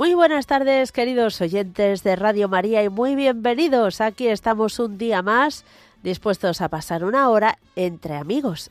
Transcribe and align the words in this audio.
Muy 0.00 0.14
buenas 0.14 0.46
tardes, 0.46 0.92
queridos 0.92 1.38
oyentes 1.42 2.02
de 2.02 2.16
Radio 2.16 2.48
María, 2.48 2.82
y 2.82 2.88
muy 2.88 3.14
bienvenidos. 3.16 4.00
Aquí 4.00 4.28
estamos 4.28 4.78
un 4.78 4.96
día 4.96 5.20
más, 5.20 5.66
dispuestos 6.02 6.62
a 6.62 6.70
pasar 6.70 7.04
una 7.04 7.28
hora 7.28 7.58
entre 7.76 8.16
amigos. 8.16 8.70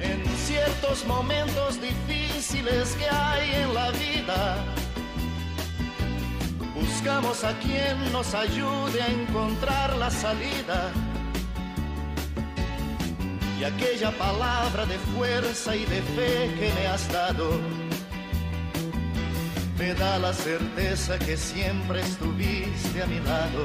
En 0.00 0.26
ciertos 0.36 1.06
momentos 1.06 1.80
difíciles 1.80 2.96
que 2.96 3.04
hay 3.08 3.62
en 3.62 3.72
la 3.72 3.92
vida, 3.92 4.64
buscamos 6.74 7.44
a 7.44 7.56
quien 7.60 8.10
nos 8.10 8.34
ayude 8.34 9.00
a 9.00 9.12
encontrar 9.12 9.96
la 9.96 10.10
salida. 10.10 10.90
Y 13.60 13.62
aquella 13.62 14.10
palabra 14.18 14.86
de 14.86 14.98
fuerza 14.98 15.76
y 15.76 15.84
de 15.84 16.02
fe 16.02 16.52
que 16.58 16.72
me 16.74 16.88
has 16.88 17.12
dado 17.12 17.83
me 19.78 19.94
da 19.94 20.18
la 20.18 20.32
certeza 20.32 21.18
que 21.18 21.36
siempre 21.36 22.00
estuviste 22.00 23.02
a 23.02 23.06
mi 23.06 23.18
lado. 23.20 23.64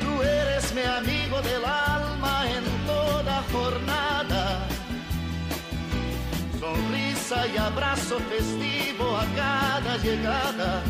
Tú 0.00 0.22
eres 0.22 0.74
mi 0.74 0.82
amigo 0.82 1.40
del 1.42 1.64
alma 1.64 2.44
en 2.50 2.64
toda 2.86 3.42
jornada. 3.52 4.66
Sonrisa 6.58 7.46
y 7.46 7.56
abrazo 7.58 8.18
festivo 8.30 9.16
a 9.16 9.26
cada 9.36 9.96
llegada. 9.98 10.82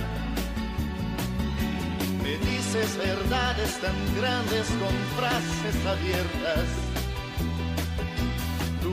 Me 2.23 2.37
dices 2.39 2.97
verdades 2.97 3.81
tan 3.81 3.97
grandes 4.17 4.67
con 4.81 4.95
frases 5.17 5.87
abiertas 5.87 6.84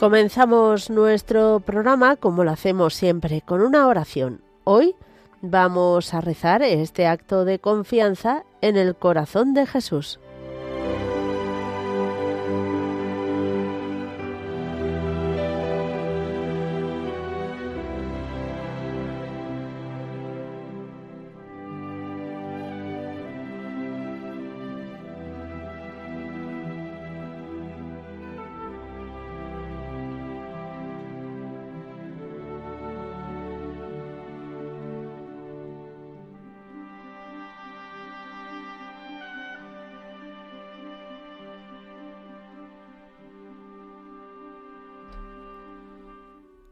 Comenzamos 0.00 0.88
nuestro 0.88 1.60
programa 1.60 2.16
como 2.16 2.42
lo 2.42 2.52
hacemos 2.52 2.94
siempre, 2.94 3.42
con 3.42 3.60
una 3.60 3.86
oración. 3.86 4.40
Hoy 4.64 4.94
vamos 5.42 6.14
a 6.14 6.22
rezar 6.22 6.62
este 6.62 7.06
acto 7.06 7.44
de 7.44 7.58
confianza 7.58 8.44
en 8.62 8.78
el 8.78 8.96
corazón 8.96 9.52
de 9.52 9.66
Jesús. 9.66 10.18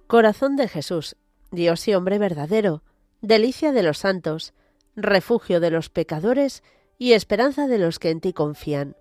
Corazón 0.08 0.56
de 0.56 0.69
Jesús, 0.69 1.16
Dios 1.50 1.87
y 1.87 1.94
hombre 1.94 2.19
verdadero, 2.19 2.82
delicia 3.20 3.72
de 3.72 3.82
los 3.82 3.99
santos, 3.99 4.55
refugio 4.96 5.60
de 5.60 5.70
los 5.70 5.90
pecadores 5.90 6.62
y 6.96 7.12
esperanza 7.12 7.66
de 7.66 7.76
los 7.76 7.99
que 7.99 8.08
en 8.08 8.22
ti 8.22 8.32
confían. 8.32 8.96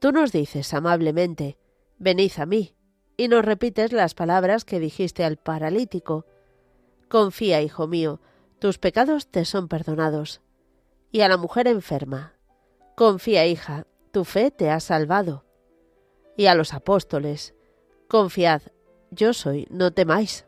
Tú 0.00 0.10
nos 0.10 0.32
dices 0.32 0.74
amablemente, 0.74 1.56
venid 1.98 2.32
a 2.38 2.46
mí, 2.46 2.74
y 3.16 3.28
nos 3.28 3.44
repites 3.44 3.92
las 3.92 4.14
palabras 4.14 4.64
que 4.64 4.80
dijiste 4.80 5.22
al 5.22 5.36
paralítico, 5.36 6.26
Confía, 7.08 7.62
hijo 7.62 7.86
mío, 7.86 8.20
tus 8.58 8.78
pecados 8.78 9.28
te 9.28 9.44
son 9.44 9.68
perdonados. 9.68 10.40
Y 11.12 11.20
a 11.20 11.28
la 11.28 11.36
mujer 11.36 11.68
enferma, 11.68 12.34
confía, 12.96 13.46
hija, 13.46 13.86
tu 14.10 14.24
fe 14.24 14.50
te 14.50 14.68
ha 14.68 14.80
salvado. 14.80 15.44
Y 16.36 16.46
a 16.46 16.56
los 16.56 16.74
apóstoles, 16.74 17.54
confiad, 18.08 18.62
yo 19.10 19.32
soy, 19.32 19.66
no 19.70 19.90
temáis. 19.92 20.46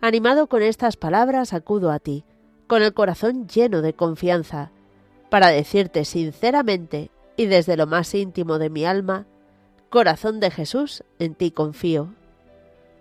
Animado 0.00 0.48
con 0.48 0.62
estas 0.62 0.96
palabras, 0.96 1.52
acudo 1.52 1.90
a 1.90 1.98
ti, 1.98 2.24
con 2.66 2.82
el 2.82 2.94
corazón 2.94 3.48
lleno 3.48 3.82
de 3.82 3.94
confianza, 3.94 4.70
para 5.30 5.48
decirte 5.48 6.04
sinceramente 6.04 7.10
y 7.36 7.46
desde 7.46 7.76
lo 7.76 7.86
más 7.86 8.14
íntimo 8.14 8.58
de 8.58 8.70
mi 8.70 8.84
alma, 8.84 9.26
Corazón 9.94 10.40
de 10.40 10.50
Jesús, 10.50 11.04
en 11.20 11.36
ti 11.36 11.52
confío. 11.52 12.14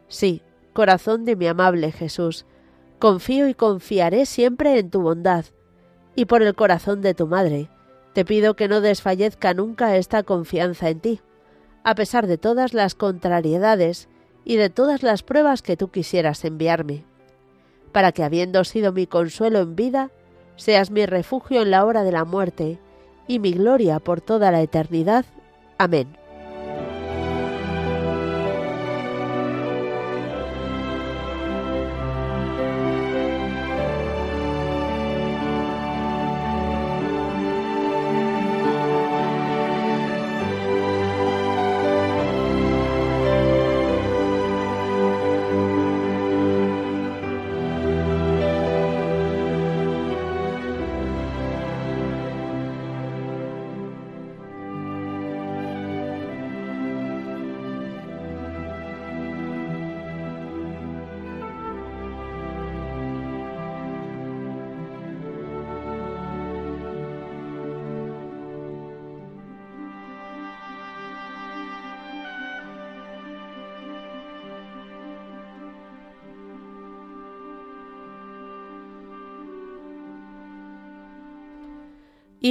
Sí, 0.09 0.43
corazón 0.73 1.25
de 1.25 1.35
mi 1.35 1.47
amable 1.47 1.91
Jesús, 1.91 2.45
confío 2.99 3.47
y 3.47 3.55
confiaré 3.55 4.27
siempre 4.27 4.77
en 4.77 4.91
tu 4.91 5.01
bondad, 5.01 5.45
y 6.15 6.25
por 6.25 6.43
el 6.43 6.53
corazón 6.53 7.01
de 7.01 7.15
tu 7.15 7.25
Madre, 7.25 7.67
te 8.13 8.25
pido 8.25 8.55
que 8.55 8.67
no 8.67 8.79
desfallezca 8.79 9.55
nunca 9.55 9.97
esta 9.97 10.21
confianza 10.21 10.89
en 10.89 10.99
ti, 10.99 11.21
a 11.83 11.95
pesar 11.95 12.27
de 12.27 12.37
todas 12.37 12.75
las 12.75 12.93
contrariedades 12.93 14.07
y 14.45 14.57
de 14.57 14.69
todas 14.69 15.03
las 15.03 15.23
pruebas 15.23 15.61
que 15.61 15.77
tú 15.77 15.89
quisieras 15.89 16.43
enviarme, 16.45 17.03
para 17.91 18.11
que 18.11 18.23
habiendo 18.23 18.63
sido 18.63 18.91
mi 18.91 19.07
consuelo 19.07 19.59
en 19.59 19.75
vida, 19.75 20.09
seas 20.55 20.91
mi 20.91 21.05
refugio 21.05 21.61
en 21.61 21.71
la 21.71 21.85
hora 21.85 22.03
de 22.03 22.11
la 22.11 22.25
muerte 22.25 22.79
y 23.27 23.39
mi 23.39 23.53
gloria 23.53 23.99
por 23.99 24.21
toda 24.21 24.51
la 24.51 24.61
eternidad. 24.61 25.25
Amén. 25.77 26.22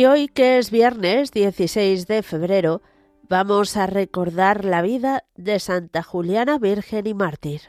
Y 0.03 0.07
hoy 0.07 0.27
que 0.27 0.59
es 0.59 0.73
viernes 0.73 1.31
16 1.31 2.09
de 2.09 2.25
febrero, 2.25 2.83
vamos 3.29 3.77
a 3.77 3.87
recordar 3.87 4.65
la 4.65 4.83
vida 4.83 5.23
de 5.37 5.61
Santa 5.61 6.03
Juliana 6.03 6.59
Virgen 6.59 7.07
y 7.07 7.15
Mártir. 7.15 7.61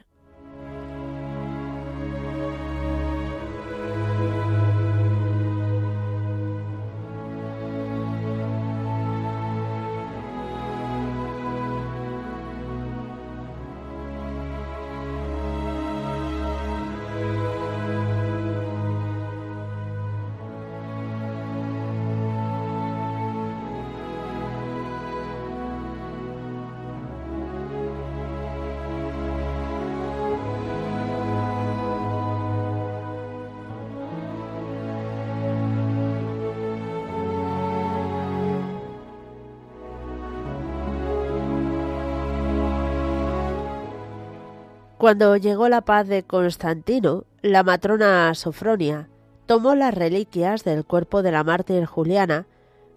Cuando 45.04 45.36
llegó 45.36 45.68
la 45.68 45.82
paz 45.82 46.08
de 46.08 46.24
Constantino, 46.24 47.26
la 47.42 47.62
matrona 47.64 48.34
Sofronia 48.36 49.10
tomó 49.48 49.76
las 49.76 49.94
reliquias 49.94 50.64
del 50.64 50.86
cuerpo 50.86 51.22
de 51.22 51.34
la 51.34 51.44
mártir 51.44 51.84
Juliana 51.84 52.48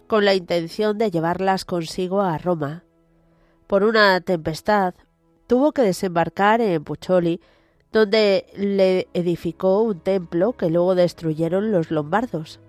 con 0.07 0.23
la 0.23 0.33
intención 0.33 0.97
de 0.97 1.11
llevarlas 1.11 1.65
consigo 1.65 2.21
a 2.21 2.37
Roma. 2.37 2.85
Por 3.67 3.83
una 3.83 4.21
tempestad, 4.21 4.93
tuvo 5.47 5.73
que 5.73 5.81
desembarcar 5.81 6.61
en 6.61 6.81
Pucholi, 6.85 7.41
donde 7.91 8.45
le 8.55 9.09
edificó 9.13 9.81
un 9.81 9.99
templo 9.99 10.53
que 10.53 10.69
luego 10.69 10.95
destruyeron 10.95 11.73
los 11.73 11.91
lombardos. 11.91 12.61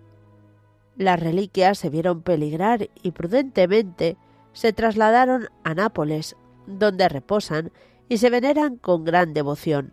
Las 0.97 1.21
reliquias 1.21 1.79
se 1.79 1.91
vieron 1.91 2.23
peligrar 2.23 2.91
y 3.05 3.13
prudentemente 3.13 4.17
se 4.53 4.73
trasladaron 4.73 5.47
a 5.63 5.75
Nápoles, 5.75 6.35
donde 6.67 7.09
reposan 7.09 7.71
y 8.09 8.19
se 8.19 8.31
veneran 8.31 8.77
con 8.77 9.05
gran 9.05 9.35
devoción. 9.35 9.93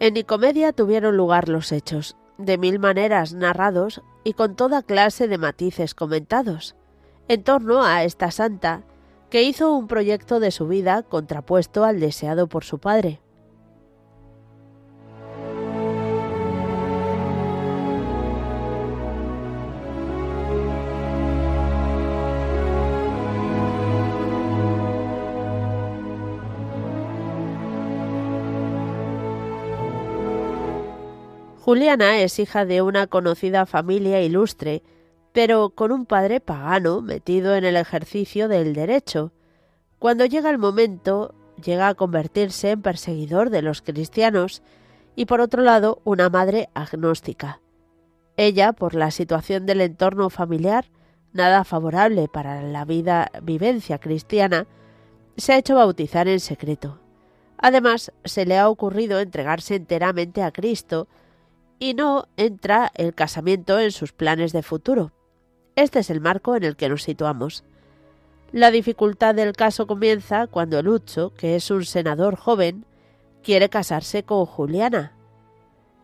En 0.00 0.14
Nicomedia 0.14 0.72
tuvieron 0.72 1.16
lugar 1.16 1.48
los 1.48 1.72
hechos, 1.72 2.16
de 2.38 2.56
mil 2.56 2.78
maneras 2.78 3.34
narrados 3.34 4.02
y 4.22 4.32
con 4.34 4.54
toda 4.54 4.82
clase 4.82 5.26
de 5.26 5.38
matices 5.38 5.94
comentados, 5.94 6.76
en 7.26 7.42
torno 7.42 7.82
a 7.82 8.04
esta 8.04 8.30
santa, 8.30 8.84
que 9.28 9.42
hizo 9.42 9.74
un 9.74 9.88
proyecto 9.88 10.40
de 10.40 10.52
su 10.52 10.68
vida 10.68 11.02
contrapuesto 11.02 11.84
al 11.84 12.00
deseado 12.00 12.46
por 12.46 12.64
su 12.64 12.78
padre. 12.78 13.20
Juliana 31.68 32.20
es 32.20 32.38
hija 32.38 32.64
de 32.64 32.80
una 32.80 33.08
conocida 33.08 33.66
familia 33.66 34.22
ilustre, 34.22 34.82
pero 35.34 35.68
con 35.68 35.92
un 35.92 36.06
padre 36.06 36.40
pagano 36.40 37.02
metido 37.02 37.54
en 37.56 37.66
el 37.66 37.76
ejercicio 37.76 38.48
del 38.48 38.72
derecho. 38.72 39.34
Cuando 39.98 40.24
llega 40.24 40.48
el 40.48 40.56
momento, 40.56 41.34
llega 41.62 41.88
a 41.88 41.94
convertirse 41.94 42.70
en 42.70 42.80
perseguidor 42.80 43.50
de 43.50 43.60
los 43.60 43.82
cristianos 43.82 44.62
y 45.14 45.26
por 45.26 45.42
otro 45.42 45.62
lado 45.62 46.00
una 46.04 46.30
madre 46.30 46.70
agnóstica. 46.72 47.60
Ella, 48.38 48.72
por 48.72 48.94
la 48.94 49.10
situación 49.10 49.66
del 49.66 49.82
entorno 49.82 50.30
familiar, 50.30 50.86
nada 51.34 51.64
favorable 51.64 52.28
para 52.32 52.62
la 52.62 52.86
vida 52.86 53.30
vivencia 53.42 53.98
cristiana, 53.98 54.66
se 55.36 55.52
ha 55.52 55.58
hecho 55.58 55.74
bautizar 55.74 56.28
en 56.28 56.40
secreto. 56.40 56.98
Además, 57.58 58.10
se 58.24 58.46
le 58.46 58.56
ha 58.56 58.70
ocurrido 58.70 59.20
entregarse 59.20 59.74
enteramente 59.74 60.42
a 60.42 60.50
Cristo, 60.50 61.08
y 61.78 61.94
no 61.94 62.26
entra 62.36 62.90
el 62.94 63.14
casamiento 63.14 63.78
en 63.78 63.92
sus 63.92 64.12
planes 64.12 64.52
de 64.52 64.62
futuro. 64.62 65.12
Este 65.76 66.00
es 66.00 66.10
el 66.10 66.20
marco 66.20 66.56
en 66.56 66.64
el 66.64 66.76
que 66.76 66.88
nos 66.88 67.02
situamos. 67.02 67.64
La 68.52 68.70
dificultad 68.70 69.34
del 69.34 69.52
caso 69.52 69.86
comienza 69.86 70.46
cuando 70.46 70.82
Lucho, 70.82 71.32
que 71.34 71.54
es 71.54 71.70
un 71.70 71.84
senador 71.84 72.36
joven, 72.36 72.84
quiere 73.42 73.68
casarse 73.68 74.22
con 74.22 74.46
Juliana. 74.46 75.12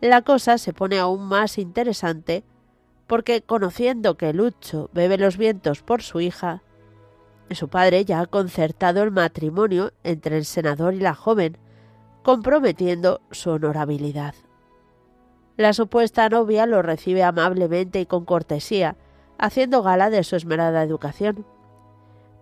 La 0.01 0.23
cosa 0.23 0.59
se 0.59 0.73
pone 0.73 0.99
aún 0.99 1.23
más 1.25 1.59
interesante 1.59 2.45
porque 3.07 3.43
conociendo 3.43 4.17
que 4.17 4.33
Lucho 4.33 4.91
bebe 4.93 5.19
los 5.19 5.37
vientos 5.37 5.83
por 5.83 6.03
su 6.03 6.21
hija, 6.21 6.63
su 7.51 7.69
padre 7.69 8.05
ya 8.05 8.21
ha 8.21 8.27
concertado 8.27 9.03
el 9.03 9.11
matrimonio 9.11 9.93
entre 10.03 10.37
el 10.37 10.45
senador 10.45 10.95
y 10.95 11.01
la 11.01 11.15
joven, 11.15 11.59
comprometiendo 12.23 13.21
su 13.31 13.51
honorabilidad. 13.51 14.35
La 15.57 15.73
supuesta 15.73 16.29
novia 16.29 16.67
lo 16.67 16.83
recibe 16.83 17.23
amablemente 17.23 18.01
y 18.01 18.07
con 18.07 18.25
cortesía, 18.25 18.97
haciendo 19.39 19.83
gala 19.83 20.11
de 20.11 20.25
su 20.25 20.37
esmerada 20.37 20.83
educación. 20.83 21.45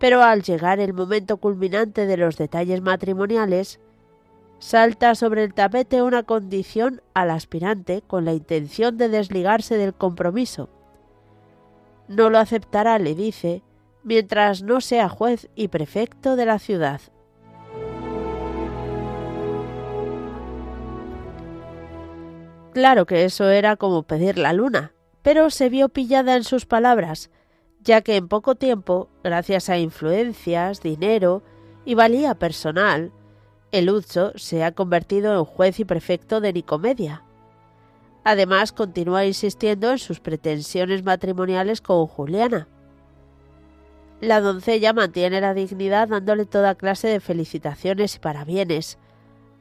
pero 0.03 0.21
al 0.25 0.43
llegar 0.43 0.81
el 0.81 0.95
momento 0.95 1.37
culminante 1.37 2.07
de 2.07 2.17
los 2.17 2.37
detalles 2.37 2.83
matrimoniales, 2.83 3.79
salta 4.59 5.15
sobre 5.15 5.45
el 5.45 5.55
tapete 5.55 6.03
una 6.03 6.25
condición 6.25 7.03
al 7.15 7.31
aspirante 7.31 8.03
con 8.05 8.25
la 8.25 8.33
intención 8.33 8.97
de 8.99 9.09
desligarse 9.09 9.77
del 9.77 9.95
compromiso. 9.95 10.69
No 12.09 12.31
lo 12.31 12.39
aceptará, 12.39 12.99
le 12.99 13.15
dice, 13.15 13.63
mientras 14.03 14.65
no 14.65 14.81
sea 14.81 15.09
juez 15.09 15.49
y 15.55 15.69
prefecto 15.69 16.35
de 16.35 16.47
la 16.47 16.59
ciudad. 16.59 17.01
Claro 22.73 23.05
que 23.05 23.25
eso 23.25 23.49
era 23.51 23.77
como 23.77 24.05
pedir 24.05 24.39
la 24.39 24.53
luna, 24.53 24.93
pero 25.23 25.51
se 25.51 25.69
vio 25.69 25.91
pillada 25.91 26.37
en 26.37 26.45
sus 26.45 26.65
palabras, 26.65 27.31
ya 27.81 28.01
que 28.01 28.17
en 28.17 28.29
poco 28.29 28.55
tiempo, 28.55 29.11
gracias 29.23 29.69
a 29.69 29.79
influencias, 29.79 30.81
dinero 30.81 31.43
y 31.85 31.95
valía 31.95 32.35
personal, 32.35 33.13
el 33.73 33.91
Uzo 33.91 34.33
se 34.37 34.65
ha 34.65 34.73
convertido 34.73 35.39
en 35.39 35.45
juez 35.45 35.81
y 35.81 35.85
prefecto 35.85 36.41
de 36.41 36.53
Nicomedia. 36.53 37.25
Además, 38.25 38.73
continúa 38.73 39.27
insistiendo 39.27 39.91
en 39.91 39.99
sus 39.99 40.21
pretensiones 40.21 41.03
matrimoniales 41.03 41.81
con 41.81 42.07
Juliana. 42.07 42.69
La 44.21 44.41
doncella 44.41 44.93
mantiene 44.93 45.41
la 45.41 45.55
dignidad 45.55 46.09
dándole 46.09 46.47
toda 46.47 46.77
clase 46.77 47.09
de 47.09 47.21
felicitaciones 47.21 48.15
y 48.15 48.19
parabienes, 48.21 48.99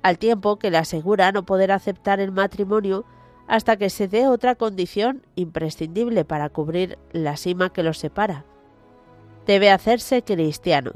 al 0.03 0.17
tiempo 0.17 0.57
que 0.57 0.71
le 0.71 0.77
asegura 0.77 1.31
no 1.31 1.45
poder 1.45 1.71
aceptar 1.71 2.19
el 2.19 2.31
matrimonio 2.31 3.05
hasta 3.47 3.77
que 3.77 3.89
se 3.89 4.07
dé 4.07 4.27
otra 4.27 4.55
condición 4.55 5.25
imprescindible 5.35 6.25
para 6.25 6.49
cubrir 6.49 6.97
la 7.11 7.37
sima 7.37 7.71
que 7.71 7.83
los 7.83 7.97
separa. 7.97 8.45
Debe 9.45 9.71
hacerse 9.71 10.23
cristiano. 10.23 10.93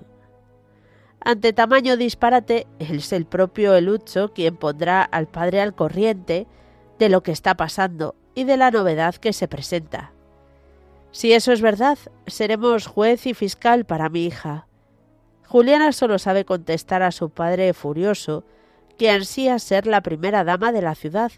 Ante 1.19 1.53
tamaño 1.53 1.97
disparate, 1.97 2.67
es 2.79 3.11
el 3.11 3.25
propio 3.25 3.75
Elucho 3.75 4.31
quien 4.33 4.57
pondrá 4.57 5.01
al 5.01 5.27
padre 5.27 5.59
al 5.59 5.73
corriente 5.73 6.47
de 6.99 7.09
lo 7.09 7.23
que 7.23 7.31
está 7.31 7.55
pasando 7.55 8.15
y 8.35 8.43
de 8.43 8.57
la 8.57 8.71
novedad 8.71 9.15
que 9.15 9.33
se 9.33 9.47
presenta. 9.47 10.11
Si 11.11 11.33
eso 11.33 11.51
es 11.51 11.61
verdad, 11.61 11.97
seremos 12.27 12.87
juez 12.87 13.25
y 13.25 13.33
fiscal 13.33 13.85
para 13.85 14.09
mi 14.09 14.25
hija. 14.25 14.67
Juliana 15.47 15.91
solo 15.93 16.19
sabe 16.19 16.45
contestar 16.45 17.01
a 17.01 17.11
su 17.11 17.29
padre 17.29 17.73
furioso, 17.73 18.43
que 18.97 19.09
ansía 19.09 19.59
ser 19.59 19.87
la 19.87 20.01
primera 20.01 20.43
dama 20.43 20.71
de 20.71 20.81
la 20.81 20.95
ciudad, 20.95 21.31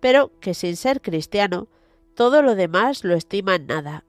pero 0.00 0.32
que 0.40 0.54
sin 0.54 0.76
ser 0.76 1.00
cristiano, 1.00 1.68
todo 2.14 2.42
lo 2.42 2.54
demás 2.54 3.04
lo 3.04 3.14
estima 3.14 3.56
en 3.56 3.66
nada. 3.66 4.04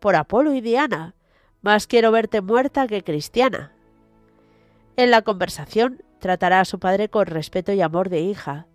Por 0.00 0.16
Apolo 0.16 0.54
y 0.54 0.60
Diana, 0.60 1.14
más 1.60 1.86
quiero 1.86 2.10
verte 2.10 2.40
muerta 2.40 2.86
que 2.86 3.02
cristiana. 3.02 3.72
En 4.96 5.10
la 5.10 5.22
conversación 5.22 6.02
tratará 6.18 6.60
a 6.60 6.64
su 6.64 6.78
padre 6.78 7.08
con 7.08 7.26
respeto 7.26 7.72
y 7.72 7.80
amor 7.80 8.08
de 8.08 8.20
hija, 8.20 8.66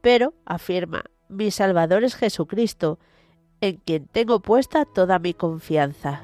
pero, 0.00 0.34
afirma, 0.44 1.04
mi 1.28 1.50
Salvador 1.50 2.04
es 2.04 2.14
Jesucristo, 2.14 2.98
en 3.60 3.76
quien 3.76 4.06
tengo 4.06 4.40
puesta 4.40 4.84
toda 4.84 5.18
mi 5.18 5.34
confianza. 5.34 6.22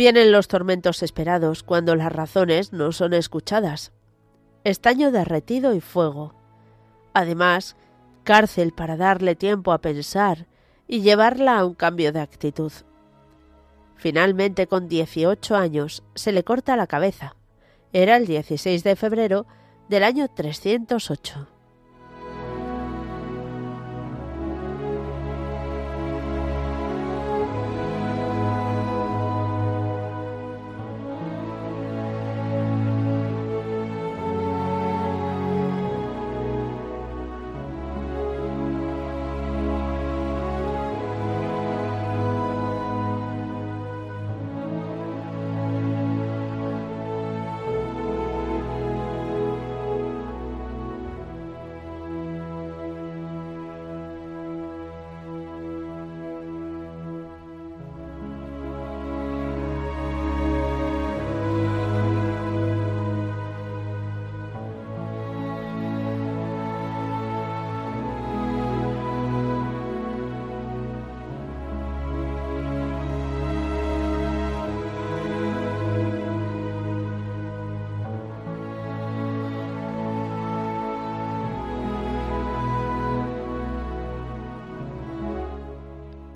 Vienen 0.00 0.32
los 0.32 0.48
tormentos 0.48 1.02
esperados 1.02 1.62
cuando 1.62 1.94
las 1.94 2.10
razones 2.10 2.72
no 2.72 2.90
son 2.90 3.12
escuchadas. 3.12 3.92
Estaño 4.64 5.10
derretido 5.10 5.74
y 5.74 5.82
fuego. 5.82 6.32
Además, 7.12 7.76
cárcel 8.24 8.72
para 8.72 8.96
darle 8.96 9.34
tiempo 9.34 9.72
a 9.72 9.82
pensar 9.82 10.46
y 10.88 11.02
llevarla 11.02 11.58
a 11.58 11.66
un 11.66 11.74
cambio 11.74 12.14
de 12.14 12.20
actitud. 12.20 12.72
Finalmente, 13.94 14.66
con 14.66 14.88
18 14.88 15.54
años, 15.54 16.02
se 16.14 16.32
le 16.32 16.44
corta 16.44 16.76
la 16.76 16.86
cabeza. 16.86 17.36
Era 17.92 18.16
el 18.16 18.26
16 18.26 18.82
de 18.82 18.96
febrero 18.96 19.44
del 19.90 20.04
año 20.04 20.28
308. 20.28 21.46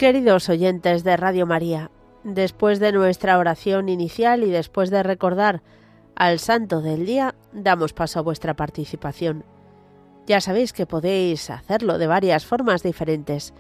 Queridos 0.05 0.51
oyentes 0.51 1.03
de 1.03 1.17
Radio 1.17 1.47
María, 1.47 1.91
después 2.25 2.79
de 2.79 2.93
nuestra 2.93 3.39
oración 3.39 3.89
inicial 3.89 4.45
y 4.45 4.51
después 4.51 4.91
de 4.91 5.03
recordar 5.03 5.63
al 6.15 6.41
santo 6.41 6.83
del 6.83 7.07
día, 7.07 7.35
damos 7.55 7.95
paso 7.95 8.19
a 8.19 8.23
vuestra 8.23 8.53
participación. 8.53 9.47
Ya 10.27 10.43
sabéis 10.43 10.75
que 10.75 10.85
podéis 10.85 11.49
hacerlo 11.49 11.97
de 11.97 12.07
varias 12.07 12.45
formas 12.45 12.83
diferentes. 12.83 13.55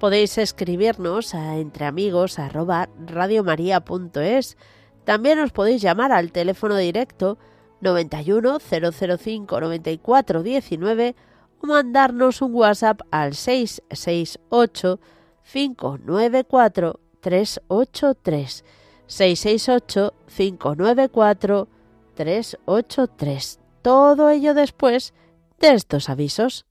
Podéis 0.00 0.36
escribirnos 0.36 1.32
a 1.32 1.58
entreamigos@radiomaria.es. 1.58 4.56
También 5.04 5.38
os 5.38 5.52
podéis 5.52 5.80
llamar 5.80 6.10
al 6.10 6.32
teléfono 6.32 6.76
directo 6.76 7.38
91 7.82 8.58
005 8.58 9.60
94 9.60 10.42
19 10.42 11.14
o 11.60 11.66
mandarnos 11.68 12.42
un 12.42 12.52
WhatsApp 12.52 13.02
al 13.12 13.34
668 13.34 14.98
594 15.44 17.00
383 17.20 18.64
668 19.06 20.14
594 20.26 21.68
383. 22.14 23.60
Todo 23.82 24.30
ello 24.30 24.54
después 24.54 25.12
de 25.60 25.74
estos 25.74 26.08
avisos. 26.08 26.66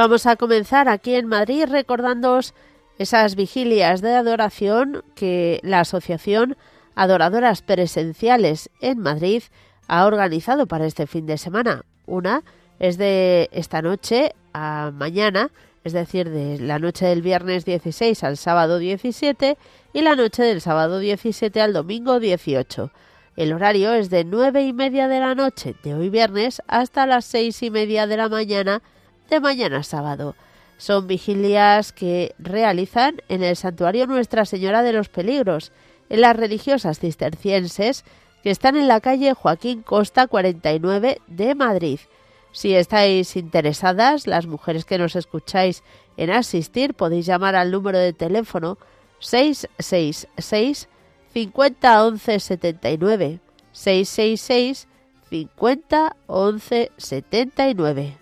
Vamos 0.00 0.24
a 0.24 0.36
comenzar 0.36 0.88
aquí 0.88 1.14
en 1.14 1.26
Madrid 1.26 1.66
recordándoos 1.68 2.54
esas 2.98 3.34
vigilias 3.36 4.00
de 4.00 4.14
adoración 4.14 5.04
que 5.14 5.60
la 5.62 5.80
Asociación 5.80 6.56
Adoradoras 6.94 7.60
Presenciales 7.60 8.70
en 8.80 8.98
Madrid 8.98 9.42
ha 9.88 10.06
organizado 10.06 10.66
para 10.66 10.86
este 10.86 11.06
fin 11.06 11.26
de 11.26 11.36
semana. 11.36 11.84
Una 12.06 12.44
es 12.78 12.96
de 12.96 13.50
esta 13.52 13.82
noche 13.82 14.32
a 14.54 14.90
mañana, 14.94 15.50
es 15.84 15.92
decir, 15.92 16.30
de 16.30 16.58
la 16.58 16.78
noche 16.78 17.04
del 17.04 17.20
viernes 17.20 17.66
16 17.66 18.24
al 18.24 18.38
sábado 18.38 18.78
17 18.78 19.58
y 19.92 20.00
la 20.00 20.16
noche 20.16 20.42
del 20.42 20.62
sábado 20.62 20.98
17 20.98 21.60
al 21.60 21.74
domingo 21.74 22.20
18. 22.20 22.90
El 23.36 23.52
horario 23.52 23.92
es 23.92 24.08
de 24.08 24.24
nueve 24.24 24.62
y 24.62 24.72
media 24.72 25.08
de 25.08 25.20
la 25.20 25.34
noche 25.34 25.74
de 25.82 25.92
hoy 25.92 26.08
viernes 26.08 26.62
hasta 26.68 27.04
las 27.04 27.26
seis 27.26 27.62
y 27.62 27.70
media 27.70 28.06
de 28.06 28.16
la 28.16 28.30
mañana 28.30 28.80
de 29.30 29.40
mañana 29.40 29.82
sábado. 29.82 30.34
Son 30.76 31.06
vigilias 31.06 31.92
que 31.92 32.34
realizan 32.38 33.22
en 33.28 33.42
el 33.42 33.56
santuario 33.56 34.06
Nuestra 34.06 34.44
Señora 34.44 34.82
de 34.82 34.92
los 34.92 35.08
Peligros, 35.08 35.72
en 36.08 36.20
las 36.20 36.36
religiosas 36.36 36.98
cistercienses 36.98 38.04
que 38.42 38.50
están 38.50 38.76
en 38.76 38.88
la 38.88 39.00
calle 39.00 39.34
Joaquín 39.34 39.82
Costa 39.82 40.26
49 40.26 41.20
de 41.26 41.54
Madrid. 41.54 42.00
Si 42.52 42.74
estáis 42.74 43.36
interesadas, 43.36 44.26
las 44.26 44.46
mujeres 44.46 44.84
que 44.84 44.98
nos 44.98 45.14
escucháis 45.14 45.84
en 46.16 46.30
asistir, 46.30 46.94
podéis 46.94 47.26
llamar 47.26 47.54
al 47.54 47.70
número 47.70 47.98
de 47.98 48.12
teléfono 48.12 48.76
666 49.20 50.88
50 51.32 52.04
11 52.04 52.40
79 52.40 53.40
666 53.72 54.88
50 55.30 56.16
11 56.26 56.92
79. 56.96 58.19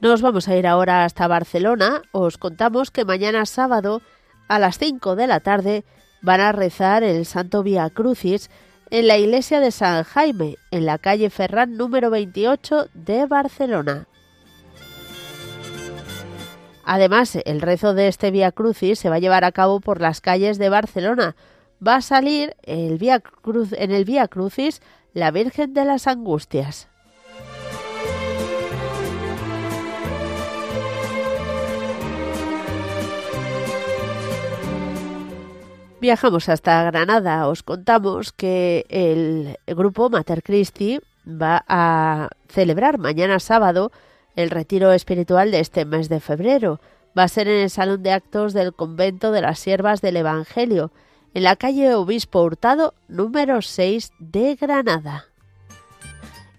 Nos 0.00 0.22
vamos 0.22 0.48
a 0.48 0.56
ir 0.56 0.66
ahora 0.66 1.04
hasta 1.04 1.28
Barcelona. 1.28 2.00
Os 2.12 2.38
contamos 2.38 2.90
que 2.90 3.04
mañana 3.04 3.44
sábado 3.44 4.00
a 4.48 4.58
las 4.58 4.78
5 4.78 5.14
de 5.14 5.26
la 5.26 5.40
tarde 5.40 5.84
van 6.22 6.40
a 6.40 6.52
rezar 6.52 7.02
el 7.02 7.26
Santo 7.26 7.62
Vía 7.62 7.90
Crucis 7.90 8.50
en 8.88 9.06
la 9.06 9.18
iglesia 9.18 9.60
de 9.60 9.70
San 9.70 10.02
Jaime, 10.04 10.56
en 10.70 10.86
la 10.86 10.96
calle 10.96 11.28
Ferran 11.28 11.76
número 11.76 12.08
28 12.08 12.86
de 12.94 13.26
Barcelona. 13.26 14.06
Además, 16.84 17.36
el 17.44 17.60
rezo 17.60 17.92
de 17.92 18.08
este 18.08 18.30
Vía 18.30 18.52
Crucis 18.52 18.98
se 18.98 19.10
va 19.10 19.16
a 19.16 19.20
llevar 19.20 19.44
a 19.44 19.52
cabo 19.52 19.80
por 19.80 20.00
las 20.00 20.22
calles 20.22 20.56
de 20.56 20.70
Barcelona. 20.70 21.36
Va 21.86 21.96
a 21.96 22.02
salir 22.02 22.56
el 22.62 22.96
Vía 22.96 23.20
Cruz, 23.20 23.74
en 23.74 23.90
el 23.90 24.06
Vía 24.06 24.28
Crucis 24.28 24.80
la 25.12 25.30
Virgen 25.30 25.74
de 25.74 25.84
las 25.84 26.06
Angustias. 26.06 26.89
Viajamos 36.00 36.48
hasta 36.48 36.82
Granada. 36.84 37.46
Os 37.46 37.62
contamos 37.62 38.32
que 38.32 38.86
el 38.88 39.58
grupo 39.66 40.08
Mater 40.08 40.42
Christi 40.42 40.98
va 41.26 41.62
a 41.68 42.30
celebrar 42.48 42.96
mañana 42.96 43.38
sábado 43.38 43.92
el 44.34 44.48
retiro 44.48 44.92
espiritual 44.92 45.50
de 45.50 45.60
este 45.60 45.84
mes 45.84 46.08
de 46.08 46.20
febrero. 46.20 46.80
Va 47.16 47.24
a 47.24 47.28
ser 47.28 47.48
en 47.48 47.60
el 47.60 47.70
Salón 47.70 48.02
de 48.02 48.12
Actos 48.12 48.54
del 48.54 48.72
Convento 48.72 49.30
de 49.30 49.42
las 49.42 49.58
Siervas 49.58 50.00
del 50.00 50.16
Evangelio, 50.16 50.90
en 51.34 51.42
la 51.42 51.56
calle 51.56 51.94
Obispo 51.94 52.42
Hurtado 52.42 52.94
número 53.08 53.60
6 53.60 54.12
de 54.18 54.54
Granada. 54.54 55.26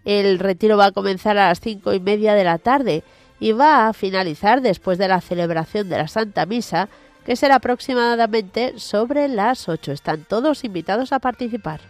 El 0.06 0.38
retiro 0.38 0.78
va 0.78 0.86
a 0.86 0.92
comenzar 0.92 1.40
a 1.40 1.48
las 1.48 1.62
cinco 1.62 1.94
y 1.94 2.00
media 2.00 2.36
de 2.36 2.44
la 2.44 2.60
tarde 2.60 3.04
y 3.40 3.54
va 3.54 3.88
a 3.88 3.94
finalizar 3.94 4.62
después 4.62 5.00
de 5.00 5.08
la 5.08 5.20
celebración 5.20 5.90
de 5.90 5.98
la 5.98 6.08
Santa 6.08 6.46
Misa 6.46 6.90
que 7.26 7.36
será 7.36 7.56
aproximadamente 7.56 8.78
sobre 8.78 9.28
las 9.28 9.70
8. 9.70 9.92
Están 9.92 10.24
todos 10.24 10.64
invitados 10.64 11.12
a 11.12 11.20
participar. 11.20 11.82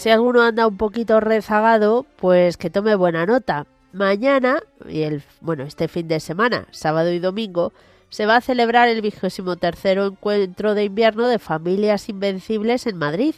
Si 0.00 0.08
alguno 0.08 0.40
anda 0.40 0.66
un 0.66 0.78
poquito 0.78 1.20
rezagado, 1.20 2.06
pues 2.16 2.56
que 2.56 2.70
tome 2.70 2.94
buena 2.94 3.26
nota. 3.26 3.66
Mañana 3.92 4.62
y 4.88 5.02
el 5.02 5.22
bueno, 5.42 5.64
este 5.64 5.88
fin 5.88 6.08
de 6.08 6.20
semana, 6.20 6.66
sábado 6.70 7.12
y 7.12 7.18
domingo, 7.18 7.74
se 8.08 8.24
va 8.24 8.36
a 8.36 8.40
celebrar 8.40 8.88
el 8.88 9.02
vigésimo 9.02 9.56
tercero 9.56 10.06
encuentro 10.06 10.74
de 10.74 10.84
invierno 10.84 11.28
de 11.28 11.38
familias 11.38 12.08
invencibles 12.08 12.86
en 12.86 12.96
Madrid, 12.96 13.34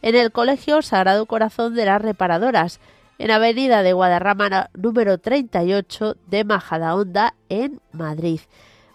en 0.00 0.14
el 0.14 0.32
Colegio 0.32 0.80
Sagrado 0.80 1.26
Corazón 1.26 1.74
de 1.74 1.84
las 1.84 2.00
Reparadoras, 2.00 2.80
en 3.18 3.30
Avenida 3.30 3.82
de 3.82 3.92
Guadarrama 3.92 4.70
número 4.72 5.18
38 5.18 6.16
de 6.28 6.44
Majadahonda, 6.44 7.34
en 7.50 7.82
Madrid. 7.92 8.40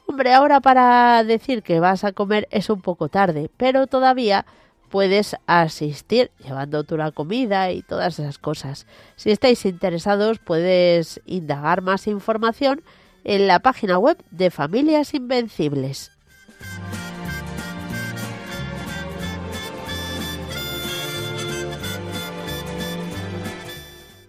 Hombre, 0.08 0.34
ahora 0.34 0.60
para 0.60 1.24
decir 1.24 1.62
que 1.62 1.80
vas 1.80 2.04
a 2.04 2.14
comer 2.14 2.48
es 2.50 2.72
un 2.72 2.82
poco 2.82 3.10
tarde, 3.10 3.52
pero 3.58 3.86
todavía 3.86 4.48
puedes 4.92 5.36
asistir 5.48 6.30
llevando 6.44 6.84
tú 6.84 6.98
la 6.98 7.12
comida 7.12 7.72
y 7.72 7.82
todas 7.82 8.20
esas 8.20 8.38
cosas. 8.38 8.86
Si 9.16 9.32
estáis 9.32 9.66
interesados 9.66 10.38
puedes 10.40 11.22
indagar 11.26 11.82
más 11.82 12.06
información 12.08 12.84
en 13.24 13.48
la 13.48 13.60
página 13.60 13.98
web 13.98 14.18
de 14.30 14.52
Familias 14.52 15.14
Invencibles. 15.14 16.12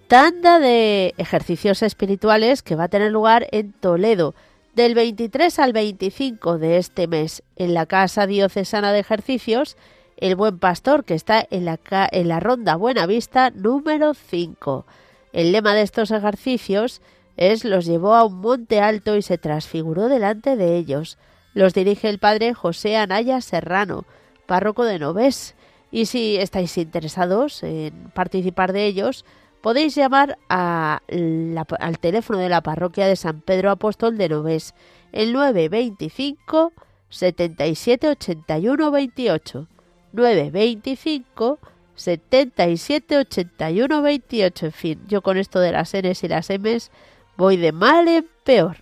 Tanda 0.07 0.59
de 0.59 1.15
ejercicios 1.17 1.83
espirituales 1.83 2.63
que 2.63 2.77
va 2.77 2.85
a 2.85 2.89
tener 2.89 3.11
lugar 3.11 3.49
en 3.51 3.73
Toledo 3.73 4.35
del 4.75 4.95
23 4.95 5.59
al 5.59 5.73
25 5.73 6.59
de 6.59 6.77
este 6.77 7.07
mes 7.07 7.43
en 7.57 7.75
la 7.75 7.87
Casa 7.87 8.27
Diocesana 8.27 8.93
de 8.93 9.01
Ejercicios 9.01 9.77
el 10.23 10.37
Buen 10.37 10.61
Pastor, 10.61 11.05
que 11.05 11.15
está 11.15 11.45
en 11.51 11.65
la, 11.65 11.81
en 12.13 12.29
la 12.29 12.39
Ronda 12.39 12.77
Buenavista 12.77 13.51
número 13.51 14.15
5. 14.15 14.87
El 15.33 15.51
lema 15.51 15.75
de 15.75 15.83
estos 15.83 16.13
ejercicios 16.13 17.03
es 17.37 17.65
los 17.65 17.87
llevó 17.87 18.15
a 18.15 18.25
un 18.25 18.37
monte 18.37 18.81
alto 18.81 19.17
y 19.17 19.23
se 19.23 19.37
transfiguró 19.37 20.07
delante 20.07 20.55
de 20.55 20.77
ellos. 20.77 21.19
Los 21.55 21.75
dirige 21.75 22.09
el 22.09 22.21
padre 22.21 22.55
José 22.55 22.97
Anaya 22.97 23.41
Serrano, 23.41 24.05
párroco 24.47 24.85
de 24.85 25.01
Novés. 25.01 25.57
Y 25.91 26.07
si 26.07 26.37
estáis 26.37 26.79
interesados 26.79 27.65
en 27.65 28.13
participar 28.15 28.73
de 28.73 28.87
ellos, 28.87 29.25
podéis 29.61 29.97
llamar 29.97 30.39
al 30.49 31.99
teléfono 32.01 32.39
de 32.39 32.49
la 32.49 32.61
parroquia 32.61 33.09
de 33.09 33.17
San 33.17 33.41
Pedro 33.41 33.73
Apóstol 33.73 34.17
de 34.19 34.29
Novés, 34.29 34.73
el 35.11 35.33
925 35.33 36.73
77 37.09 38.09
81 38.09 38.91
28. 38.93 39.69
925 40.13 41.59
77 41.95 43.19
81 43.19 44.03
28. 44.03 44.67
En 44.67 44.73
fin, 44.73 45.01
yo 45.09 45.23
con 45.23 45.37
esto 45.37 45.61
de 45.61 45.73
las 45.73 45.93
Ns 45.95 46.25
y 46.25 46.29
las 46.29 46.51
Ms 46.51 46.91
voy 47.37 47.57
de 47.57 47.73
mal 47.73 48.09
en 48.09 48.27
peor. 48.45 48.79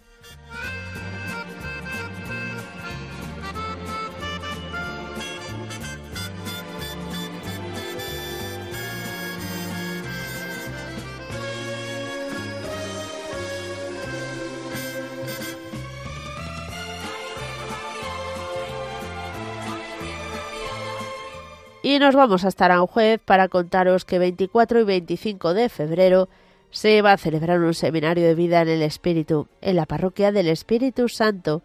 Y 21.91 21.99
nos 21.99 22.15
vamos 22.15 22.45
hasta 22.45 22.67
Aranjuez 22.67 23.21
para 23.21 23.49
contaros 23.49 24.05
que 24.05 24.21
24 24.21 24.79
y 24.79 24.85
25 24.85 25.55
de 25.55 25.69
febrero 25.69 26.29
se 26.71 27.03
va 27.03 27.15
a 27.15 27.17
celebrar 27.17 27.59
un 27.59 27.75
seminario 27.75 28.25
de 28.25 28.37
vida 28.37 28.63
en 28.63 28.69
el 28.69 28.83
Espíritu 28.83 29.49
en 29.61 29.75
la 29.75 29.87
parroquia 29.87 30.31
del 30.31 30.47
Espíritu 30.47 31.09
Santo. 31.09 31.63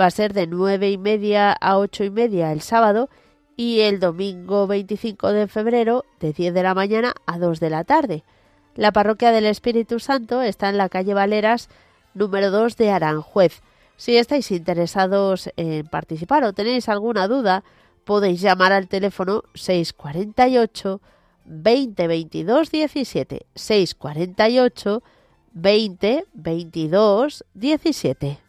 Va 0.00 0.06
a 0.06 0.10
ser 0.10 0.32
de 0.32 0.46
nueve 0.46 0.90
y 0.90 0.96
media 0.96 1.52
a 1.52 1.76
ocho 1.76 2.04
y 2.04 2.10
media 2.10 2.52
el 2.52 2.62
sábado 2.62 3.10
y 3.54 3.80
el 3.80 4.00
domingo 4.00 4.66
25 4.66 5.32
de 5.32 5.46
febrero 5.46 6.06
de 6.20 6.32
10 6.32 6.54
de 6.54 6.62
la 6.62 6.74
mañana 6.74 7.12
a 7.26 7.38
2 7.38 7.60
de 7.60 7.68
la 7.68 7.84
tarde. 7.84 8.24
La 8.76 8.92
parroquia 8.92 9.30
del 9.30 9.44
Espíritu 9.44 10.00
Santo 10.00 10.40
está 10.40 10.70
en 10.70 10.78
la 10.78 10.88
calle 10.88 11.12
Valeras 11.12 11.68
número 12.14 12.50
2 12.50 12.78
de 12.78 12.92
Aranjuez. 12.92 13.60
Si 13.98 14.16
estáis 14.16 14.50
interesados 14.52 15.50
en 15.58 15.86
participar 15.86 16.44
o 16.44 16.54
tenéis 16.54 16.88
alguna 16.88 17.28
duda, 17.28 17.62
podéis 18.06 18.40
llamar 18.40 18.72
al 18.72 18.86
teléfono 18.86 19.42
648 19.54 21.00
20 21.44 22.06
22 22.06 22.70
17 22.70 23.46
648 23.54 25.02
20 25.52 26.24
22 26.32 27.44
17. 27.54 28.45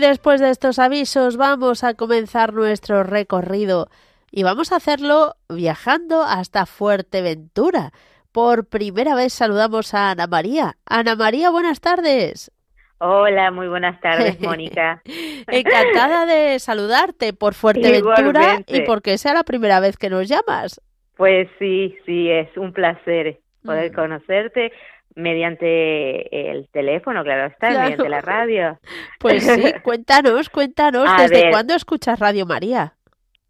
Después 0.00 0.40
de 0.40 0.50
estos 0.50 0.78
avisos 0.78 1.36
vamos 1.36 1.84
a 1.84 1.94
comenzar 1.94 2.52
nuestro 2.52 3.02
recorrido 3.02 3.88
y 4.30 4.42
vamos 4.42 4.72
a 4.72 4.76
hacerlo 4.76 5.34
viajando 5.48 6.22
hasta 6.22 6.66
Fuerteventura. 6.66 7.92
Por 8.32 8.66
primera 8.66 9.14
vez 9.14 9.32
saludamos 9.32 9.92
a 9.94 10.10
Ana 10.10 10.26
María. 10.26 10.76
Ana 10.86 11.16
María, 11.16 11.50
buenas 11.50 11.80
tardes. 11.80 12.50
Hola, 12.98 13.50
muy 13.50 13.68
buenas 13.68 14.00
tardes, 14.00 14.40
Mónica. 14.42 15.02
Encantada 15.46 16.26
de 16.26 16.58
saludarte 16.58 17.32
por 17.32 17.54
Fuerteventura 17.54 18.60
y 18.66 18.82
porque 18.82 19.18
sea 19.18 19.34
la 19.34 19.42
primera 19.42 19.80
vez 19.80 19.96
que 19.96 20.10
nos 20.10 20.28
llamas. 20.28 20.80
Pues 21.16 21.48
sí, 21.58 21.96
sí, 22.06 22.30
es 22.30 22.56
un 22.56 22.72
placer 22.72 23.38
poder 23.64 23.90
mm. 23.90 23.94
conocerte 23.94 24.72
mediante 25.14 26.50
el 26.50 26.68
teléfono, 26.68 27.22
claro 27.22 27.46
está, 27.46 27.70
mediante 27.70 28.08
la 28.08 28.20
radio. 28.20 28.78
Pues 29.18 29.44
sí, 29.44 29.72
cuéntanos, 29.82 30.48
cuéntanos, 30.48 31.08
¿desde 31.18 31.50
cuándo 31.50 31.74
escuchas 31.74 32.18
Radio 32.18 32.46
María? 32.46 32.94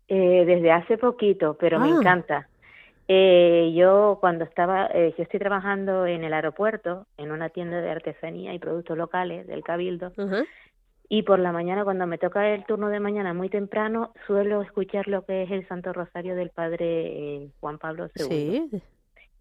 Eh, 0.09 0.45
desde 0.45 0.73
hace 0.73 0.99
poquito, 0.99 1.57
pero 1.59 1.79
me 1.79 1.89
ah. 1.89 1.97
encanta. 1.99 2.49
Eh, 3.07 3.73
yo 3.75 4.19
cuando 4.21 4.45
estaba, 4.45 4.87
eh, 4.95 5.15
yo 5.17 5.23
estoy 5.23 5.41
trabajando 5.41 6.07
en 6.07 6.25
el 6.25 6.33
aeropuerto, 6.33 7.07
en 7.17 7.33
una 7.33 7.49
tienda 7.49 7.81
de 7.81 7.91
artesanía 7.91 8.55
y 8.55 8.59
productos 8.59 8.97
locales 8.97 9.47
del 9.47 9.65
Cabildo, 9.65 10.13
y 11.09 11.23
por 11.25 11.41
la 11.41 11.51
mañana 11.51 11.83
cuando 11.83 12.07
me 12.07 12.19
toca 12.19 12.49
el 12.55 12.65
turno 12.67 12.89
de 12.89 13.01
mañana 13.01 13.35
muy 13.35 13.49
temprano, 13.49 14.13
suelo 14.27 14.63
escuchar 14.63 15.09
lo 15.09 15.25
que 15.25 15.43
es 15.43 15.51
el 15.51 15.67
Santo 15.67 15.93
Rosario 15.93 16.37
del 16.37 16.51
Padre 16.51 17.49
Juan 17.59 17.79
Pablo 17.79 18.09
II. 18.15 18.27
Sí. 18.29 18.83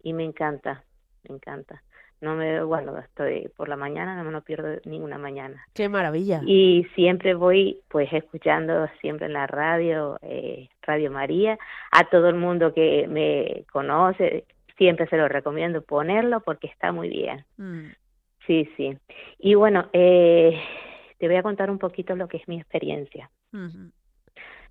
Y 0.02 0.12
me 0.14 0.24
encanta, 0.24 0.82
me 1.28 1.36
encanta 1.36 1.80
no 2.20 2.36
me 2.36 2.62
bueno 2.62 2.98
estoy 2.98 3.48
por 3.56 3.68
la 3.68 3.76
mañana 3.76 4.16
no 4.16 4.24
me 4.24 4.30
lo 4.30 4.42
pierdo 4.42 4.68
ninguna 4.84 5.18
mañana. 5.18 5.64
Qué 5.74 5.88
maravilla. 5.88 6.42
Y 6.44 6.86
siempre 6.94 7.34
voy 7.34 7.80
pues 7.88 8.12
escuchando 8.12 8.88
siempre 9.00 9.26
en 9.26 9.32
la 9.32 9.46
radio 9.46 10.18
eh, 10.22 10.68
Radio 10.82 11.10
María 11.10 11.58
a 11.90 12.04
todo 12.10 12.28
el 12.28 12.36
mundo 12.36 12.74
que 12.74 13.06
me 13.08 13.64
conoce 13.72 14.44
siempre 14.76 15.06
se 15.08 15.16
lo 15.16 15.28
recomiendo 15.28 15.82
ponerlo 15.82 16.40
porque 16.40 16.66
está 16.66 16.92
muy 16.92 17.08
bien. 17.08 17.44
Mm. 17.56 17.92
sí 18.46 18.68
sí. 18.76 18.96
Y 19.38 19.54
bueno 19.54 19.88
eh, 19.92 20.60
te 21.18 21.26
voy 21.26 21.36
a 21.36 21.42
contar 21.42 21.70
un 21.70 21.78
poquito 21.78 22.16
lo 22.16 22.28
que 22.28 22.36
es 22.36 22.48
mi 22.48 22.58
experiencia. 22.58 23.30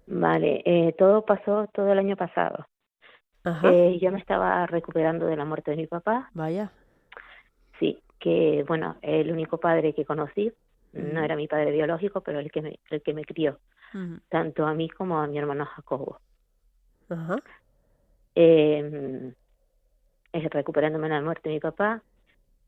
Vale 0.05 0.61
eh, 0.65 0.93
todo 0.97 1.25
pasó 1.25 1.67
todo 1.73 1.91
el 1.91 1.99
año 1.99 2.15
pasado. 2.15 2.67
Eh, 3.63 3.97
yo 3.99 4.11
me 4.11 4.19
estaba 4.19 4.67
recuperando 4.67 5.25
de 5.25 5.35
la 5.35 5.45
muerte 5.45 5.71
de 5.71 5.77
mi 5.77 5.87
papá. 5.87 6.29
Vaya 6.33 6.71
Sí, 7.79 7.99
que 8.19 8.63
bueno, 8.67 8.97
el 9.01 9.31
único 9.31 9.57
padre 9.57 9.93
que 9.93 10.05
conocí, 10.05 10.51
no 10.93 11.23
era 11.23 11.35
mi 11.35 11.47
padre 11.47 11.71
biológico, 11.71 12.21
pero 12.21 12.39
el 12.39 12.51
que 12.51 12.61
me, 12.61 12.79
el 12.89 13.01
que 13.01 13.13
me 13.13 13.23
crió, 13.23 13.59
tanto 14.27 14.65
a 14.65 14.73
mí 14.73 14.89
como 14.89 15.19
a 15.19 15.27
mi 15.27 15.37
hermano 15.37 15.65
Jacobo. 15.65 16.19
Ajá. 17.09 17.37
Eh, 18.35 19.33
recuperándome 20.33 21.07
de 21.07 21.15
la 21.15 21.21
muerte 21.21 21.49
de 21.49 21.55
mi 21.55 21.59
papá, 21.59 22.01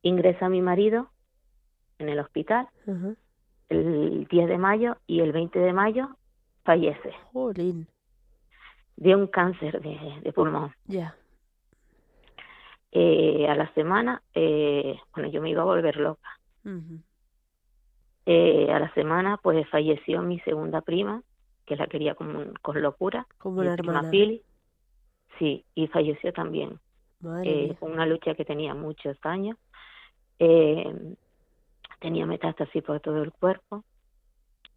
ingresa 0.01 0.49
mi 0.49 0.61
marido 0.61 1.09
en 1.99 2.09
el 2.09 2.19
hospital 2.19 2.67
el 3.69 4.27
10 4.29 4.49
de 4.49 4.57
mayo 4.57 4.97
y 5.07 5.21
el 5.21 5.31
20 5.31 5.59
de 5.59 5.73
mayo 5.73 6.09
fallece. 6.63 7.13
De 8.97 9.15
un 9.15 9.27
cáncer 9.27 9.81
de, 9.81 10.19
de 10.21 10.33
pulmón. 10.33 10.73
Ya 10.85 11.15
eh, 12.91 13.47
a 13.49 13.55
la 13.55 13.73
semana, 13.73 14.21
eh, 14.33 14.99
bueno, 15.15 15.29
yo 15.29 15.41
me 15.41 15.49
iba 15.49 15.61
a 15.61 15.65
volver 15.65 15.97
loca. 15.97 16.29
eh, 18.25 18.71
a 18.71 18.79
la 18.79 18.93
semana, 18.93 19.37
pues 19.37 19.67
falleció 19.69 20.21
mi 20.21 20.39
segunda 20.41 20.81
prima, 20.81 21.23
que 21.65 21.75
la 21.75 21.87
quería 21.87 22.15
con, 22.15 22.53
con 22.61 22.81
locura. 22.81 23.25
Como 23.37 23.61
una 23.61 23.73
hermana. 23.73 24.09
Pili. 24.11 24.41
Sí, 25.39 25.65
y 25.75 25.87
falleció 25.87 26.31
también. 26.33 26.79
eh, 27.45 27.75
una 27.81 28.05
lucha 28.05 28.35
que 28.35 28.45
tenía 28.45 28.73
muchos 28.73 29.17
años. 29.23 29.57
Eh, 30.39 31.15
tenía 31.99 32.25
metástasis 32.25 32.83
por 32.83 32.99
todo 32.99 33.21
el 33.23 33.31
cuerpo. 33.31 33.83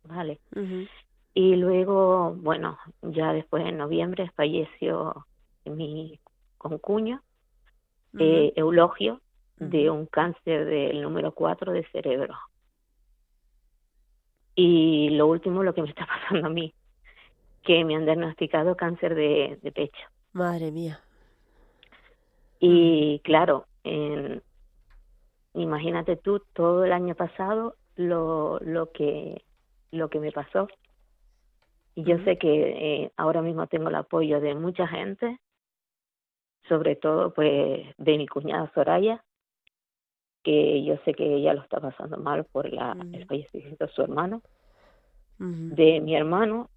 Vale. 0.05 0.38
Y 1.35 1.57
luego, 1.57 2.35
bueno, 2.35 2.79
ya 3.03 3.33
después 3.33 3.66
en 3.66 3.79
noviembre 3.79 4.31
falleció 4.37 5.27
mi 5.64 6.20
concuño 6.59 7.22
eh, 8.18 8.53
eulogio 8.57 9.20
de 9.57 9.90
un 9.90 10.07
cáncer 10.07 10.64
del 10.64 11.03
número 11.03 11.33
4 11.33 11.72
de 11.72 11.85
cerebro. 11.88 12.35
Y 14.55 15.11
lo 15.11 15.27
último, 15.27 15.62
lo 15.62 15.74
que 15.74 15.83
me 15.83 15.88
está 15.90 16.07
pasando 16.07 16.46
a 16.46 16.50
mí, 16.50 16.72
que 17.62 17.85
me 17.85 17.96
han 17.96 18.05
diagnosticado 18.05 18.77
cáncer 18.77 19.14
de, 19.14 19.59
pecho. 19.74 20.07
Madre 20.33 20.70
mía. 20.70 21.00
Y 22.61 23.20
claro, 23.20 23.66
en, 23.83 24.42
imagínate 25.55 26.16
tú 26.16 26.40
todo 26.53 26.85
el 26.85 26.92
año 26.92 27.14
pasado 27.14 27.77
lo, 27.96 28.59
lo 28.61 28.90
que 28.90 29.42
lo 29.94 30.11
que 30.11 30.20
me 30.20 30.33
pasó. 30.33 30.68
Y 31.94 32.03
yo 32.03 32.18
sé 32.24 32.37
que 32.37 33.05
eh, 33.05 33.12
ahora 33.16 33.40
mismo 33.40 33.66
tengo 33.68 33.88
el 33.88 33.94
apoyo 33.94 34.40
de 34.40 34.55
mucha 34.55 34.87
gente 34.87 35.38
sobre 36.68 36.96
todo 36.96 37.33
pues 37.33 37.87
de 37.98 38.18
mi 38.18 38.27
cuñada 38.27 38.70
Soraya, 38.74 39.22
que 40.42 40.85
yo 40.85 40.96
sé 41.05 41.14
que 41.14 41.37
ella 41.37 41.55
lo 41.55 41.62
está 41.62 41.81
pasando 41.81 42.18
mal 42.18 42.44
por 42.44 42.70
la, 42.72 42.96
el 43.12 43.27
fallecimiento 43.27 43.87
de 43.87 43.92
su 43.92 44.03
hermano, 44.03 44.42
de 45.38 46.00
mi 46.00 46.14
hermano, 46.14 46.70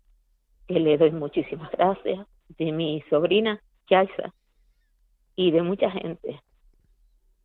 que 0.68 0.80
le 0.80 0.98
doy 0.98 1.12
muchísimas 1.12 1.72
gracias, 1.72 2.26
de 2.58 2.72
mi 2.72 3.02
sobrina 3.10 3.62
Yaisa 3.90 4.34
y 5.36 5.52
de 5.52 5.62
mucha 5.62 5.92
gente. 5.92 6.42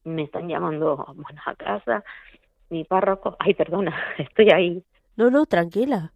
Me 0.05 0.23
están 0.23 0.49
llamando 0.49 0.97
bueno, 1.15 1.41
a 1.45 1.55
casa, 1.55 2.05
mi 2.71 2.85
párroco, 2.85 3.37
ay 3.39 3.55
perdona, 3.55 3.95
estoy 4.19 4.51
ahí. 4.51 4.85
No, 5.17 5.31
no, 5.31 5.47
tranquila. 5.47 6.13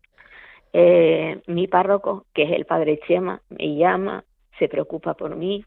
Eh, 0.73 1.41
mi 1.47 1.69
párroco, 1.69 2.27
que 2.33 2.45
es 2.45 2.53
el 2.53 2.65
padre 2.65 3.01
Chema, 3.07 3.43
me 3.49 3.77
llama, 3.77 4.25
se 4.59 4.69
preocupa 4.69 5.15
por 5.15 5.37
mí, 5.37 5.65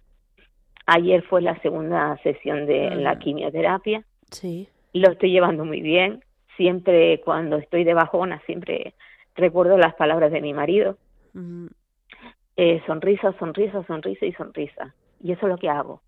Ayer 0.92 1.22
fue 1.22 1.44
la 1.44 1.56
segunda 1.62 2.18
sesión 2.24 2.66
de 2.66 2.90
la 2.96 3.20
quimioterapia. 3.20 4.04
Sí. 4.32 4.68
Lo 4.94 5.12
estoy 5.12 5.32
llevando 5.32 5.64
muy 5.64 5.82
bien. 5.82 6.24
Siempre 6.58 7.22
cuando 7.22 7.58
estoy 7.58 7.84
de 7.84 7.94
bajona, 7.94 8.42
siempre 8.48 8.96
recuerdo 9.36 9.78
las 9.78 9.94
palabras 9.94 10.32
de 10.32 10.42
mi 10.42 10.52
marido. 10.52 10.98
eh, 12.58 12.82
sonrisa, 12.88 13.34
sonrisa, 13.38 13.86
sonrisa 13.86 14.26
y 14.26 14.34
sonrisa. 14.34 14.96
Y 15.22 15.32
eso 15.32 15.46
es 15.46 15.52
lo 15.52 15.58
que 15.60 15.70
hago. 15.70 16.02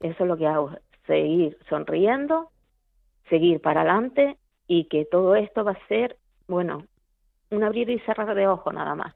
Eso 0.00 0.24
es 0.24 0.28
lo 0.28 0.36
que 0.36 0.46
hago. 0.46 0.72
Seguir 1.06 1.56
sonriendo, 1.70 2.50
seguir 3.30 3.62
para 3.62 3.80
adelante 3.80 4.36
y 4.68 4.84
que 4.84 5.06
todo 5.06 5.36
esto 5.36 5.64
va 5.64 5.72
a 5.72 5.86
ser, 5.88 6.18
bueno, 6.48 6.84
un 7.50 7.64
abrir 7.64 7.88
y 7.88 7.98
cerrar 8.00 8.34
de 8.34 8.46
ojo 8.46 8.70
nada 8.72 8.94
más 8.94 9.14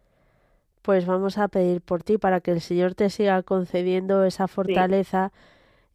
pues 0.86 1.04
vamos 1.04 1.36
a 1.36 1.48
pedir 1.48 1.80
por 1.80 2.04
ti 2.04 2.16
para 2.16 2.40
que 2.40 2.52
el 2.52 2.60
Señor 2.60 2.94
te 2.94 3.10
siga 3.10 3.42
concediendo 3.42 4.22
esa 4.24 4.46
fortaleza 4.46 5.32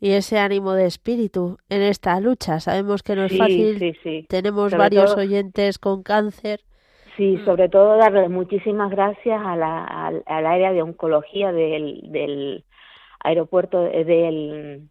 y 0.02 0.12
ese 0.12 0.38
ánimo 0.38 0.74
de 0.74 0.86
espíritu 0.86 1.58
en 1.70 1.82
esta 1.82 2.20
lucha. 2.20 2.60
Sabemos 2.60 3.02
que 3.02 3.16
no 3.16 3.24
es 3.24 3.32
Sí, 3.32 3.38
fácil, 3.38 3.98
sí, 4.04 4.26
tenemos 4.28 4.72
Sobre 4.72 4.78
varios 4.84 5.12
todo- 5.16 5.24
oyentes 5.24 5.80
con 5.80 6.04
cáncer. 6.04 6.60
Sí, 7.16 7.38
Mm. 7.38 7.46
sobre 7.46 7.70
todo 7.70 7.96
darle 7.98 8.28
muchísimas 8.28 8.92
gracias 8.92 9.42
a 9.42 9.56
la, 9.56 9.84
al, 9.86 10.24
al 10.26 10.46
área 10.46 10.74
de 10.74 10.82
oncología 10.82 11.54
del, 11.54 12.02
del 12.12 12.66
aeropuerto, 13.24 13.86
eh, 13.86 14.04
del 14.04 14.90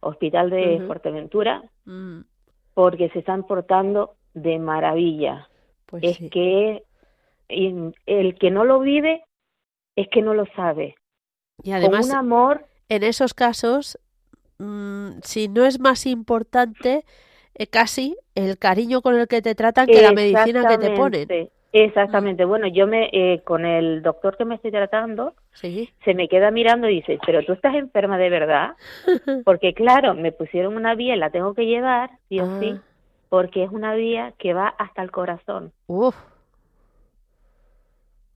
hospital 0.00 0.50
de. 0.50 0.82
Fuerteventura, 0.86 1.62
Mm, 1.84 2.20
porque 2.74 3.10
se 3.10 3.20
están 3.20 3.44
portando 3.44 4.14
de 4.34 4.58
maravilla. 4.58 5.48
pues 5.86 6.02
es 6.02 6.16
sí. 6.16 6.30
que 6.30 6.82
y 7.48 7.74
el 8.06 8.38
que 8.38 8.50
no 8.50 8.64
lo 8.64 8.80
vive 8.80 9.24
es 9.96 10.08
que 10.08 10.22
no 10.22 10.34
lo 10.34 10.46
sabe. 10.56 10.96
Y 11.62 11.72
además, 11.72 12.06
Con 12.06 12.10
un 12.10 12.16
amor, 12.16 12.66
en 12.88 13.02
esos 13.04 13.32
casos, 13.34 13.98
mm, 14.58 15.18
si 15.22 15.48
no 15.48 15.64
es 15.64 15.78
más 15.80 16.06
importante, 16.06 17.04
eh, 17.54 17.66
casi 17.66 18.16
el 18.34 18.58
cariño 18.58 19.02
con 19.02 19.14
el 19.18 19.28
que 19.28 19.40
te 19.42 19.54
tratan 19.54 19.86
que 19.86 20.02
la 20.02 20.12
medicina 20.12 20.66
que 20.66 20.78
te 20.78 20.90
ponen. 20.90 21.50
exactamente. 21.72 22.44
Bueno, 22.44 22.66
yo 22.68 22.86
me 22.86 23.08
eh, 23.12 23.42
con 23.44 23.64
el 23.64 24.02
doctor 24.02 24.36
que 24.36 24.44
me 24.44 24.56
estoy 24.56 24.70
tratando, 24.72 25.34
Sí. 25.52 25.90
se 26.04 26.14
me 26.14 26.28
queda 26.28 26.50
mirando 26.50 26.88
y 26.88 26.96
dice, 26.96 27.18
pero 27.24 27.44
tú 27.44 27.52
estás 27.52 27.74
enferma 27.76 28.18
de 28.18 28.30
verdad, 28.30 28.74
porque 29.44 29.74
claro, 29.74 30.14
me 30.14 30.32
pusieron 30.32 30.76
una 30.76 30.94
vía 30.96 31.14
y 31.14 31.18
la 31.18 31.30
tengo 31.30 31.54
que 31.54 31.66
llevar, 31.66 32.10
sí 32.28 32.40
o 32.40 32.60
sí, 32.60 32.74
Ah. 32.76 32.82
porque 33.28 33.62
es 33.64 33.70
una 33.70 33.94
vía 33.94 34.34
que 34.38 34.52
va 34.54 34.68
hasta 34.68 35.02
el 35.02 35.10
corazón. 35.12 35.72
Uf, 35.86 36.16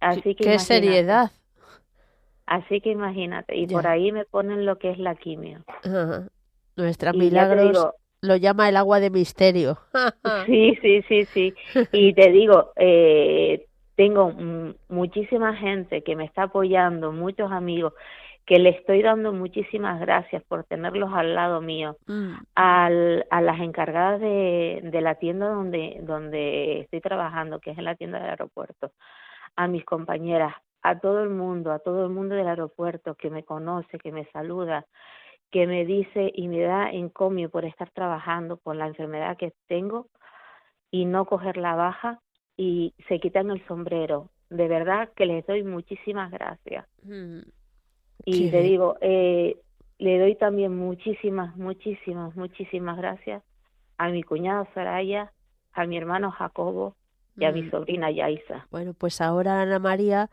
Así 0.01 0.35
que 0.35 0.35
qué 0.37 0.43
imagínate. 0.55 0.65
seriedad. 0.65 1.31
Así 2.47 2.81
que 2.81 2.91
imagínate, 2.91 3.57
y 3.57 3.67
Ya. 3.67 3.77
por 3.77 3.87
ahí 3.87 4.11
me 4.11 4.25
ponen 4.25 4.65
lo 4.65 4.79
que 4.79 4.91
es 4.91 4.99
la 4.99 5.15
quimio. 5.15 5.65
Ajá. 5.85 6.29
Nuestra 6.77 7.11
Y 7.13 7.19
Milagros 7.19 7.73
digo, 7.73 7.95
lo 8.23 8.37
llama 8.37 8.69
el 8.69 8.77
agua 8.77 9.01
de 9.01 9.11
misterio. 9.11 9.79
Sí, 10.47 10.79
sí, 10.81 11.03
sí, 11.09 11.25
sí. 11.27 11.55
Y 11.93 12.15
te 12.15 12.31
digo, 12.31 12.73
eh, 12.77 13.67
tengo 13.97 14.33
muchísima 14.89 15.57
gente 15.57 16.03
que 16.03 16.17
me 16.17 16.25
está 16.25 16.45
apoyando, 16.45 17.13
muchos 17.13 17.51
amigos, 17.53 17.93
que 18.47 18.59
le 18.59 18.71
estoy 18.71 19.03
dando 19.03 19.33
muchísimas 19.35 20.01
gracias 20.01 20.43
por 20.45 20.65
tenerlos 20.65 21.11
al 21.13 21.35
lado 21.35 21.61
mío. 21.61 21.99
Mm, 22.07 22.35
Al, 22.55 23.27
a 23.29 23.41
las 23.43 23.61
encargadas 23.61 24.21
de, 24.21 24.81
de 24.85 25.01
la 25.03 25.17
tienda 25.17 25.49
donde, 25.51 25.99
donde 26.03 26.81
estoy 26.81 27.01
trabajando, 27.03 27.59
que 27.61 27.73
es 27.73 27.79
en 27.79 27.85
la 27.85 27.95
tienda 27.97 28.19
del 28.21 28.31
aeropuerto, 28.31 28.93
a 29.59 29.67
mis 29.67 29.85
compañeras, 29.85 30.55
a 30.83 31.01
todo 31.01 31.25
el 31.25 31.31
mundo, 31.31 31.73
a 31.73 31.81
todo 31.81 32.05
el 32.05 32.11
mundo 32.11 32.37
del 32.37 32.47
aeropuerto 32.47 33.17
que 33.17 33.29
me 33.29 33.43
conoce, 33.43 33.99
que 33.99 34.13
me 34.13 34.25
saluda, 34.27 34.87
que 35.51 35.67
me 35.67 35.85
dice 35.85 36.31
y 36.33 36.47
me 36.47 36.61
da 36.61 36.93
encomio 36.93 37.51
por 37.51 37.65
estar 37.65 37.91
trabajando 37.91 38.59
con 38.59 38.79
la 38.79 38.87
enfermedad 38.87 39.37
que 39.37 39.53
tengo 39.67 40.07
y 40.93 41.07
no 41.07 41.25
coger 41.25 41.57
la 41.57 41.75
baja 41.75 42.21
y 42.57 42.95
se 43.09 43.19
quitan 43.19 43.51
el 43.51 43.67
sombrero. 43.67 44.31
De 44.49 44.69
verdad 44.69 45.11
que 45.17 45.27
les 45.27 45.45
doy 45.45 45.65
muchísimas 45.65 46.31
gracias. 46.31 46.87
mm. 47.03 47.41
Y 48.27 48.45
Qué 48.45 48.51
te 48.53 48.63
digo, 48.63 48.97
eh, 49.01 49.57
le 49.99 50.21
doy 50.21 50.37
también 50.37 50.77
muchísimas, 50.77 51.57
muchísimas, 51.57 52.37
muchísimas 52.37 52.97
gracias 52.97 53.43
a 53.97 54.09
mi 54.11 54.23
cuñado 54.23 54.69
Soraya, 54.73 55.33
a 55.73 55.85
mi 55.85 55.97
hermano 55.97 56.31
Jacobo 56.31 56.95
y 57.39 57.45
a 57.45 57.53
mi 57.53 57.63
Mm. 57.63 57.71
sobrina 57.71 58.11
Yaisa. 58.11 58.67
Bueno, 58.71 58.95
pues 58.95 59.21
ahora 59.21 59.61
Ana 59.63 59.79
María 59.79 60.31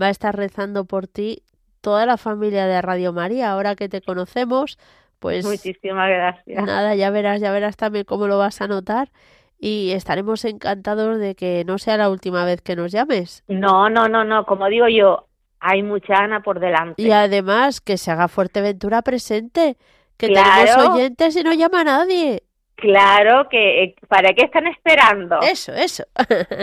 va 0.00 0.06
a 0.06 0.10
estar 0.10 0.36
rezando 0.36 0.84
por 0.84 1.06
ti 1.06 1.42
toda 1.80 2.06
la 2.06 2.16
familia 2.16 2.66
de 2.66 2.80
Radio 2.80 3.12
María. 3.12 3.50
Ahora 3.52 3.74
que 3.76 3.88
te 3.88 4.00
conocemos, 4.00 4.78
pues 5.18 5.44
Muchísimas 5.44 6.08
gracias. 6.08 6.64
nada, 6.64 6.94
ya 6.94 7.10
verás, 7.10 7.40
ya 7.40 7.50
verás 7.52 7.76
también 7.76 8.04
cómo 8.04 8.26
lo 8.26 8.38
vas 8.38 8.60
a 8.60 8.68
notar 8.68 9.10
y 9.58 9.92
estaremos 9.92 10.44
encantados 10.44 11.18
de 11.18 11.34
que 11.34 11.64
no 11.64 11.78
sea 11.78 11.96
la 11.96 12.10
última 12.10 12.44
vez 12.44 12.60
que 12.62 12.76
nos 12.76 12.92
llames. 12.92 13.42
No, 13.48 13.88
no, 13.88 14.08
no, 14.08 14.24
no, 14.24 14.44
como 14.46 14.66
digo 14.68 14.88
yo, 14.88 15.26
hay 15.60 15.82
mucha 15.82 16.14
Ana 16.16 16.40
por 16.42 16.60
delante. 16.60 17.00
Y 17.00 17.10
además 17.12 17.80
que 17.80 17.96
se 17.96 18.10
haga 18.10 18.28
Fuerteventura 18.28 19.00
presente, 19.02 19.76
que 20.16 20.28
Claro. 20.28 20.64
tenemos 20.66 20.94
oyentes 20.96 21.36
y 21.36 21.42
no 21.42 21.52
llama 21.54 21.80
a 21.80 21.84
nadie. 21.84 22.42
Claro 22.76 23.48
que, 23.48 23.84
eh, 23.84 23.94
¿para 24.08 24.32
qué 24.32 24.44
están 24.44 24.66
esperando? 24.66 25.40
Eso, 25.40 25.72
eso. 25.72 26.04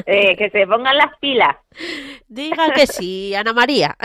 Eh, 0.05 0.35
que 0.35 0.49
se 0.49 0.67
pongan 0.67 0.97
las 0.97 1.17
pilas. 1.19 1.55
Diga 2.27 2.71
que 2.73 2.85
sí, 2.85 3.33
Ana 3.33 3.53
María. 3.53 3.95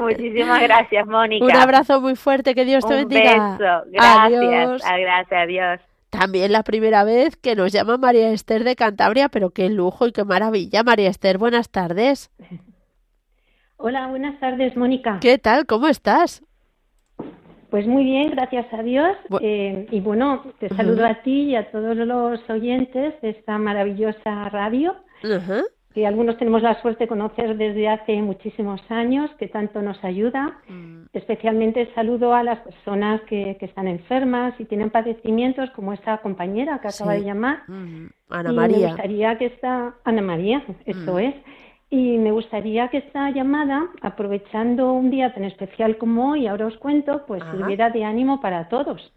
Muchísimas 0.00 0.60
gracias, 0.62 1.06
Mónica. 1.06 1.44
Un 1.44 1.56
abrazo 1.56 2.00
muy 2.00 2.16
fuerte, 2.16 2.54
que 2.54 2.64
Dios 2.64 2.86
te 2.86 2.94
Un 2.94 3.08
bendiga. 3.08 3.56
beso. 3.58 3.82
Gracias. 3.90 4.40
Adiós. 4.42 4.82
Ah, 4.84 4.98
Gracias, 4.98 5.40
adiós. 5.42 5.80
También 6.10 6.52
la 6.52 6.62
primera 6.62 7.02
vez 7.04 7.36
que 7.36 7.56
nos 7.56 7.72
llama 7.72 7.96
María 7.98 8.30
Esther 8.30 8.64
de 8.64 8.76
Cantabria, 8.76 9.28
pero 9.28 9.50
qué 9.50 9.68
lujo 9.68 10.06
y 10.06 10.12
qué 10.12 10.24
maravilla. 10.24 10.82
María 10.82 11.10
Esther, 11.10 11.38
buenas 11.38 11.70
tardes. 11.70 12.30
Hola, 13.78 14.06
buenas 14.06 14.38
tardes, 14.40 14.76
Mónica. 14.76 15.18
¿Qué 15.20 15.38
tal? 15.38 15.66
¿Cómo 15.66 15.88
estás? 15.88 16.42
Pues 17.76 17.86
muy 17.86 18.04
bien, 18.04 18.30
gracias 18.30 18.72
a 18.72 18.82
Dios. 18.82 19.18
Eh, 19.42 19.86
y 19.90 20.00
bueno, 20.00 20.44
te 20.60 20.70
saludo 20.70 21.04
a 21.04 21.16
ti 21.16 21.42
y 21.50 21.56
a 21.56 21.70
todos 21.70 21.94
los 21.94 22.40
oyentes 22.48 23.20
de 23.20 23.28
esta 23.28 23.58
maravillosa 23.58 24.48
radio, 24.48 24.94
Ajá. 25.22 25.60
que 25.92 26.06
algunos 26.06 26.38
tenemos 26.38 26.62
la 26.62 26.80
suerte 26.80 27.04
de 27.04 27.08
conocer 27.08 27.54
desde 27.58 27.86
hace 27.90 28.22
muchísimos 28.22 28.80
años, 28.90 29.30
que 29.38 29.48
tanto 29.48 29.82
nos 29.82 30.02
ayuda. 30.04 30.56
Mm, 30.70 31.02
Especialmente 31.12 31.90
saludo 31.94 32.32
a 32.32 32.42
las 32.42 32.60
personas 32.60 33.20
que, 33.28 33.58
que 33.60 33.66
están 33.66 33.88
enfermas 33.88 34.54
y 34.58 34.64
tienen 34.64 34.88
padecimientos, 34.88 35.68
como 35.72 35.92
esta 35.92 36.16
compañera 36.22 36.78
que 36.80 36.88
acaba 36.88 37.12
Sí. 37.12 37.18
de 37.20 37.24
llamar. 37.26 37.58
Ana 38.30 38.50
y 38.52 38.52
me 38.52 38.52
María. 38.54 38.86
gustaría 38.88 39.36
que 39.36 39.46
esta 39.46 39.96
Ana 40.02 40.22
María, 40.22 40.62
eso 40.86 41.12
Mm. 41.12 41.18
es. 41.18 41.34
Y 41.88 42.18
me 42.18 42.32
gustaría 42.32 42.88
que 42.88 42.98
esta 42.98 43.30
llamada, 43.30 43.88
aprovechando 44.02 44.92
un 44.92 45.10
día 45.10 45.32
tan 45.32 45.44
especial 45.44 45.98
como 45.98 46.32
hoy, 46.32 46.46
ahora 46.46 46.66
os 46.66 46.76
cuento, 46.78 47.24
pues 47.26 47.42
Ajá. 47.42 47.52
sirviera 47.52 47.90
de 47.90 48.04
ánimo 48.04 48.40
para 48.40 48.68
todos. 48.68 49.12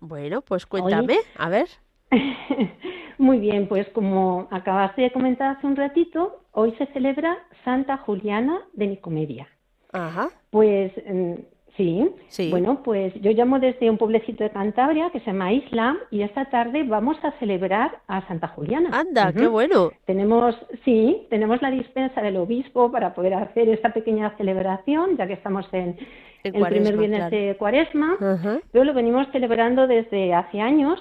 Bueno, 0.00 0.40
pues 0.42 0.64
cuéntame, 0.66 1.16
a 1.36 1.48
ver. 1.48 1.66
Muy 3.18 3.38
bien, 3.38 3.66
pues 3.68 3.88
como 3.90 4.48
acabas 4.50 4.94
de 4.96 5.10
comentar 5.12 5.56
hace 5.56 5.66
un 5.66 5.76
ratito, 5.76 6.44
hoy 6.52 6.72
se 6.78 6.86
celebra 6.86 7.36
Santa 7.64 7.96
Juliana 7.98 8.60
de 8.74 8.86
Nicomedia. 8.86 9.48
Ajá. 9.92 10.28
Pues 10.50 10.92
mm, 11.06 11.34
sí. 11.76 12.08
Sí. 12.28 12.50
Bueno, 12.50 12.82
pues 12.82 13.14
yo 13.20 13.30
llamo 13.32 13.58
desde 13.58 13.90
un 13.90 13.98
pueblecito 13.98 14.44
de 14.44 14.50
Cantabria 14.50 15.10
que 15.10 15.20
se 15.20 15.26
llama 15.26 15.52
Isla 15.52 15.96
y 16.10 16.22
esta 16.22 16.46
tarde 16.46 16.84
vamos 16.84 17.16
a 17.22 17.32
celebrar 17.38 17.98
a 18.06 18.26
Santa 18.26 18.48
Juliana. 18.48 18.90
Anda, 18.92 19.32
qué 19.32 19.46
bueno. 19.46 19.90
Tenemos, 20.06 20.56
sí, 20.84 21.26
tenemos 21.30 21.60
la 21.62 21.70
dispensa 21.70 22.22
del 22.22 22.36
obispo 22.36 22.90
para 22.90 23.14
poder 23.14 23.34
hacer 23.34 23.68
esta 23.68 23.92
pequeña 23.92 24.36
celebración, 24.36 25.16
ya 25.16 25.26
que 25.26 25.34
estamos 25.34 25.66
en, 25.72 25.96
el 26.42 26.52
primer 26.52 26.96
viernes 26.96 27.28
claro. 27.28 27.36
de 27.36 27.56
Cuaresma. 27.56 28.16
Ajá. 28.20 28.60
Pero 28.70 28.84
lo 28.84 28.94
venimos 28.94 29.26
celebrando 29.32 29.86
desde 29.86 30.34
hace 30.34 30.60
años. 30.60 31.00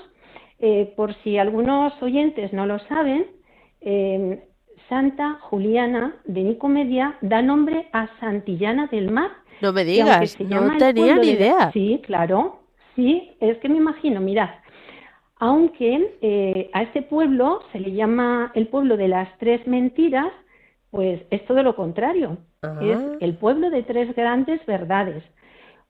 Eh, 0.60 0.94
por 0.96 1.14
si 1.24 1.38
algunos 1.38 1.92
oyentes 2.02 2.54
no 2.54 2.66
lo 2.66 2.80
saben, 2.80 3.28
eh, 3.82 4.42
Santa 4.88 5.40
Juliana 5.42 6.16
de 6.26 6.44
Nicomedia 6.44 7.18
da 7.22 7.42
nombre 7.42 7.88
a 7.92 8.08
Santillana 8.20 8.88
del 8.88 9.12
Mar. 9.12 9.32
No 9.62 9.74
me 9.74 9.86
digas, 9.86 10.32
se 10.32 10.44
no 10.44 10.78
tenía 10.78 11.16
ni 11.16 11.28
de- 11.28 11.34
idea. 11.34 11.72
Sí, 11.72 12.02
claro. 12.06 12.60
Sí, 12.96 13.32
es 13.40 13.58
que 13.58 13.70
me 13.70 13.78
imagino, 13.78 14.22
mirad. 14.22 14.50
Aunque 15.40 16.16
eh, 16.22 16.70
a 16.74 16.84
este 16.84 17.02
pueblo 17.02 17.62
se 17.72 17.80
le 17.80 17.92
llama 17.94 18.52
el 18.56 18.68
pueblo 18.68 18.98
de 18.98 19.08
las 19.08 19.28
tres 19.40 19.66
mentiras, 19.68 20.32
pues 20.92 21.22
es 21.32 21.44
todo 21.46 21.64
lo 21.64 21.76
contrario. 21.76 22.38
Ah. 22.62 22.80
Es 22.82 23.00
el 23.20 23.36
pueblo 23.36 23.70
de 23.70 23.84
tres 23.84 24.16
grandes 24.16 24.66
verdades, 24.66 25.24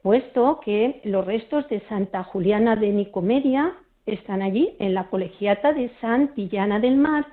puesto 0.02 0.60
que 0.64 1.02
los 1.04 1.26
restos 1.26 1.68
de 1.70 1.82
Santa 1.90 2.24
Juliana 2.24 2.76
de 2.76 2.90
Nicomedia 2.92 3.74
están 4.06 4.42
allí 4.42 4.76
en 4.80 4.94
la 4.94 5.10
colegiata 5.10 5.74
de 5.74 5.92
Santillana 6.02 6.80
del 6.80 6.96
Mar, 6.98 7.26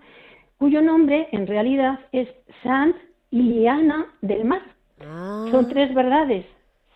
cuyo 0.58 0.82
nombre 0.82 1.28
en 1.32 1.46
realidad 1.46 2.00
es 2.12 2.28
Sant 2.62 2.96
Iliana 3.30 4.06
del 4.20 4.44
Mar. 4.44 4.62
Ah, 5.00 5.46
Son 5.50 5.68
tres 5.68 5.94
verdades. 5.94 6.46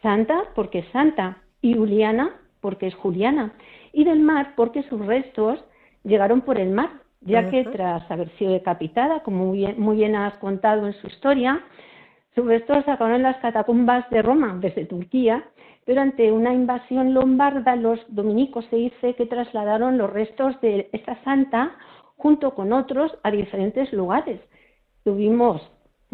Santa 0.02 0.44
porque 0.54 0.80
es 0.80 0.88
santa 0.88 1.38
y 1.60 1.74
Juliana 1.74 2.30
porque 2.60 2.86
es 2.86 2.94
Juliana. 2.94 3.52
Y 3.92 4.04
del 4.04 4.20
mar 4.20 4.54
porque 4.56 4.82
sus 4.84 5.04
restos 5.04 5.62
llegaron 6.02 6.40
por 6.42 6.58
el 6.58 6.70
mar, 6.70 6.90
ya 7.20 7.50
que 7.50 7.64
tras 7.64 8.10
haber 8.10 8.30
sido 8.36 8.52
decapitada, 8.52 9.20
como 9.20 9.46
muy 9.46 9.58
bien, 9.58 9.80
muy 9.80 9.96
bien 9.96 10.14
has 10.16 10.34
contado 10.38 10.86
en 10.86 10.92
su 10.94 11.06
historia, 11.06 11.62
sus 12.34 12.46
restos 12.46 12.78
acabaron 12.88 13.16
en 13.16 13.22
las 13.22 13.36
catacumbas 13.36 14.08
de 14.10 14.20
Roma, 14.22 14.58
desde 14.60 14.86
Turquía, 14.86 15.44
pero 15.84 16.00
ante 16.00 16.32
una 16.32 16.52
invasión 16.52 17.14
lombarda, 17.14 17.76
los 17.76 18.00
dominicos 18.08 18.64
se 18.70 18.76
dice 18.76 19.14
que 19.14 19.26
trasladaron 19.26 19.98
los 19.98 20.10
restos 20.10 20.60
de 20.60 20.88
esta 20.92 21.22
santa 21.22 21.76
junto 22.16 22.54
con 22.54 22.72
otros 22.72 23.16
a 23.22 23.30
diferentes 23.30 23.92
lugares. 23.92 24.40
Tuvimos, 25.04 25.62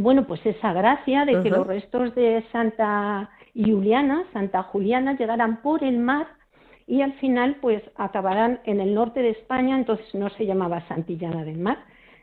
bueno, 0.01 0.27
pues 0.27 0.45
esa 0.47 0.73
gracia 0.73 1.25
de 1.25 1.43
que 1.43 1.51
los 1.51 1.67
restos 1.67 2.15
de 2.15 2.43
Santa 2.53 3.31
Juliana, 3.55 4.25
Santa 4.33 4.63
Juliana, 4.63 5.17
llegaran 5.17 5.61
por 5.61 5.85
el 5.85 5.99
mar 5.99 6.27
y 6.87 7.03
al 7.03 7.13
final 7.15 7.57
pues 7.61 7.83
acabarán 7.97 8.61
en 8.65 8.81
el 8.81 8.95
norte 8.95 9.21
de 9.21 9.31
España, 9.31 9.77
entonces 9.77 10.07
no 10.15 10.31
se 10.31 10.47
llamaba 10.47 10.87
Santillana 10.89 11.45
del 11.45 11.59
Mar. 11.59 11.79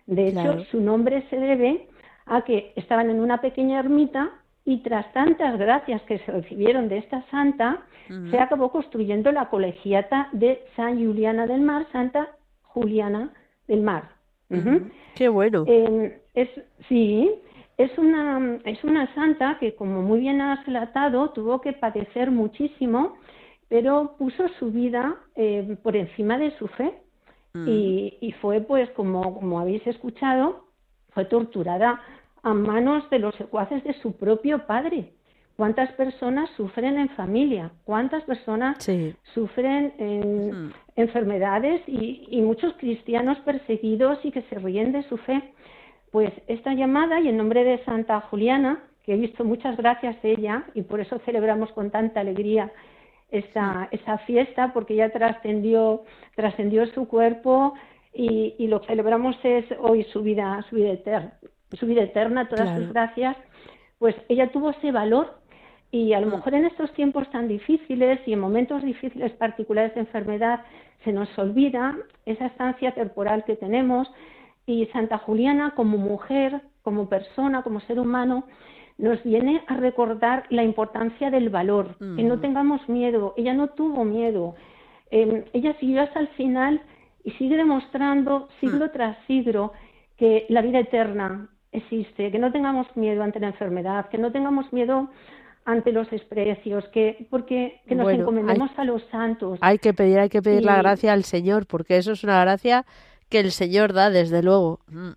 De 0.07 0.29
hecho, 0.29 0.63
su 0.71 0.81
nombre 0.81 1.23
se 1.29 1.37
debe 1.37 1.87
a 2.25 2.41
que 2.41 2.73
estaban 2.75 3.09
en 3.09 3.19
una 3.19 3.41
pequeña 3.41 3.79
ermita 3.79 4.31
y 4.65 4.77
tras 4.79 5.11
tantas 5.13 5.57
gracias 5.57 6.01
que 6.03 6.19
se 6.19 6.31
recibieron 6.31 6.89
de 6.89 6.97
esta 6.97 7.23
santa, 7.29 7.85
se 8.31 8.39
acabó 8.39 8.71
construyendo 8.71 9.31
la 9.31 9.49
colegiata 9.49 10.29
de 10.31 10.63
San 10.75 10.97
Juliana 10.97 11.45
del 11.45 11.61
Mar, 11.61 11.85
Santa 11.91 12.29
Juliana 12.63 13.31
del 13.67 13.81
Mar. 13.81 14.09
Qué 15.15 15.29
bueno. 15.29 15.63
Eh, 15.67 16.21
es, 16.33 16.49
sí, 16.87 17.31
es 17.77 17.95
una, 17.97 18.59
es 18.65 18.83
una 18.83 19.13
santa 19.13 19.57
que, 19.59 19.75
como 19.75 20.01
muy 20.01 20.19
bien 20.19 20.41
has 20.41 20.65
relatado, 20.65 21.29
tuvo 21.29 21.61
que 21.61 21.73
padecer 21.73 22.31
muchísimo, 22.31 23.17
pero 23.69 24.15
puso 24.17 24.47
su 24.59 24.71
vida 24.71 25.15
eh, 25.35 25.77
por 25.83 25.95
encima 25.95 26.37
de 26.37 26.57
su 26.57 26.67
fe. 26.67 26.93
Y, 27.65 28.19
y, 28.21 28.33
fue, 28.33 28.61
pues, 28.61 28.87
como, 28.91 29.33
como 29.33 29.59
habéis 29.59 29.85
escuchado, 29.87 30.67
fue 31.09 31.25
torturada 31.25 31.99
a 32.43 32.53
manos 32.53 33.09
de 33.09 33.17
los 33.17 33.33
secuaces 33.33 33.83
de 33.83 33.93
su 33.93 34.15
propio 34.15 34.67
padre. 34.67 35.13
¿Cuántas 35.55 35.91
personas 35.93 36.51
sufren 36.55 36.99
en 36.99 37.09
familia? 37.09 37.71
¿Cuántas 37.83 38.23
personas 38.25 38.77
sufren 39.33 39.91
en 39.97 40.71
enfermedades 40.95 41.81
y, 41.87 42.27
y, 42.29 42.41
muchos 42.41 42.75
cristianos 42.75 43.39
perseguidos 43.39 44.19
y 44.23 44.31
que 44.31 44.43
se 44.43 44.59
ríen 44.59 44.91
de 44.91 45.01
su 45.09 45.17
fe? 45.17 45.41
Pues 46.11 46.31
esta 46.47 46.73
llamada 46.73 47.19
y 47.19 47.29
en 47.29 47.37
nombre 47.37 47.63
de 47.63 47.83
Santa 47.83 48.21
Juliana, 48.21 48.83
que 49.03 49.13
he 49.13 49.17
visto 49.17 49.43
muchas 49.43 49.77
gracias 49.77 50.21
de 50.21 50.31
ella 50.31 50.65
y 50.73 50.81
por 50.81 50.99
eso 50.99 51.19
celebramos 51.19 51.71
con 51.71 51.91
tanta 51.91 52.21
alegría 52.21 52.71
esa, 53.29 53.87
esa 53.91 54.17
fiesta, 54.19 54.73
porque 54.73 54.93
ella 54.93 55.11
trascendió, 55.11 56.03
trascendió 56.35 56.85
su 56.87 57.07
cuerpo 57.07 57.73
y, 58.13 58.55
y, 58.57 58.67
lo 58.67 58.81
que 58.81 58.87
celebramos 58.87 59.37
es 59.43 59.65
hoy 59.79 60.03
su 60.05 60.23
vida, 60.23 60.65
su 60.69 60.77
vida 60.77 60.91
eterna, 60.91 61.33
su 61.73 61.85
vida 61.85 62.03
eterna, 62.03 62.47
todas 62.47 62.77
sus 62.77 62.91
gracias. 62.91 63.35
Pues 63.99 64.15
ella 64.29 64.51
tuvo 64.51 64.71
ese 64.71 64.91
valor 64.91 65.37
y 65.91 66.13
a 66.13 66.19
lo 66.19 66.27
mm. 66.27 66.31
mejor 66.31 66.53
en 66.55 66.65
estos 66.65 66.91
tiempos 66.93 67.29
tan 67.31 67.47
difíciles 67.47 68.19
y 68.25 68.33
en 68.33 68.39
momentos 68.39 68.83
difíciles 68.83 69.31
particulares 69.33 69.93
de 69.95 70.01
enfermedad 70.01 70.61
se 71.03 71.11
nos 71.11 71.29
olvida 71.37 71.97
esa 72.25 72.47
estancia 72.47 72.93
temporal 72.93 73.43
que 73.45 73.55
tenemos 73.55 74.09
y 74.67 74.85
Santa 74.87 75.17
Juliana 75.17 75.73
como 75.75 75.97
mujer, 75.97 76.61
como 76.83 77.09
persona, 77.09 77.63
como 77.63 77.79
ser 77.81 77.99
humano, 77.99 78.43
nos 78.97 79.23
viene 79.23 79.63
a 79.67 79.77
recordar 79.77 80.45
la 80.49 80.63
importancia 80.63 81.31
del 81.31 81.49
valor, 81.49 81.95
que 81.97 82.23
no 82.23 82.35
mm. 82.35 82.41
tengamos 82.41 82.89
miedo. 82.89 83.33
Ella 83.37 83.53
no 83.53 83.69
tuvo 83.69 84.03
miedo. 84.03 84.55
Em, 85.09 85.45
ella 85.53 85.75
siguió 85.79 86.01
hasta 86.01 86.19
el 86.19 86.27
final 86.29 86.81
y 87.23 87.31
sigue 87.31 87.55
demostrando 87.55 88.49
siglo 88.59 88.87
mm. 88.87 88.91
tras 88.91 89.17
siglo 89.25 89.71
que 90.17 90.45
la 90.49 90.61
vida 90.61 90.79
eterna 90.79 91.49
existe, 91.71 92.31
que 92.31 92.39
no 92.39 92.51
tengamos 92.51 92.87
miedo 92.95 93.23
ante 93.23 93.39
la 93.39 93.47
enfermedad, 93.47 94.09
que 94.09 94.17
no 94.17 94.31
tengamos 94.31 94.71
miedo 94.73 95.09
ante 95.63 95.91
los 95.91 96.09
desprecios, 96.09 96.85
que 96.89 97.27
porque 97.29 97.81
que 97.87 97.95
nos 97.95 98.11
encomendemos 98.11 98.71
a 98.77 98.83
los 98.83 99.03
santos. 99.11 99.59
Hay 99.61 99.77
que 99.77 99.93
pedir, 99.93 100.19
hay 100.19 100.29
que 100.29 100.41
pedir 100.41 100.65
la 100.65 100.77
gracia 100.77 101.13
al 101.13 101.23
Señor, 101.23 101.67
porque 101.67 101.97
eso 101.97 102.13
es 102.13 102.23
una 102.23 102.41
gracia 102.41 102.85
que 103.29 103.39
el 103.39 103.51
Señor 103.51 103.93
da, 103.93 104.09
desde 104.09 104.41
luego. 104.43 104.79
Mm. 104.87 105.11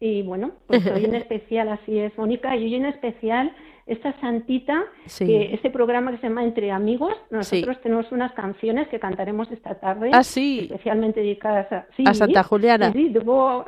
Y 0.00 0.22
bueno, 0.22 0.52
pues 0.66 0.86
hoy 0.94 1.04
en 1.04 1.14
especial 1.14 1.68
así 1.68 1.98
es, 1.98 2.16
Mónica, 2.18 2.56
y 2.56 2.64
hoy 2.64 2.74
en 2.74 2.86
especial 2.86 3.54
esta 3.86 4.18
santita, 4.20 4.84
que 5.16 5.54
este 5.54 5.70
programa 5.70 6.10
que 6.10 6.18
se 6.18 6.24
llama 6.28 6.42
Entre 6.42 6.72
Amigos, 6.72 7.14
nosotros 7.30 7.80
tenemos 7.82 8.10
unas 8.10 8.32
canciones 8.32 8.88
que 8.88 8.98
cantaremos 8.98 9.50
esta 9.52 9.76
tarde, 9.76 10.10
ah, 10.12 10.24
sí. 10.24 10.60
especialmente 10.62 11.20
dedicadas 11.20 11.70
a, 11.70 11.86
a 12.04 12.14
Santa 12.14 12.42
Juliana. 12.42 12.92
Sí, 12.92 13.10
debo, 13.10 13.64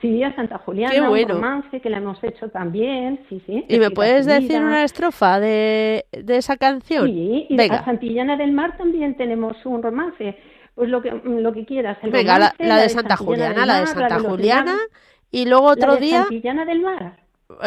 Sí, 0.00 0.22
a 0.22 0.34
Santa 0.34 0.56
Juliana, 0.58 0.94
Qué 0.94 1.00
bueno. 1.02 1.34
un 1.34 1.42
romance 1.42 1.80
que 1.80 1.90
la 1.90 1.98
hemos 1.98 2.22
hecho 2.24 2.48
también, 2.48 3.20
sí, 3.28 3.42
sí. 3.44 3.66
¿Y 3.68 3.78
me 3.78 3.90
puedes 3.90 4.24
decir 4.24 4.58
una 4.58 4.82
estrofa 4.82 5.38
de, 5.40 6.06
de 6.10 6.36
esa 6.38 6.56
canción? 6.56 7.06
Sí, 7.06 7.46
y 7.50 7.60
a 7.60 7.84
Santillana 7.84 8.38
del 8.38 8.52
Mar 8.52 8.78
también 8.78 9.14
tenemos 9.18 9.58
un 9.66 9.82
romance, 9.82 10.38
pues 10.80 10.88
lo 10.88 11.02
que, 11.02 11.10
lo 11.10 11.52
que 11.52 11.66
quieras. 11.66 11.98
Venga, 12.02 12.54
la, 12.58 12.76
de 12.78 12.88
Santa 12.88 13.14
Juliana, 13.14 13.66
la 13.66 13.80
de 13.80 13.86
Santa 13.86 14.18
Juliana, 14.18 14.78
y 15.30 15.44
luego 15.44 15.66
otro 15.66 15.88
la 15.88 15.94
de 15.96 16.00
día... 16.00 16.20
Santillana 16.22 16.64
del 16.64 16.80
Mar. 16.80 17.16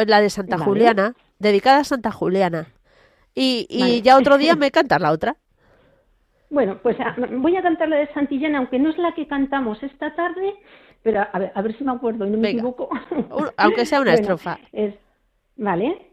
La 0.08 0.20
de 0.20 0.32
Santa 0.32 0.58
Juliana, 0.58 1.14
dedicada 1.38 1.82
a 1.82 1.84
Santa 1.84 2.10
Juliana. 2.10 2.70
Y, 3.36 3.68
y 3.70 4.02
ya 4.02 4.18
otro 4.18 4.40
día 4.40 4.56
me 4.58 4.72
cantas 4.72 5.00
la 5.00 5.12
otra. 5.12 5.36
Bueno, 6.50 6.80
pues 6.82 6.98
ah, 7.02 7.16
voy 7.34 7.56
a 7.56 7.62
cantar 7.62 7.88
la 7.88 7.98
de 7.98 8.12
Santillana, 8.16 8.58
aunque 8.58 8.80
no 8.80 8.90
es 8.90 8.98
la 8.98 9.14
que 9.14 9.28
cantamos 9.28 9.84
esta 9.84 10.16
tarde, 10.16 10.56
pero 11.04 11.24
a 11.32 11.38
ver, 11.38 11.52
a 11.54 11.62
ver 11.62 11.78
si 11.78 11.84
me 11.84 11.92
acuerdo 11.92 12.26
y 12.26 12.32
no 12.32 12.40
me 12.40 12.50
equivoco. 12.50 12.90
Aunque 13.58 13.86
sea 13.86 14.02
una 14.02 14.14
estrofa. 14.16 14.58
Es, 14.72 14.96
¿Vale? 15.56 16.13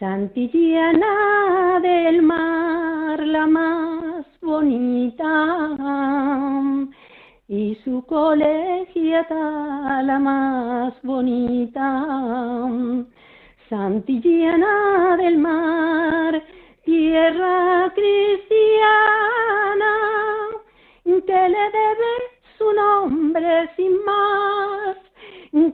Santillana 0.00 1.78
del 1.82 2.22
mar, 2.22 3.20
la 3.20 3.46
más 3.46 4.24
bonita, 4.40 5.28
y 7.46 7.74
su 7.84 8.02
colegiata, 8.06 10.02
la 10.02 10.18
más 10.18 10.94
bonita. 11.02 12.06
Santillana 13.68 15.18
del 15.18 15.36
mar, 15.36 16.42
tierra 16.82 17.92
cristiana, 17.94 19.92
que 21.04 21.48
le 21.54 21.64
debe 21.78 22.12
su 22.56 22.72
nombre 22.72 23.68
sin 23.76 24.02
más, 24.06 24.96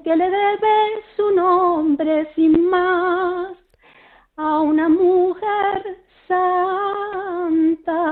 que 0.02 0.16
le 0.16 0.30
debe 0.30 1.04
su 1.16 1.30
nombre 1.30 2.28
sin 2.34 2.68
más 2.68 3.55
a 4.36 4.60
una 4.60 4.88
mujer 4.88 5.98
santa. 6.28 8.02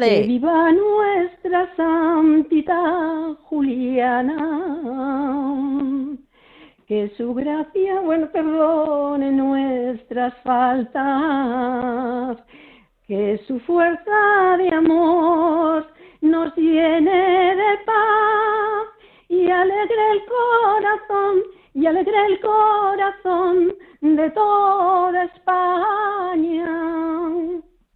Que 0.00 0.22
viva 0.26 0.70
nuestra 0.72 1.74
santita 1.74 3.36
Juliana. 3.44 4.36
Que 6.86 7.12
su 7.16 7.34
gracia, 7.34 8.00
bueno, 8.00 8.30
perdone 8.30 9.30
nuestras 9.32 10.34
faltas. 10.42 12.38
Que 13.06 13.40
su 13.46 13.58
fuerza 13.60 14.56
de 14.58 14.74
amor 14.74 15.86
nos 16.20 16.54
llene 16.56 17.56
de 17.56 17.78
paz 17.86 18.88
y 19.28 19.50
alegre 19.50 20.12
el 20.12 20.22
corazón 20.26 21.57
y 21.78 21.86
alegre 21.86 22.12
el 22.26 22.40
corazón 22.40 23.72
de 24.00 24.30
toda 24.30 25.24
España. 25.24 26.66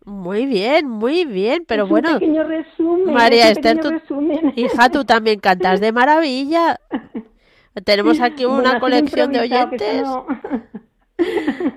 Muy 0.05 0.47
bien, 0.47 0.88
muy 0.88 1.25
bien, 1.25 1.65
pero 1.67 1.88
bueno. 1.88 2.13
Un 2.13 2.19
pequeño 2.21 2.44
resumen, 2.44 3.13
María 3.13 3.50
Esther, 3.50 3.81
hija, 4.54 4.88
tú 4.88 5.04
también 5.04 5.40
cantas 5.40 5.81
de 5.81 5.90
maravilla. 5.90 6.79
Tenemos 7.85 8.21
aquí 8.21 8.44
una 8.44 8.79
colección 8.79 9.33
de 9.33 9.40
oyentes. 9.40 10.02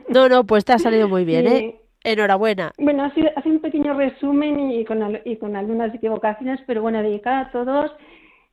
No. 0.09 0.29
no. 0.29 0.43
pues 0.45 0.63
te 0.63 0.73
ha 0.73 0.79
salido 0.79 1.07
muy 1.07 1.25
bien, 1.25 1.47
¿eh? 1.47 1.81
Enhorabuena. 2.03 2.71
Bueno, 2.77 3.03
ha 3.03 3.13
sido, 3.15 3.31
un 3.45 3.59
pequeño 3.61 3.95
resumen 3.95 4.71
y 4.71 4.85
con, 4.85 5.19
y 5.25 5.37
con 5.37 5.55
algunas 5.55 5.93
equivocaciones, 5.95 6.59
pero 6.67 6.83
bueno, 6.83 7.01
dedicada 7.01 7.39
a 7.39 7.51
todos 7.51 7.91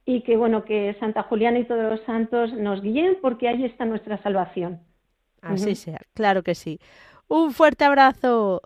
y 0.04 0.22
que 0.22 0.36
bueno, 0.36 0.64
que 0.64 0.96
Santa 1.00 1.22
Juliana 1.22 1.58
y 1.58 1.64
todos 1.64 1.90
los 1.90 2.00
santos 2.04 2.52
nos 2.52 2.80
guíen 2.82 3.18
porque 3.20 3.48
ahí 3.48 3.64
está 3.64 3.84
nuestra 3.84 4.22
salvación. 4.22 4.80
Así 5.40 5.74
sea, 5.74 6.00
claro 6.14 6.42
que 6.42 6.54
sí. 6.54 6.78
Un 7.28 7.52
fuerte 7.52 7.84
abrazo. 7.84 8.62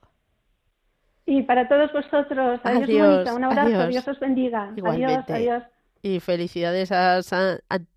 Y 1.24 1.42
para 1.42 1.68
todos 1.68 1.92
vosotros, 1.92 2.60
adiós, 2.62 3.30
un 3.32 3.44
abrazo, 3.44 3.88
Dios 3.88 4.06
os 4.06 4.20
bendiga. 4.20 4.72
Adiós, 4.84 5.24
adiós. 5.28 5.62
Y 6.02 6.20
felicidades 6.20 6.92
a 6.92 7.20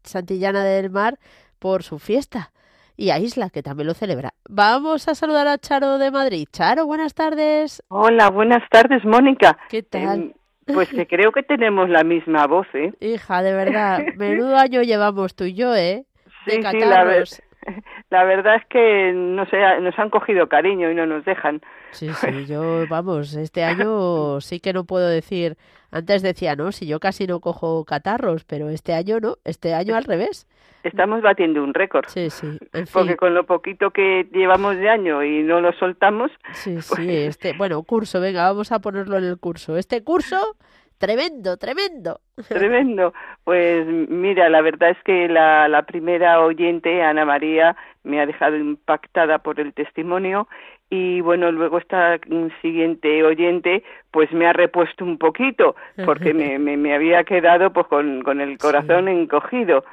Santillana 0.04 0.64
del 0.64 0.90
Mar 0.90 1.20
por 1.60 1.84
su 1.84 2.00
fiesta 2.00 2.52
y 3.00 3.12
a 3.12 3.20
Isla, 3.20 3.50
que 3.50 3.64
también 3.64 3.88
lo 3.88 3.94
celebra. 3.94 4.34
Vamos 4.50 5.08
a 5.08 5.16
saludar 5.16 5.48
a 5.48 5.58
Charo 5.58 5.98
de 5.98 6.12
Madrid. 6.12 6.48
Charo, 6.52 6.86
buenas 6.86 7.14
tardes. 7.14 7.82
Hola, 7.88 8.30
buenas 8.30 8.62
tardes, 8.70 9.06
Mónica. 9.06 9.58
¿Qué 9.70 9.84
tal? 9.84 10.20
Em, 10.20 10.34
pues 10.74 10.90
que 10.90 11.08
creo 11.08 11.32
que 11.32 11.44
tenemos 11.44 11.90
la 11.90 12.04
misma 12.04 12.48
voz, 12.48 12.68
¿eh? 12.74 12.94
Hija, 13.00 13.42
de 13.42 13.54
verdad, 13.54 14.00
menudo 14.18 14.58
año 14.58 14.82
llevamos 14.82 15.36
tú 15.36 15.46
y 15.46 15.54
yo, 15.54 15.76
¿eh? 15.76 16.06
De 16.46 16.54
sí, 16.54 16.62
sí, 16.72 16.80
la, 16.80 17.24
la 18.10 18.24
verdad 18.24 18.56
es 18.56 18.66
que 18.68 19.12
no 19.14 19.46
sé, 19.48 19.58
nos 19.82 19.98
han 20.00 20.10
cogido 20.10 20.48
cariño 20.48 20.92
y 20.92 20.96
no 20.96 21.06
nos 21.06 21.26
dejan. 21.26 21.62
Sí, 21.92 22.10
sí, 22.14 22.46
yo, 22.46 22.88
vamos, 22.88 23.34
este 23.34 23.64
año 23.64 24.42
sí 24.42 24.60
que 24.60 24.74
no 24.74 24.84
puedo 24.86 25.08
decir, 25.08 25.58
antes 25.92 26.22
decía, 26.22 26.56
no, 26.56 26.72
si 26.72 26.88
yo 26.88 27.00
casi 27.00 27.28
no 27.28 27.40
cojo 27.40 27.86
catarros, 27.86 28.44
pero 28.46 28.70
este 28.70 28.94
año 28.94 29.20
no, 29.20 29.38
este 29.44 29.74
año 29.74 29.96
al 29.96 30.04
revés. 30.04 30.48
Estamos 30.84 31.22
batiendo 31.22 31.62
un 31.64 31.74
récord. 31.74 32.06
Sí, 32.08 32.30
sí, 32.30 32.48
en 32.48 32.58
fin. 32.88 32.94
Porque 32.94 33.18
con 33.18 33.34
lo 33.34 33.46
poquito 33.46 33.92
que 33.92 34.28
llevamos 34.32 34.78
de 34.78 34.90
año 34.90 35.24
y 35.24 35.44
no 35.44 35.60
lo 35.62 35.74
soltamos. 35.74 36.32
Sí, 36.54 36.82
sí, 36.82 37.10
este, 37.10 37.54
bueno, 37.58 37.82
curso, 37.84 38.22
venga, 38.22 38.44
vamos 38.44 38.72
a 38.72 38.80
ponerlo 38.80 39.18
en 39.18 39.26
el 39.26 39.38
curso. 39.38 39.78
Este 39.78 40.04
curso 40.04 40.56
Tremendo, 41.00 41.56
tremendo. 41.56 42.20
Tremendo. 42.50 43.14
Pues 43.46 43.88
mira, 43.88 44.50
la 44.50 44.62
verdad 44.62 44.90
es 44.90 44.98
que 45.06 45.30
la, 45.30 45.70
la 45.70 45.84
primera 45.84 46.42
oyente, 46.42 47.02
Ana 47.02 47.24
María, 47.24 47.78
me 48.04 48.20
ha 48.20 48.26
dejado 48.26 48.58
impactada 48.58 49.40
por 49.40 49.62
el 49.62 49.74
testimonio 49.74 50.50
y 50.90 51.22
bueno, 51.22 51.52
luego 51.52 51.78
esta 51.78 52.20
siguiente 52.62 53.24
oyente 53.24 53.84
pues 54.12 54.32
me 54.32 54.48
ha 54.48 54.54
repuesto 54.54 55.06
un 55.06 55.18
poquito 55.18 55.76
porque 56.06 56.34
me, 56.34 56.58
me, 56.58 56.78
me 56.78 56.96
había 56.96 57.24
quedado 57.24 57.72
pues 57.72 57.88
con, 57.88 58.22
con 58.22 58.42
el 58.42 58.58
corazón 58.58 59.08
encogido. 59.08 59.84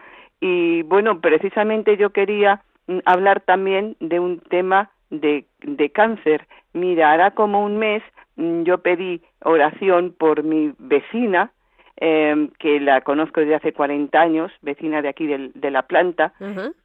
Y 0.40 0.82
bueno, 0.82 1.20
precisamente 1.20 1.96
yo 1.96 2.10
quería 2.10 2.62
mm, 2.86 2.98
hablar 3.04 3.40
también 3.40 3.96
de 4.00 4.20
un 4.20 4.40
tema 4.40 4.90
de, 5.10 5.44
de 5.62 5.90
cáncer. 5.90 6.46
Mira, 6.72 7.12
hará 7.12 7.30
como 7.32 7.64
un 7.64 7.78
mes 7.78 8.02
Mm, 8.36 8.62
yo 8.62 8.78
pedí 8.78 9.22
oración 9.42 10.14
por 10.16 10.42
mi 10.42 10.72
vecina, 10.78 11.50
eh, 11.98 12.48
que 12.58 12.78
la 12.78 13.00
conozco 13.00 13.40
desde 13.40 13.54
hace 13.54 13.72
40 13.72 14.20
años, 14.20 14.52
vecina 14.60 15.00
de 15.00 15.08
aquí 15.08 15.26
de 15.26 15.70
la 15.70 15.82
planta, 15.82 16.34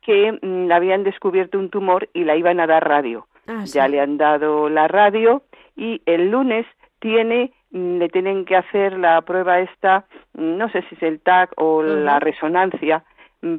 que 0.01 0.39
mm, 0.41 0.71
habían 0.71 1.03
descubierto 1.03 1.59
un 1.59 1.69
tumor 1.69 2.09
y 2.13 2.23
la 2.23 2.35
iban 2.35 2.59
a 2.59 2.67
dar 2.67 2.87
radio. 2.87 3.27
Ah, 3.47 3.63
ya 3.65 3.87
le 3.87 3.99
han 3.99 4.17
dado 4.17 4.69
la 4.69 4.87
radio 4.87 5.43
y 5.75 6.01
el 6.05 6.29
lunes 6.31 6.65
tiene 6.99 7.51
mm, 7.71 7.97
le 7.97 8.09
tienen 8.09 8.45
que 8.45 8.55
hacer 8.55 8.97
la 8.97 9.21
prueba 9.21 9.59
esta, 9.59 10.05
no 10.33 10.69
sé 10.69 10.83
si 10.83 10.95
es 10.95 11.03
el 11.03 11.19
TAC 11.19 11.51
o 11.57 11.81
la 11.83 12.19
resonancia, 12.19 13.03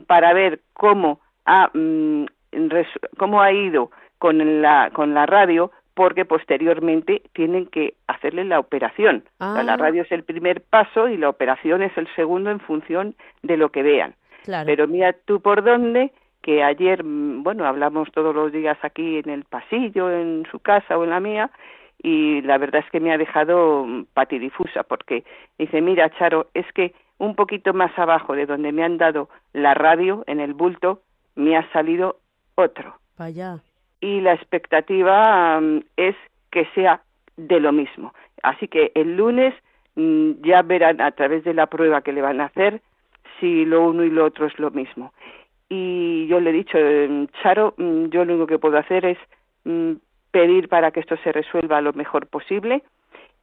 para 0.06 0.32
ver 0.32 0.60
cómo 0.74 1.18
ha, 1.46 1.70
cómo 3.18 3.40
ha 3.42 3.52
ido 3.52 3.90
con 4.18 4.62
la, 4.62 4.90
con 4.92 5.14
la 5.14 5.26
radio 5.26 5.72
porque 5.94 6.24
posteriormente 6.24 7.22
tienen 7.34 7.66
que 7.66 7.94
hacerle 8.06 8.44
la 8.44 8.58
operación. 8.58 9.24
la 9.38 9.60
Ah. 9.74 9.76
radio 9.76 10.02
es 10.02 10.12
el 10.12 10.24
primer 10.24 10.62
paso 10.62 11.08
y 11.08 11.16
la 11.18 11.28
operación 11.28 11.82
es 11.82 11.96
el 11.98 12.08
segundo 12.14 12.50
en 12.50 12.60
función 12.60 13.14
de 13.42 13.56
lo 13.56 13.70
que 13.70 13.82
vean. 13.82 14.14
Claro. 14.44 14.66
Pero 14.66 14.88
mira 14.88 15.12
tú 15.12 15.40
por 15.40 15.62
dónde, 15.62 16.12
que 16.42 16.62
ayer, 16.62 17.02
mm, 17.04 17.42
bueno, 17.42 17.66
hablamos 17.66 18.10
todos 18.12 18.34
los 18.34 18.52
días 18.52 18.76
aquí 18.82 19.18
en 19.18 19.30
el 19.30 19.44
pasillo, 19.44 20.10
en 20.10 20.46
su 20.50 20.58
casa 20.58 20.98
o 20.98 21.04
en 21.04 21.10
la 21.10 21.20
mía, 21.20 21.50
y 22.02 22.42
la 22.42 22.58
verdad 22.58 22.82
es 22.84 22.90
que 22.90 23.00
me 23.00 23.12
ha 23.12 23.18
dejado 23.18 23.84
mm, 23.84 24.06
patidifusa, 24.12 24.82
porque 24.82 25.24
dice, 25.58 25.80
mira, 25.80 26.10
Charo, 26.18 26.48
es 26.54 26.66
que 26.72 26.94
un 27.18 27.36
poquito 27.36 27.72
más 27.72 27.96
abajo 27.98 28.34
de 28.34 28.46
donde 28.46 28.72
me 28.72 28.82
han 28.82 28.98
dado 28.98 29.28
la 29.52 29.74
radio, 29.74 30.24
en 30.26 30.40
el 30.40 30.54
bulto, 30.54 31.00
me 31.36 31.56
ha 31.56 31.70
salido 31.72 32.18
otro 32.56 32.96
Vaya. 33.16 33.58
y 34.00 34.20
la 34.20 34.34
expectativa 34.34 35.60
mm, 35.60 35.80
es 35.96 36.16
que 36.50 36.66
sea 36.74 37.02
de 37.36 37.60
lo 37.60 37.72
mismo. 37.72 38.12
Así 38.42 38.68
que 38.68 38.92
el 38.94 39.16
lunes 39.16 39.54
ya 39.94 40.62
verán 40.62 41.00
a 41.00 41.10
través 41.12 41.44
de 41.44 41.54
la 41.54 41.66
prueba 41.66 42.02
que 42.02 42.12
le 42.12 42.22
van 42.22 42.40
a 42.40 42.46
hacer 42.46 42.80
si 43.38 43.64
lo 43.64 43.88
uno 43.88 44.04
y 44.04 44.10
lo 44.10 44.24
otro 44.24 44.46
es 44.46 44.58
lo 44.58 44.70
mismo. 44.70 45.12
Y 45.74 46.26
yo 46.26 46.38
le 46.38 46.50
he 46.50 46.52
dicho, 46.52 46.76
eh, 46.76 47.26
Charo, 47.42 47.72
mm, 47.78 48.06
yo 48.10 48.24
lo 48.26 48.34
único 48.34 48.46
que 48.46 48.58
puedo 48.58 48.76
hacer 48.76 49.06
es 49.06 49.18
mm, 49.64 49.92
pedir 50.30 50.68
para 50.68 50.90
que 50.90 51.00
esto 51.00 51.16
se 51.24 51.32
resuelva 51.32 51.80
lo 51.80 51.94
mejor 51.94 52.26
posible 52.26 52.82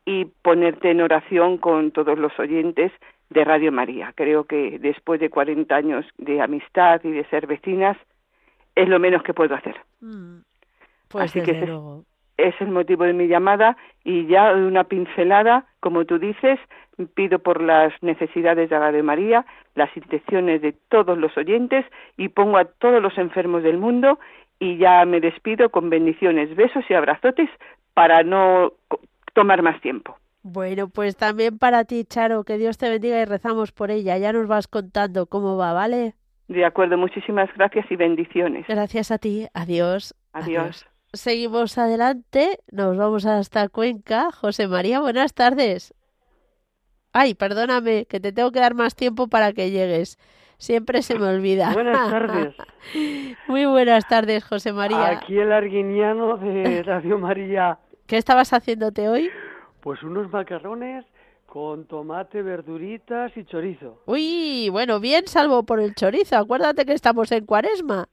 y 0.05 0.25
ponerte 0.43 0.91
en 0.91 1.01
oración 1.01 1.57
con 1.57 1.89
todos 1.91 2.19
los 2.19 2.37
oyentes 2.39 2.91
de 3.31 3.43
Radio 3.43 3.71
María. 3.71 4.13
Creo 4.15 4.43
que 4.43 4.77
después 4.79 5.19
de 5.19 5.29
40 5.31 5.75
años 5.75 6.05
de 6.19 6.39
amistad 6.41 7.01
y 7.03 7.09
de 7.11 7.23
ser 7.25 7.47
vecinas, 7.47 7.97
es 8.75 8.87
lo 8.87 8.99
menos 8.99 9.23
que 9.23 9.33
puedo 9.33 9.55
hacer. 9.55 9.75
Mm. 10.01 10.39
Pues 11.07 11.25
Así 11.31 11.41
que 11.41 11.51
ese- 11.51 11.65
luego. 11.65 12.03
es 12.37 12.53
el 12.61 12.69
motivo 12.69 13.05
de 13.05 13.13
mi 13.13 13.27
llamada 13.27 13.75
y 14.03 14.27
ya 14.27 14.53
una 14.53 14.83
pincelada, 14.83 15.65
como 15.79 16.05
tú 16.05 16.19
dices, 16.19 16.59
pido 17.07 17.39
por 17.39 17.61
las 17.61 17.93
necesidades 18.01 18.69
de 18.69 18.79
Radio 18.79 19.03
María, 19.03 19.45
las 19.75 19.95
intenciones 19.95 20.61
de 20.61 20.73
todos 20.89 21.17
los 21.17 21.35
oyentes 21.37 21.85
y 22.17 22.29
pongo 22.29 22.57
a 22.57 22.65
todos 22.65 23.01
los 23.01 23.17
enfermos 23.17 23.63
del 23.63 23.77
mundo 23.77 24.19
y 24.59 24.77
ya 24.77 25.05
me 25.05 25.21
despido 25.21 25.69
con 25.69 25.89
bendiciones, 25.89 26.55
besos 26.55 26.83
y 26.89 26.93
abrazotes 26.93 27.49
para 27.93 28.23
no 28.23 28.73
tomar 29.33 29.61
más 29.61 29.79
tiempo. 29.81 30.17
Bueno, 30.41 30.87
pues 30.87 31.17
también 31.17 31.57
para 31.57 31.83
ti, 31.85 32.05
Charo, 32.05 32.43
que 32.43 32.57
Dios 32.57 32.77
te 32.77 32.89
bendiga 32.89 33.21
y 33.21 33.25
rezamos 33.25 33.71
por 33.71 33.91
ella. 33.91 34.17
Ya 34.17 34.31
nos 34.33 34.47
vas 34.47 34.67
contando 34.67 35.25
cómo 35.25 35.57
va, 35.57 35.73
¿vale? 35.73 36.13
De 36.47 36.65
acuerdo, 36.65 36.97
muchísimas 36.97 37.49
gracias 37.55 37.85
y 37.91 37.95
bendiciones. 37.95 38.65
Gracias 38.67 39.11
a 39.11 39.17
ti. 39.17 39.47
Adiós. 39.53 40.15
Adiós. 40.33 40.87
Seguimos 41.13 41.77
adelante. 41.77 42.59
Nos 42.71 42.97
vamos 42.97 43.25
hasta 43.25 43.67
Cuenca. 43.69 44.31
José 44.31 44.67
María, 44.67 44.99
buenas 44.99 45.33
tardes. 45.33 45.93
Ay, 47.21 47.33
perdóname, 47.33 48.05
que 48.05 48.21
te 48.21 48.31
tengo 48.31 48.49
que 48.53 48.61
dar 48.61 48.75
más 48.75 48.95
tiempo 48.95 49.27
para 49.27 49.51
que 49.51 49.71
llegues. 49.71 50.17
Siempre 50.57 51.01
se 51.01 51.19
me 51.19 51.27
olvida. 51.27 51.73
Buenas 51.73 52.09
tardes. 52.09 52.55
Muy 53.49 53.65
buenas 53.65 54.07
tardes, 54.07 54.45
José 54.45 54.71
María. 54.71 55.09
Aquí 55.09 55.37
el 55.37 55.51
arguiniano 55.51 56.37
de 56.37 56.81
Radio 56.85 57.17
María. 57.17 57.77
¿Qué 58.07 58.15
estabas 58.15 58.53
haciéndote 58.53 59.09
hoy? 59.09 59.29
Pues 59.81 60.01
unos 60.01 60.31
macarrones 60.31 61.03
con 61.45 61.83
tomate, 61.87 62.41
verduritas 62.41 63.35
y 63.35 63.43
chorizo. 63.43 64.01
Uy, 64.05 64.69
bueno, 64.69 65.01
bien, 65.01 65.27
salvo 65.27 65.63
por 65.63 65.81
el 65.81 65.95
chorizo. 65.95 66.37
Acuérdate 66.37 66.85
que 66.85 66.93
estamos 66.93 67.33
en 67.33 67.45
cuaresma. 67.45 68.07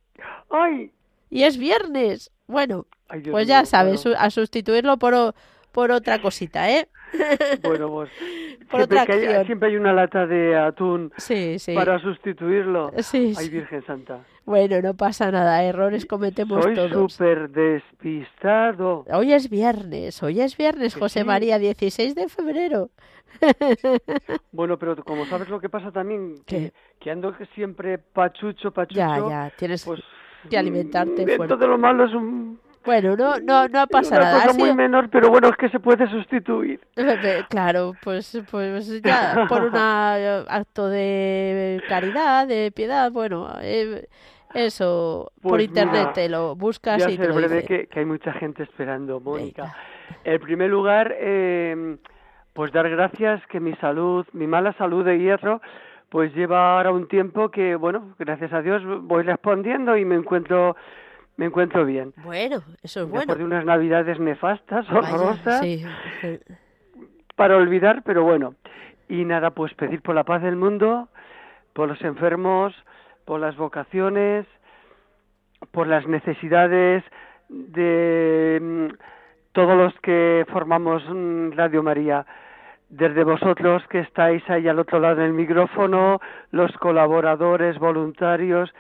¡Ay! 0.51 0.91
Y 1.31 1.45
es 1.45 1.59
viernes. 1.59 2.33
Bueno, 2.49 2.87
Ay, 3.09 3.21
pues 3.21 3.47
ya 3.47 3.59
mío, 3.59 3.67
sabes, 3.67 4.05
a 4.05 4.31
sustituirlo 4.31 4.97
por, 4.97 5.33
por 5.71 5.93
otra 5.93 6.21
cosita, 6.21 6.69
¿eh? 6.73 6.89
Bueno, 7.63 7.89
pues 7.91 8.11
Por 8.71 8.81
siempre, 8.81 8.83
otra 9.01 9.07
que 9.07 9.29
hay- 9.29 9.47
siempre 9.47 9.69
hay 9.69 9.77
una 9.77 9.93
lata 9.93 10.27
de 10.27 10.57
atún 10.57 11.13
Sí, 11.17 11.59
sí. 11.59 11.75
para 11.75 11.99
sustituirlo. 12.01 12.91
Sí, 12.99 13.33
Ay. 13.37 13.49
Virgen 13.49 13.85
Santa. 13.87 14.21
Bueno, 14.45 14.81
no 14.81 14.95
pasa 14.95 15.31
nada, 15.33 15.63
errores 15.65 16.07
cometemos 16.07 16.63
Soy 16.63 16.75
todos. 16.75 17.13
súper 17.13 17.51
despistado. 17.51 19.05
Hoy 19.13 19.33
es 19.33 19.51
viernes, 19.51 20.23
hoy 20.23 20.41
es 20.41 20.57
viernes, 20.57 20.95
José. 20.95 21.25
María, 21.25 21.59
16 21.59 22.15
de 22.15 22.29
febrero. 22.29 22.91
Bueno, 24.53 24.79
pero 24.79 24.97
como 25.05 25.27
sabes 25.27 25.49
lo 25.51 25.61
que 25.61 25.69
pasa 25.69 25.91
también, 25.93 26.37
que, 26.47 26.73
que 27.01 27.11
ando 27.11 27.35
siempre 27.55 27.99
pachucho, 27.99 28.71
pachucho. 28.71 28.97
Ya, 28.99 29.19
ya, 29.29 29.53
tienes 29.59 29.85
Pues 29.85 30.01
que 30.49 30.57
alimentarte 30.57 31.11
mm, 31.23 31.27
dentro 31.27 31.37
fuerte. 31.37 31.57
de 31.57 31.67
lo 31.69 31.77
malo 31.77 32.05
es 32.07 32.15
un 32.15 32.59
Bueno, 32.87 33.17
no, 33.17 33.39
no, 33.41 33.69
no 33.69 33.87
pasa 33.89 34.17
una 34.17 34.25
nada. 34.27 34.47
cosa 34.47 34.53
muy 34.55 34.73
menor, 34.73 35.11
pero 35.11 35.29
bueno, 35.29 35.49
es 35.49 35.57
que 35.57 35.69
se 35.71 35.81
puede 35.81 36.09
sustituir. 36.09 36.81
Claro, 37.51 37.95
pues, 38.01 38.41
pues 38.51 39.03
ya, 39.03 39.47
por 39.49 39.65
un 39.65 39.77
acto 39.77 40.89
de 40.89 41.83
caridad, 41.89 42.47
de 42.47 42.71
piedad, 42.73 43.11
bueno, 43.13 43.51
eh, 43.61 44.07
eso, 44.55 45.33
por 45.43 45.61
Pues 45.61 45.65
internet 45.65 45.93
mira, 45.93 46.13
te 46.13 46.29
lo 46.29 46.55
buscas 46.57 47.07
y 47.09 47.19
te 47.19 47.29
lo 47.29 47.35
breve 47.35 47.57
dice. 47.57 47.67
que, 47.67 47.87
que 47.89 47.99
hay 48.01 48.07
mucha 48.07 48.33
gente 48.35 48.63
esperando, 48.63 49.21
Mónica. 49.21 49.75
En 50.25 50.41
primer 50.41 50.71
lugar, 50.71 51.15
eh, 51.19 51.97
pues 52.53 52.73
dar 52.73 52.89
gracias 52.89 53.45
que 53.49 53.61
mi 53.61 53.75
salud, 53.77 54.25
mi 54.33 54.47
mala 54.47 54.73
salud 54.75 55.05
de 55.05 55.19
hierro, 55.19 55.61
pues 56.09 56.33
lleva 56.35 56.77
ahora 56.77 56.93
un 56.93 57.09
tiempo 57.09 57.51
que, 57.51 57.75
bueno, 57.77 58.15
gracias 58.19 58.53
a 58.53 58.63
Dios 58.63 58.83
voy 59.03 59.25
respondiendo 59.25 59.97
y 59.97 60.05
me 60.05 60.15
encuentro, 60.15 60.77
me 61.37 61.47
encuentro 61.47 61.85
bien. 61.85 62.13
Bueno, 62.25 62.63
eso 62.83 63.01
es 63.01 63.07
Después 63.07 63.27
bueno. 63.27 63.35
de 63.35 63.45
unas 63.45 63.65
navidades 63.65 64.19
nefastas, 64.19 64.89
horrorosas, 64.91 65.61
sí. 65.61 65.85
para 67.35 67.57
olvidar, 67.57 68.03
pero 68.05 68.25
bueno. 68.25 68.55
Y 69.09 69.25
nada, 69.25 69.51
pues 69.51 69.73
pedir 69.75 70.03
por 70.03 70.15
la 70.15 70.25
paz 70.25 70.43
del 70.43 70.57
mundo, 70.57 71.09
por 71.73 71.89
los 71.89 72.01
enfermos, 72.03 72.75
por 73.25 73.41
las 73.41 73.57
vocaciones, 73.57 74.47
por 75.71 75.87
las 75.87 76.07
necesidades 76.07 77.05
de 77.49 78.59
mm, 78.61 78.95
todos 79.53 79.77
los 79.77 79.95
que 80.01 80.45
formamos 80.51 81.03
mm, 81.09 81.53
Radio 81.53 81.83
María. 81.83 82.27
Desde 82.89 83.25
vosotros 83.25 83.83
que 83.89 83.99
estáis 84.01 84.49
ahí 84.49 84.69
al 84.69 84.79
otro 84.79 85.01
lado 85.01 85.17
del 85.17 85.33
micrófono, 85.33 86.21
los 86.53 86.73
colaboradores, 86.79 87.79
voluntarios 87.79 88.73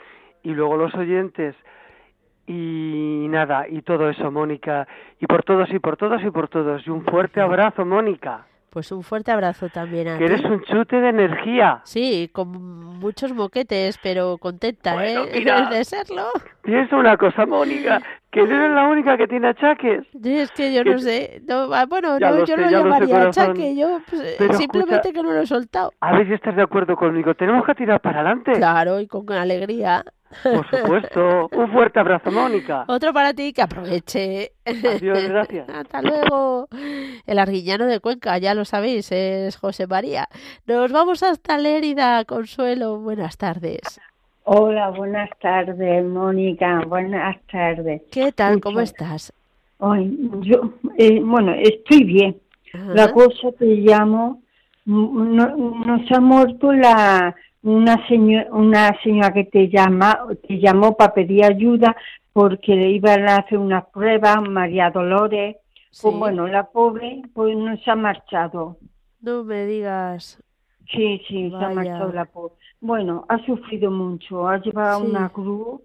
y 0.42 0.50
luego 0.50 0.76
los 0.76 0.94
oyentes. 0.94 1.56
Y 2.46 3.26
nada, 3.28 3.66
y 3.68 3.82
todo 3.82 4.08
eso, 4.08 4.30
Mónica. 4.30 4.86
Y 5.20 5.26
por 5.26 5.42
todos 5.42 5.68
y 5.70 5.78
por 5.78 5.96
todos 5.96 6.22
y 6.22 6.30
por 6.30 6.48
todos. 6.48 6.86
Y 6.86 6.90
un 6.90 7.04
fuerte 7.04 7.40
abrazo, 7.40 7.84
Mónica. 7.84 8.46
Pues 8.70 8.92
un 8.92 9.02
fuerte 9.02 9.32
abrazo 9.32 9.70
también 9.70 10.06
a 10.06 10.18
Que 10.18 10.26
eres 10.26 10.44
un 10.44 10.62
chute 10.64 11.00
de 11.00 11.08
energía. 11.08 11.80
Sí, 11.84 12.28
con 12.30 12.50
muchos 12.98 13.32
moquetes, 13.32 13.98
pero 14.02 14.36
contenta, 14.36 14.92
Bueno, 14.92 15.24
¿eh? 15.24 15.30
mira. 15.34 15.70
De 15.70 15.82
serlo. 15.82 16.24
Piensa 16.62 16.96
una 16.96 17.16
cosa, 17.16 17.46
Mónica, 17.46 18.02
que 18.30 18.42
no 18.42 18.54
eres 18.54 18.72
la 18.72 18.86
única 18.86 19.16
que 19.16 19.26
tiene 19.28 19.48
achaques. 19.48 20.04
Es 20.22 20.50
que 20.52 20.74
yo 20.74 20.84
Que 20.84 20.90
no 20.90 20.98
sé. 20.98 21.40
No, 21.48 21.72
ah, 21.72 21.86
bueno, 21.88 22.18
no, 22.18 22.38
yo 22.40 22.46
sé, 22.46 22.56
no 22.56 22.70
ya 22.70 22.78
lo 22.82 22.94
sé, 22.94 23.06
llamaría 23.06 23.22
achaque, 23.28 23.76
yo 23.76 24.00
pues, 24.10 24.20
eh, 24.22 24.52
simplemente 24.52 24.94
escucha- 25.08 25.12
que 25.14 25.22
no 25.22 25.32
lo 25.32 25.40
he 25.40 25.46
soltado. 25.46 25.92
A 26.00 26.12
ver 26.12 26.26
si 26.26 26.34
estás 26.34 26.54
de 26.54 26.62
acuerdo 26.62 26.96
conmigo. 26.96 27.34
Tenemos 27.34 27.64
que 27.64 27.74
tirar 27.76 28.00
para 28.02 28.20
adelante. 28.20 28.52
Claro, 28.52 29.00
y 29.00 29.06
con 29.06 29.32
alegría. 29.32 30.04
Por 30.42 30.68
supuesto. 30.68 31.48
Un 31.52 31.72
fuerte 31.72 32.00
abrazo, 32.00 32.30
Mónica. 32.30 32.84
Otro 32.88 33.12
para 33.12 33.32
ti 33.32 33.52
que 33.52 33.62
aproveche. 33.62 34.52
Adiós, 34.64 35.22
gracias. 35.28 35.68
Hasta 35.74 36.02
luego. 36.02 36.68
El 37.26 37.38
arguillano 37.38 37.86
de 37.86 38.00
Cuenca, 38.00 38.36
ya 38.38 38.54
lo 38.54 38.64
sabéis, 38.64 39.10
es 39.12 39.56
José 39.56 39.86
María. 39.86 40.28
Nos 40.66 40.92
vamos 40.92 41.22
hasta 41.22 41.58
Lérida, 41.58 42.24
Consuelo. 42.24 42.98
Buenas 42.98 43.36
tardes. 43.36 44.00
Hola, 44.44 44.90
buenas 44.90 45.30
tardes, 45.40 46.04
Mónica. 46.04 46.82
Buenas 46.86 47.36
tardes. 47.50 48.02
¿Qué 48.12 48.30
tal? 48.32 48.60
¿Cómo 48.60 48.80
estás? 48.80 49.32
Ay, 49.80 50.16
yo, 50.42 50.72
eh, 50.98 51.20
bueno, 51.20 51.52
estoy 51.52 52.04
bien. 52.04 52.36
Ajá. 52.72 52.94
La 52.94 53.12
cosa 53.12 53.50
te 53.58 53.64
llamo, 53.66 54.42
mm, 54.84 55.34
no- 55.36 55.56
nos 55.56 56.12
ha 56.12 56.20
muerto 56.20 56.72
la 56.72 57.34
una 57.66 58.06
señora, 58.06 58.46
una 58.52 58.96
señora 59.02 59.32
que 59.32 59.44
te 59.44 59.68
llama, 59.68 60.26
te 60.46 60.58
llamó 60.60 60.96
para 60.96 61.12
pedir 61.14 61.44
ayuda 61.44 61.96
porque 62.32 62.76
le 62.76 62.90
iban 62.90 63.28
a 63.28 63.38
hacer 63.38 63.58
unas 63.58 63.86
pruebas, 63.86 64.36
María 64.48 64.90
Dolores. 64.90 65.56
Pues 66.00 66.14
bueno, 66.14 66.46
la 66.46 66.64
pobre, 66.70 67.22
pues 67.34 67.56
no 67.56 67.76
se 67.78 67.90
ha 67.90 67.96
marchado. 67.96 68.76
No 69.20 69.42
me 69.42 69.66
digas. 69.66 70.40
Sí, 70.92 71.20
sí, 71.26 71.50
se 71.50 71.56
ha 71.56 71.70
marchado 71.70 72.12
la 72.12 72.26
pobre. 72.26 72.54
Bueno, 72.80 73.24
ha 73.28 73.38
sufrido 73.44 73.90
mucho, 73.90 74.46
ha 74.46 74.58
llevado 74.58 75.00
Sí. 75.00 75.06
una 75.10 75.28
cruz. 75.30 75.80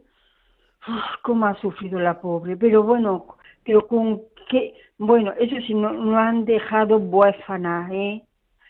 Uf, 0.88 1.04
cómo 1.24 1.48
ha 1.48 1.56
sufrido 1.56 2.00
la 2.00 2.20
pobre. 2.22 2.58
Pero 2.58 2.84
bueno, 2.84 3.26
pero 3.64 3.88
con 3.88 4.22
qué, 4.50 4.76
bueno, 5.00 5.34
eso 5.40 5.56
sí, 5.66 5.74
no, 5.74 5.94
no 5.94 6.20
han 6.20 6.46
dejado 6.46 6.98
huérfana, 6.98 7.90
¿eh? 7.92 8.22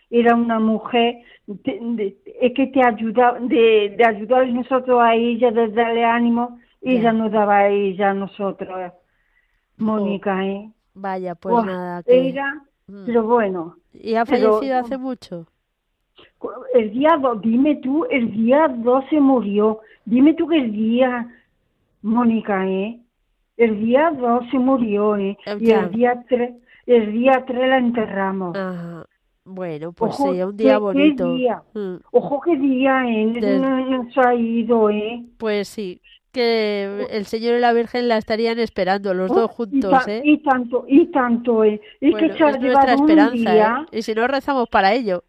Era 0.09 0.35
una 0.35 0.59
mujer 0.59 1.15
de- 1.63 1.79
de- 1.81 2.17
es 2.41 2.53
que 2.53 2.67
te 2.67 2.83
ayuda, 2.85 3.37
de, 3.39 3.95
de 3.97 4.05
ayudar 4.05 4.47
nosotros 4.47 4.99
a 5.01 5.15
ella, 5.15 5.51
de 5.51 5.67
darle 5.69 6.03
ánimo, 6.05 6.59
ella 6.81 7.01
Ya. 7.03 7.13
nos 7.13 7.31
daba 7.31 7.57
a 7.57 7.67
ella 7.69 8.11
a 8.11 8.13
nosotros. 8.13 8.91
Mónica, 9.77 10.45
¿eh? 10.45 10.69
Vaya, 10.93 11.35
pues 11.35 11.63
nada. 11.65 12.03
Que... 12.03 12.29
Era, 12.29 12.61
Mm. 12.87 13.05
pero 13.05 13.23
bueno. 13.23 13.75
¿Y 13.93 14.15
ha 14.15 14.25
pero- 14.25 14.53
fallecido 14.57 14.77
hace 14.79 14.97
mucho? 14.97 15.47
El 16.73 16.91
día 16.91 17.17
2, 17.21 17.41
dime 17.41 17.75
tú, 17.77 18.05
el 18.09 18.31
día 18.31 18.67
2 18.67 19.05
se 19.09 19.19
murió. 19.19 19.79
Dime 20.05 20.33
tú 20.33 20.47
que 20.47 20.57
el 20.57 20.71
día, 20.71 21.27
Mónica, 22.01 22.67
¿eh? 22.67 22.99
El 23.57 23.79
día 23.85 24.11
2 24.11 24.43
se 24.49 24.57
murió, 24.59 25.15
¿eh? 25.17 25.37
Eh, 25.45 25.57
Y 25.59 25.71
el 25.71 25.91
día 25.91 26.23
3, 26.27 26.53
el 26.87 27.11
día 27.13 27.43
3 27.45 27.69
la 27.69 27.77
enterramos. 27.77 28.57
Ajá. 28.57 29.05
Bueno, 29.43 29.91
pues 29.91 30.13
Ojo, 30.19 30.33
sí, 30.33 30.41
un 30.41 30.55
qué- 30.57 30.63
día 30.63 30.73
qué 30.73 30.79
bonito. 30.79 31.33
día. 31.33 31.61
Mm. 31.73 31.95
Ojo 32.11 32.41
qué 32.41 32.55
día, 32.57 33.03
¿eh? 33.07 33.25
Del- 33.33 33.61
No, 33.61 33.85
no 34.03 34.11
se 34.11 34.19
ha 34.21 34.35
ido, 34.35 34.89
¿eh? 34.91 35.23
Pues 35.39 35.67
sí, 35.67 35.99
que 36.31 37.07
el 37.09 37.25
Señor 37.25 37.55
y 37.57 37.59
la 37.59 37.73
Virgen 37.73 38.07
la 38.07 38.17
estarían 38.17 38.59
esperando, 38.59 39.13
los 39.13 39.29
dos 39.29 39.45
Oh, 39.45 39.47
juntos, 39.47 39.91
y, 39.91 40.05
ta- 40.05 40.11
¿eh? 40.13 40.21
y 40.23 40.37
tanto, 40.43 40.85
y 40.87 41.05
tanto, 41.07 41.63
¿eh? 41.63 41.81
Es 41.99 42.11
Bueno, 42.11 42.27
que 42.27 42.33
se 42.37 42.43
ha 42.43 42.49
es 42.51 42.61
nuestra 42.61 42.93
un 42.95 42.99
esperanza, 43.01 43.51
día, 43.51 43.85
¿eh? 43.91 43.97
Y 43.97 44.01
si 44.03 44.13
no 44.13 44.27
rezamos 44.27 44.69
para 44.69 44.93
ello. 44.93 45.23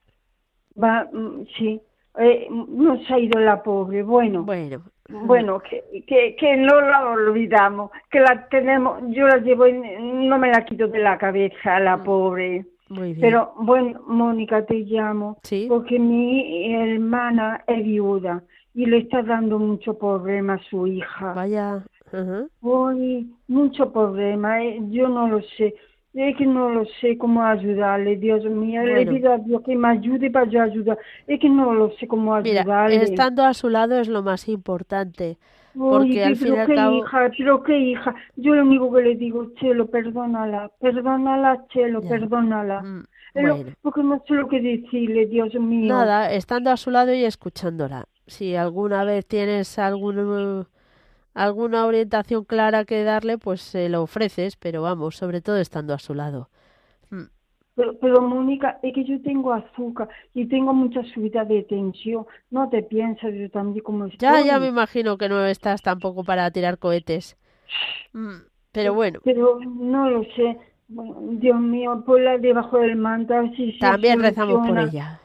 va, 0.82 1.08
mm, 1.10 1.44
sí, 1.58 1.80
eh, 2.18 2.48
no 2.50 3.02
se 3.04 3.14
ha 3.14 3.18
ido 3.18 3.40
la 3.40 3.62
pobre, 3.62 4.02
bueno. 4.02 4.42
Bueno, 4.44 4.82
Bueno, 5.08 5.58
que, 5.60 6.04
que, 6.06 6.36
que 6.36 6.56
no 6.56 6.80
la 6.80 7.04
olvidamos, 7.10 7.90
que 8.10 8.20
la 8.20 8.46
tenemos, 8.48 8.98
yo 9.08 9.26
la 9.26 9.38
llevo, 9.38 9.66
en- 9.66 10.26
no 10.28 10.38
me 10.38 10.48
la 10.50 10.64
quito 10.64 10.86
de 10.88 11.00
la 11.00 11.18
cabeza, 11.18 11.80
la 11.80 11.96
Mm. 11.98 12.04
pobre. 12.04 12.66
Muy 12.92 13.08
bien. 13.14 13.20
Pero 13.20 13.52
bueno, 13.58 14.00
Mónica, 14.06 14.64
te 14.64 14.74
llamo, 14.80 15.38
Sí. 15.42 15.66
porque 15.68 15.98
mi 15.98 16.72
hermana 16.74 17.64
es 17.66 17.84
viuda 17.84 18.42
y 18.74 18.86
le 18.86 18.98
está 18.98 19.22
dando 19.22 19.58
mucho 19.58 19.98
problema 19.98 20.54
a 20.54 20.62
su 20.70 20.86
hija. 20.86 21.32
Vaya. 21.34 21.82
Uy, 22.60 23.30
mucho 23.48 23.92
problema, 23.92 24.62
eh, 24.62 24.78
yo 24.90 25.08
no 25.08 25.28
lo 25.28 25.40
sé. 25.56 25.74
Es 26.14 26.36
que 26.36 26.44
no 26.44 26.68
lo 26.68 26.84
sé 27.00 27.16
cómo 27.16 27.42
ayudarle, 27.42 28.16
Dios 28.16 28.44
mío. 28.44 28.82
Le 28.82 29.06
pido 29.06 29.32
a 29.32 29.38
Dios 29.38 29.62
que 29.62 29.74
me 29.74 29.88
ayude 29.88 30.30
para 30.30 30.46
yo 30.46 30.60
ayudar. 30.60 30.98
Es 31.26 31.40
que 31.40 31.48
no 31.48 31.72
lo 31.72 31.90
sé 31.92 32.06
cómo 32.06 32.38
Mira, 32.42 32.60
ayudarle. 32.60 32.96
estando 33.02 33.42
a 33.44 33.54
su 33.54 33.70
lado 33.70 33.98
es 33.98 34.08
lo 34.08 34.22
más 34.22 34.46
importante. 34.46 35.38
Porque 35.74 36.24
al 36.24 36.34
pero 36.34 36.44
fin 36.44 36.54
y 36.54 36.58
al 36.58 36.74
cabo- 36.74 36.96
hija, 36.98 37.30
pero 37.38 37.62
qué 37.62 37.78
hija. 37.78 38.14
Yo 38.36 38.54
lo 38.54 38.62
único 38.62 38.92
que 38.92 39.02
le 39.02 39.14
digo, 39.16 39.46
Chelo, 39.60 39.86
perdónala, 39.86 40.70
perdónala, 40.80 41.64
Chelo, 41.72 42.02
Ya. 42.02 42.08
perdónala. 42.10 42.82
Mm, 42.82 43.04
Pero- 43.34 43.56
Bueno, 43.56 43.70
porque 43.80 44.02
no 44.02 44.22
sé 44.28 44.34
lo 44.34 44.46
que 44.48 44.60
decirle, 44.60 45.24
Dios 45.26 45.54
mío. 45.54 45.88
nada, 45.88 46.30
estando 46.32 46.70
a 46.70 46.76
su 46.76 46.90
lado 46.90 47.14
y 47.14 47.24
escuchándola. 47.24 48.04
Si 48.26 48.54
alguna 48.56 49.04
vez 49.04 49.24
tienes 49.26 49.78
algún, 49.78 50.66
alguna 51.34 51.86
orientación 51.86 52.44
clara 52.44 52.84
que 52.84 53.02
darle, 53.04 53.38
pues 53.38 53.62
se 53.62 53.88
lo 53.88 54.02
ofreces, 54.02 54.56
pero 54.56 54.82
vamos, 54.82 55.16
sobre 55.16 55.40
todo 55.40 55.56
estando 55.56 55.94
a 55.94 55.98
su 55.98 56.14
lado. 56.14 56.50
Pero, 57.74 57.98
pero, 57.98 58.20
Mónica, 58.20 58.78
es 58.82 58.92
que 58.94 59.04
yo 59.04 59.20
tengo 59.22 59.52
azúcar 59.52 60.08
y 60.34 60.44
tengo 60.46 60.74
mucha 60.74 61.02
subida 61.14 61.44
de 61.44 61.62
tensión. 61.62 62.26
No 62.50 62.68
te 62.68 62.82
piensas, 62.82 63.32
yo 63.34 63.48
también 63.50 63.82
como 63.82 64.06
estoy. 64.06 64.18
Ya, 64.28 64.40
ya 64.44 64.58
me 64.60 64.68
imagino 64.68 65.16
que 65.16 65.28
no 65.28 65.44
estás 65.46 65.80
tampoco 65.82 66.22
para 66.22 66.50
tirar 66.50 66.78
cohetes. 66.78 67.36
Mm, 68.12 68.42
Pero 68.72 68.94
bueno, 68.94 69.20
Pero 69.24 69.58
no 69.64 70.10
lo 70.10 70.22
sé. 70.36 70.58
Bueno, 70.88 71.16
Dios 71.40 71.58
mío, 71.58 72.02
ponla 72.04 72.36
debajo 72.38 72.78
del 72.78 72.96
manto. 72.96 73.32
a 73.34 73.40
ver 73.40 73.56
si 73.56 73.72
se 73.72 73.78
también 73.78 74.20
rezamos 74.20 74.66
por 74.66 74.78
ella. 74.78 75.18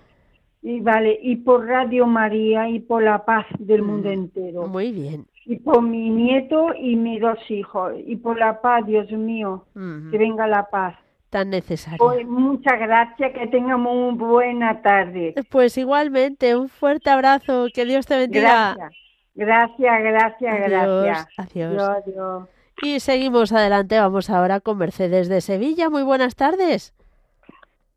Y 0.61 0.79
vale, 0.79 1.17
y 1.21 1.35
por 1.37 1.65
Radio 1.65 2.07
María 2.07 2.69
y 2.69 2.79
por 2.79 3.03
la 3.03 3.23
paz 3.25 3.45
del 3.59 3.81
Mm, 3.81 3.85
mundo 3.85 4.09
entero. 4.09 4.67
Muy 4.67 4.91
bien. 4.91 5.25
y 5.45 5.55
por 5.59 5.81
mi 5.81 6.09
nieto 6.09 6.73
y 6.77 6.95
mis 6.97 7.21
dos 7.21 7.39
hijos, 7.49 7.93
y 8.05 8.17
por 8.17 8.37
la 8.37 8.59
paz, 8.61 8.85
Dios 8.85 9.09
mío, 9.11 9.63
Mm, 9.75 10.11
que 10.11 10.17
venga 10.17 10.45
la 10.47 10.69
paz. 10.69 10.95
Tan 11.29 11.49
necesaria. 11.49 11.97
Pues 11.97 12.25
muchas 12.25 12.79
gracias, 12.79 13.33
que 13.33 13.47
tengamos 13.47 13.93
una 13.93 14.25
buena 14.25 14.81
tarde. 14.81 15.35
Pues 15.49 15.77
igualmente, 15.77 16.55
un 16.55 16.69
fuerte 16.69 17.09
abrazo, 17.09 17.67
que 17.73 17.83
Dios 17.85 18.05
te 18.05 18.17
bendiga. 18.17 18.75
Gracias, 18.75 18.93
gracias, 19.35 20.01
gracias, 20.03 20.53
Adiós, 20.53 21.03
gracias. 21.03 21.27
adiós. 21.37 21.73
Adiós, 21.77 21.89
adiós. 21.89 22.49
Y 22.81 22.99
seguimos 22.99 23.51
adelante, 23.51 23.99
vamos 23.99 24.29
ahora 24.29 24.61
con 24.61 24.77
Mercedes 24.77 25.27
de 25.27 25.41
Sevilla. 25.41 25.89
Muy 25.89 26.03
buenas 26.03 26.35
tardes. 26.35 26.93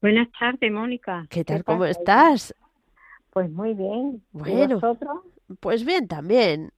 Buenas 0.00 0.28
tardes, 0.38 0.72
Mónica. 0.72 1.26
¿Qué 1.28 1.44
tal? 1.44 1.58
¿Qué 1.58 1.64
¿Cómo 1.64 1.84
estás? 1.84 2.54
Pues 3.32 3.50
muy 3.50 3.74
bien. 3.74 4.22
¿Y 4.34 4.38
Bueno. 4.38 4.74
vosotros? 4.80 5.18
Pues 5.60 5.84
bien, 5.84 6.08
también. 6.08 6.70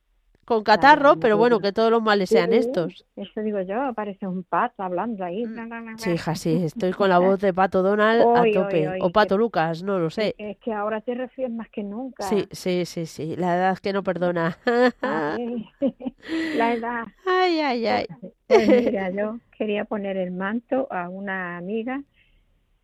Con 0.45 0.64
catarro, 0.64 1.16
pero 1.20 1.36
bueno, 1.38 1.61
que 1.61 1.72
todos 1.72 1.90
los 1.90 2.03
males 2.03 2.28
sean 2.28 2.53
estos. 2.53 3.07
Eso 3.14 3.40
digo 3.43 3.61
yo, 3.61 3.95
parece 3.95 4.26
un 4.26 4.43
pato 4.43 4.82
hablando 4.82 5.24
ahí. 5.24 5.47
Mm, 5.47 5.97
Sí, 5.99 6.11
hija, 6.11 6.34
sí, 6.34 6.64
estoy 6.64 6.93
con 6.93 7.09
la 7.09 7.18
voz 7.20 7.40
de 7.40 7.55
Pato 7.55 7.82
Donald 7.82 8.22
a 8.22 8.43
Oy, 8.43 8.53
tope. 8.53 8.88
oy, 8.88 8.99
O 9.01 9.07
que- 9.07 9.12
Pato 9.12 9.38
Lucas, 9.38 9.82
no 9.84 9.99
lo 10.01 10.11
sé. 10.11 10.34
Es 10.38 10.59
que 10.59 10.72
ahora 10.72 11.01
te 11.01 11.14
refieres 11.14 11.55
más 11.55 11.68
que 11.70 11.84
nunca. 11.84 12.24
Sí, 12.24 12.47
sí, 12.51 12.84
sí, 12.86 13.07
sí. 13.07 13.36
La 13.36 13.57
edad 13.57 13.78
que 13.78 13.93
no 13.93 14.03
perdona. 14.03 14.59
Ay, 15.01 15.68
La 16.57 16.74
edad. 16.74 17.05
Ay, 17.24 17.61
ay, 17.61 17.86
ay. 17.86 18.07
Pues 18.49 18.68
mira, 18.68 19.11
yo 19.11 19.38
quería 19.57 19.84
poner 19.84 20.16
el 20.16 20.32
manto 20.32 20.88
a 20.90 21.09
una 21.09 21.57
amiga 21.57 22.03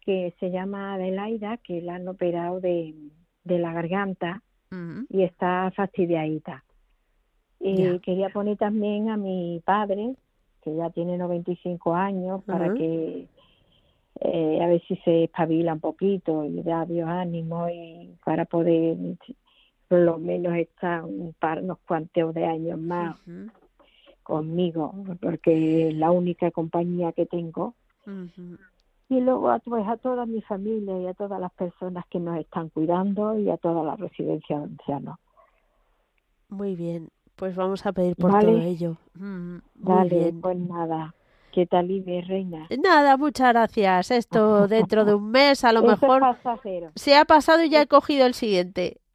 que 0.00 0.32
se 0.38 0.50
llama 0.50 0.94
Adelaida, 0.94 1.56
que 1.58 1.82
la 1.82 1.96
han 1.96 2.06
operado 2.08 2.60
de, 2.60 2.94
de 3.44 3.58
la 3.58 3.72
garganta 3.72 4.42
Mm, 4.70 5.04
y 5.08 5.22
está 5.22 5.72
fastidiadita. 5.74 6.62
Y 7.60 7.98
quería 8.00 8.28
poner 8.30 8.56
también 8.56 9.10
a 9.10 9.16
mi 9.16 9.60
padre, 9.64 10.14
que 10.62 10.74
ya 10.74 10.90
tiene 10.90 11.18
95 11.18 11.94
años, 11.94 12.42
para 12.44 12.72
que 12.74 13.26
eh, 14.20 14.58
a 14.62 14.66
ver 14.66 14.82
si 14.86 14.96
se 14.96 15.24
espabila 15.24 15.74
un 15.74 15.80
poquito 15.80 16.44
y 16.44 16.62
da 16.62 16.84
Dios 16.84 17.08
ánimo 17.08 17.68
y 17.68 18.16
para 18.24 18.44
poder 18.46 18.96
por 19.88 20.00
lo 20.00 20.18
menos 20.18 20.54
estar 20.56 21.04
un 21.04 21.34
par, 21.38 21.62
unos 21.62 21.78
cuantos 21.86 22.34
de 22.34 22.44
años 22.44 22.78
más 22.78 23.16
conmigo, 24.22 24.92
porque 25.22 25.88
es 25.88 25.94
la 25.94 26.10
única 26.10 26.50
compañía 26.50 27.12
que 27.12 27.26
tengo. 27.26 27.74
Y 29.08 29.20
luego 29.20 29.50
a, 29.50 29.58
pues, 29.60 29.86
a 29.88 29.96
toda 29.96 30.26
mi 30.26 30.42
familia 30.42 31.00
y 31.00 31.06
a 31.06 31.14
todas 31.14 31.40
las 31.40 31.52
personas 31.52 32.04
que 32.10 32.20
nos 32.20 32.38
están 32.38 32.68
cuidando 32.68 33.38
y 33.38 33.48
a 33.48 33.56
toda 33.56 33.82
la 33.82 33.96
residencia 33.96 34.58
de 34.58 34.64
ancianos. 34.64 35.18
Muy 36.50 36.76
bien. 36.76 37.08
Pues 37.38 37.54
vamos 37.54 37.86
a 37.86 37.92
pedir 37.92 38.16
por 38.16 38.32
Vale. 38.32 38.46
todo 38.52 38.60
ello. 38.62 38.96
Mm, 39.14 39.52
Muy 39.54 39.60
Vale, 39.76 40.18
bien. 40.18 40.40
pues 40.40 40.56
nada. 40.58 41.14
¿Qué 41.52 41.66
tal 41.66 41.86
vive, 41.86 42.20
reina? 42.26 42.66
Nada, 42.82 43.16
muchas 43.16 43.52
gracias. 43.52 44.10
Esto 44.10 44.66
dentro 44.68 45.04
de 45.04 45.14
un 45.14 45.30
mes, 45.30 45.62
a 45.64 45.72
lo 45.72 45.80
Eso 45.80 45.88
mejor 45.88 46.20
pasajero. 46.20 46.90
se 46.96 47.16
ha 47.16 47.24
pasado 47.24 47.62
y 47.62 47.70
ya 47.70 47.82
he 47.82 47.86
cogido 47.86 48.26
el 48.26 48.34
siguiente. 48.34 49.00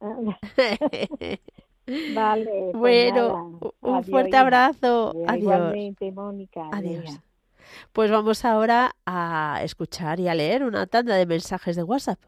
Vale. 2.14 2.70
pues 2.72 2.74
bueno, 3.12 3.60
un 3.82 3.94
Adiós, 3.94 4.10
fuerte 4.10 4.36
abrazo. 4.36 5.10
Adiós, 5.10 5.24
Adiós. 5.28 5.42
Igualmente, 5.42 6.12
Mónica. 6.12 6.68
Adiós. 6.72 7.20
Pues 7.92 8.10
vamos 8.10 8.44
ahora 8.44 8.94
a 9.04 9.60
escuchar 9.62 10.18
y 10.20 10.28
a 10.28 10.34
leer 10.34 10.64
una 10.64 10.86
tanda 10.86 11.14
de 11.16 11.26
mensajes 11.26 11.76
de 11.76 11.82
WhatsApp. 11.82 12.18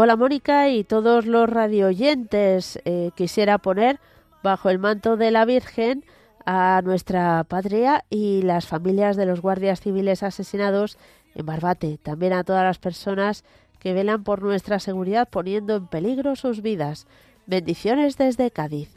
Hola 0.00 0.14
Mónica 0.14 0.68
y 0.68 0.84
todos 0.84 1.26
los 1.26 1.50
radioyentes. 1.50 2.78
Eh, 2.84 3.10
quisiera 3.16 3.58
poner 3.58 3.98
bajo 4.44 4.70
el 4.70 4.78
manto 4.78 5.16
de 5.16 5.32
la 5.32 5.44
Virgen 5.44 6.04
a 6.46 6.82
nuestra 6.84 7.42
patria 7.42 8.04
y 8.08 8.42
las 8.42 8.68
familias 8.68 9.16
de 9.16 9.26
los 9.26 9.40
guardias 9.40 9.80
civiles 9.80 10.22
asesinados 10.22 10.98
en 11.34 11.46
Barbate. 11.46 11.98
También 11.98 12.32
a 12.32 12.44
todas 12.44 12.62
las 12.62 12.78
personas 12.78 13.42
que 13.80 13.92
velan 13.92 14.22
por 14.22 14.40
nuestra 14.40 14.78
seguridad 14.78 15.28
poniendo 15.28 15.74
en 15.74 15.88
peligro 15.88 16.36
sus 16.36 16.62
vidas. 16.62 17.08
Bendiciones 17.46 18.16
desde 18.16 18.52
Cádiz. 18.52 18.96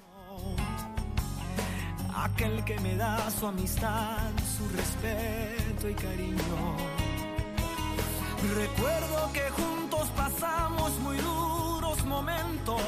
aquel 2.16 2.64
que 2.64 2.80
me 2.80 2.96
da 2.96 3.28
su 3.32 3.48
amistad, 3.48 4.30
su 4.56 4.70
respeto 4.78 5.90
y 5.90 5.96
cariño. 5.96 6.78
Recuerdo 8.56 9.34
que 9.34 9.71
pasamos 10.16 10.98
muy 11.00 11.18
duros 11.18 12.04
momentos. 12.06 12.82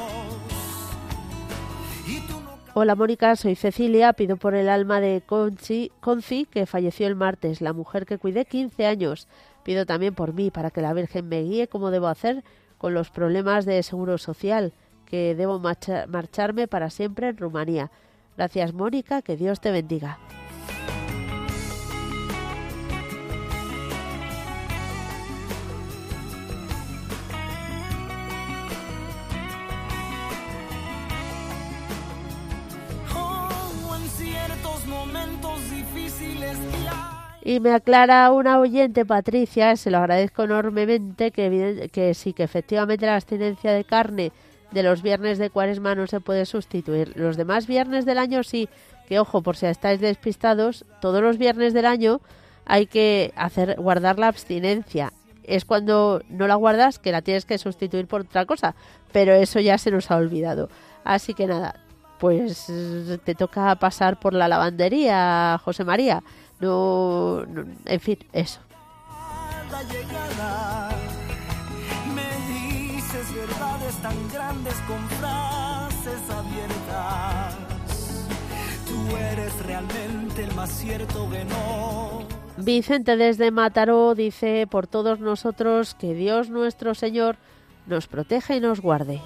Hola 2.76 2.96
Mónica, 2.96 3.36
soy 3.36 3.56
Cecilia. 3.56 4.14
Pido 4.14 4.36
por 4.38 4.56
el 4.56 4.68
alma 4.68 5.00
de 5.00 5.22
Conchi, 5.26 5.92
Conci, 6.00 6.46
que 6.46 6.66
falleció 6.66 7.06
el 7.08 7.16
martes, 7.16 7.62
la 7.62 7.72
mujer 7.74 8.06
que 8.06 8.18
cuidé 8.18 8.46
15 8.46 8.88
años. 8.88 9.28
Pido 9.64 9.86
también 9.86 10.16
por 10.16 10.34
mí, 10.34 10.50
para 10.50 10.72
que 10.72 10.82
la 10.82 10.94
Virgen 10.94 11.30
me 11.30 11.44
guíe 11.44 11.68
cómo 11.68 11.92
debo 11.92 12.08
hacer 12.08 12.44
con 12.80 12.94
los 12.96 13.12
problemas 13.12 13.66
de 13.66 13.82
seguro 13.84 14.18
social, 14.18 14.74
que 15.06 15.36
debo 15.36 15.60
marcha- 15.60 16.06
marcharme 16.08 16.68
para 16.68 16.90
siempre 16.90 17.30
en 17.30 17.38
Rumanía. 17.38 17.92
Gracias 18.36 18.74
Mónica, 18.74 19.22
que 19.22 19.38
Dios 19.38 19.62
te 19.62 19.72
bendiga. 19.72 20.18
Y 37.46 37.60
me 37.60 37.74
aclara 37.74 38.32
una 38.32 38.58
oyente, 38.58 39.06
Patricia, 39.06 39.76
se 39.76 39.92
lo 39.92 39.98
agradezco 39.98 40.44
enormemente, 40.44 41.32
que, 41.32 42.14
sí, 42.14 42.32
que 42.32 42.44
efectivamente 42.44 43.06
la 43.06 43.16
abstinencia 43.16 43.74
de 43.74 43.84
carne 43.84 44.32
de 44.72 44.82
los 44.82 45.02
viernes 45.02 45.40
de 45.40 45.50
cuaresma 45.50 45.94
no 45.94 46.08
se 46.08 46.22
puede 46.22 46.46
sustituir. 46.46 47.12
Los 47.18 47.36
demás 47.36 47.68
viernes 47.68 48.06
del 48.06 48.18
año 48.18 48.44
sí, 48.44 48.70
que 49.10 49.20
ojo, 49.20 49.42
por 49.42 49.58
si 49.58 49.66
estáis 49.66 50.00
despistados, 50.00 50.86
todos 51.02 51.22
los 51.22 51.38
viernes 51.38 51.74
del 51.74 51.86
año 51.86 52.22
hay 52.66 52.86
que 52.86 53.34
hacer 53.36 53.76
guardar 53.78 54.20
la 54.20 54.30
abstinencia. 54.30 55.12
Es 55.44 55.66
cuando 55.66 56.22
no 56.30 56.48
la 56.48 56.56
guardas 56.56 56.98
que 56.98 57.12
la 57.12 57.22
tienes 57.22 57.44
que 57.44 57.58
sustituir 57.58 58.08
por 58.08 58.22
otra 58.22 58.46
cosa, 58.46 58.74
pero 59.12 59.34
eso 59.34 59.60
ya 59.60 59.78
se 59.78 59.92
nos 59.92 60.10
ha 60.12 60.16
olvidado. 60.16 60.70
Así 61.04 61.34
que 61.34 61.46
nada, 61.46 61.76
pues 62.20 62.72
te 63.26 63.36
toca 63.36 63.76
pasar 63.76 64.18
por 64.18 64.34
la 64.34 64.48
lavandería, 64.48 65.60
José 65.62 65.84
María. 65.84 66.24
No, 66.60 67.46
no- 67.46 67.66
en 67.86 68.00
fin, 68.00 68.20
eso. 68.32 68.60
la 69.72 69.84
llegada. 69.84 70.90
Me 72.14 72.94
dices 72.94 73.34
verdades 73.36 73.96
tan 73.96 74.16
grandes 74.32 74.76
con 74.88 75.00
frases 75.20 76.30
abiertas. 76.30 77.56
Tú 78.88 79.16
eres 79.18 79.66
realmente 79.66 80.44
el 80.44 80.54
más 80.56 80.70
cierto 80.70 81.28
que 81.32 81.44
no. 81.46 82.24
Vicente 82.58 83.18
desde 83.18 83.50
Mataró 83.50 84.14
dice 84.14 84.68
por 84.70 84.86
todos 84.86 85.20
nosotros 85.20 85.96
que 85.96 86.14
Dios 86.14 86.50
nuestro 86.52 86.94
Señor 86.94 87.38
nos 87.88 88.08
proteja 88.08 88.56
y 88.56 88.60
nos 88.60 88.80
guarde. 88.80 89.22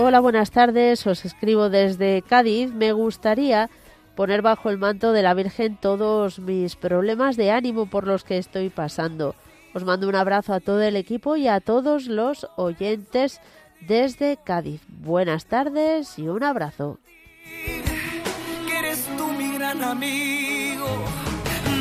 Hola, 0.00 0.20
buenas 0.20 0.52
tardes. 0.52 1.04
Os 1.08 1.24
escribo 1.24 1.70
desde 1.70 2.22
Cádiz. 2.22 2.72
Me 2.72 2.92
gustaría 2.92 3.68
poner 4.14 4.42
bajo 4.42 4.70
el 4.70 4.78
manto 4.78 5.10
de 5.10 5.22
la 5.22 5.34
Virgen 5.34 5.76
todos 5.76 6.38
mis 6.38 6.76
problemas 6.76 7.36
de 7.36 7.50
ánimo 7.50 7.86
por 7.86 8.06
los 8.06 8.22
que 8.22 8.38
estoy 8.38 8.70
pasando. 8.70 9.34
Os 9.74 9.82
mando 9.82 10.08
un 10.08 10.14
abrazo 10.14 10.54
a 10.54 10.60
todo 10.60 10.80
el 10.82 10.94
equipo 10.94 11.34
y 11.34 11.48
a 11.48 11.58
todos 11.58 12.06
los 12.06 12.46
oyentes 12.54 13.40
desde 13.88 14.36
Cádiz. 14.36 14.82
Buenas 14.86 15.46
tardes 15.46 16.16
y 16.16 16.28
un 16.28 16.44
abrazo. 16.44 17.00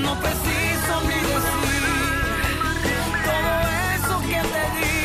No 0.02 0.22
que 4.22 4.97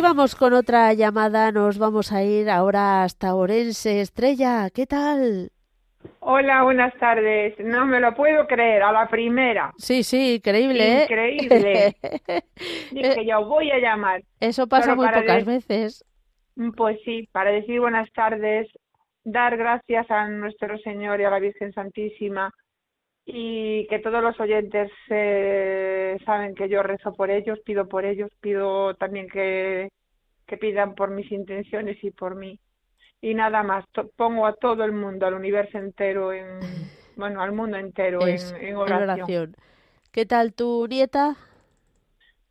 Y 0.00 0.02
vamos 0.02 0.34
con 0.34 0.54
otra 0.54 0.94
llamada. 0.94 1.52
Nos 1.52 1.78
vamos 1.78 2.10
a 2.10 2.24
ir 2.24 2.48
ahora 2.48 3.04
hasta 3.04 3.34
Orense. 3.34 4.00
Estrella, 4.00 4.70
¿qué 4.70 4.86
tal? 4.86 5.50
Hola, 6.20 6.62
buenas 6.62 6.94
tardes. 6.98 7.54
No 7.58 7.84
me 7.84 8.00
lo 8.00 8.14
puedo 8.14 8.46
creer, 8.46 8.82
a 8.82 8.92
la 8.92 9.08
primera. 9.08 9.74
Sí, 9.76 10.02
sí, 10.02 10.36
increíble, 10.36 11.00
¿eh? 11.00 11.02
Increíble. 11.02 11.96
Dije 12.92 13.26
yo, 13.26 13.44
voy 13.44 13.70
a 13.72 13.78
llamar. 13.78 14.22
Eso 14.40 14.66
pasa 14.66 14.94
muy 14.94 15.06
pocas 15.06 15.44
veces. 15.44 16.02
Pues 16.78 16.98
sí, 17.04 17.28
para 17.30 17.50
decir 17.50 17.78
buenas 17.78 18.10
tardes, 18.14 18.68
dar 19.24 19.58
gracias 19.58 20.10
a 20.10 20.28
nuestro 20.28 20.78
Señor 20.78 21.20
y 21.20 21.24
a 21.24 21.30
la 21.30 21.40
Virgen 21.40 21.74
Santísima 21.74 22.54
y 23.24 23.86
que 23.88 23.98
todos 24.00 24.22
los 24.22 24.38
oyentes 24.40 24.90
eh, 25.08 26.16
saben 26.24 26.54
que 26.54 26.68
yo 26.68 26.82
rezo 26.82 27.12
por 27.14 27.30
ellos, 27.30 27.58
pido 27.64 27.88
por 27.88 28.04
ellos, 28.04 28.30
pido 28.40 28.94
también 28.94 29.28
que, 29.28 29.90
que 30.46 30.56
pidan 30.56 30.94
por 30.94 31.10
mis 31.10 31.30
intenciones 31.32 32.02
y 32.02 32.10
por 32.10 32.34
mí. 32.34 32.58
Y 33.20 33.34
nada 33.34 33.62
más, 33.62 33.84
pongo 34.16 34.46
a 34.46 34.54
todo 34.54 34.84
el 34.84 34.92
mundo, 34.92 35.26
al 35.26 35.34
universo 35.34 35.78
entero, 35.78 36.32
en, 36.32 36.60
bueno, 37.16 37.42
al 37.42 37.52
mundo 37.52 37.76
entero 37.76 38.26
en, 38.26 38.54
en 38.60 38.76
en 38.76 38.76
oración. 38.76 39.02
oración. 39.02 39.56
¿Qué 40.12 40.26
tal 40.26 40.54
tu 40.54 40.86
nieta? 40.88 41.36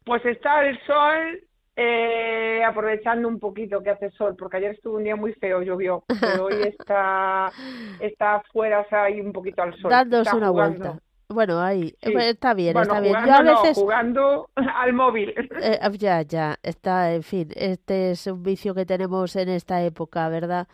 Pues 0.06 0.26
está 0.26 0.66
el 0.68 0.80
sol 0.86 1.42
eh, 1.82 2.62
aprovechando 2.66 3.28
un 3.28 3.40
poquito 3.40 3.82
que 3.82 3.92
hace 3.92 4.10
sol, 4.12 4.36
porque 4.38 4.58
ayer 4.58 4.72
estuvo 4.72 4.98
un 4.98 5.04
día 5.06 5.16
muy 5.16 5.34
feo, 5.34 5.62
llovió, 5.62 6.04
pero 6.20 6.46
hoy 6.46 6.56
está, 6.64 7.52
está 8.02 8.36
afuera, 8.36 8.82
o 8.82 8.90
sea, 8.90 9.04
hay 9.04 9.22
un 9.22 9.32
poquito 9.32 9.62
al 9.62 9.74
sol. 9.80 9.90
Dándose 9.90 10.24
está 10.24 10.36
una 10.38 10.50
jugando. 10.50 10.80
vuelta. 10.80 11.00
Bueno, 11.32 11.62
ahí, 11.62 11.94
Sí. 12.02 12.12
pues 12.12 12.26
está 12.26 12.54
bien, 12.56 12.74
Bueno, 12.74 12.94
está 12.94 13.02
bien. 13.02 13.14
jugando 13.16 13.32
Yo 13.34 13.40
a 13.40 13.44
no, 13.54 13.62
veces, 13.62 13.78
jugando 13.78 14.50
al 14.76 14.94
móvil. 14.94 15.34
eh, 15.62 15.80
ya, 15.98 16.22
ya, 16.24 16.58
está, 16.64 17.14
en 17.14 17.24
fin, 17.24 17.50
este 17.56 18.12
es 18.12 18.28
un 18.28 18.44
vicio 18.44 18.74
que 18.76 18.86
tenemos 18.86 19.36
en 19.36 19.48
esta 19.50 19.82
época, 19.84 20.28
¿verdad? 20.28 20.68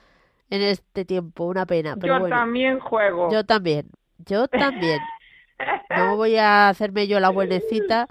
En 0.50 0.62
este 0.62 1.06
tiempo, 1.06 1.46
una 1.46 1.66
pena, 1.66 1.98
pero 2.00 2.14
Yo 2.16 2.20
bueno. 2.22 2.36
también 2.36 2.80
juego. 2.80 3.32
Yo 3.32 3.44
también, 3.46 3.90
yo 4.26 4.48
también. 4.48 5.00
No 5.90 6.18
voy 6.18 6.36
a 6.36 6.68
hacerme 6.70 7.08
yo 7.08 7.20
la 7.22 7.30
buenecita, 7.30 8.08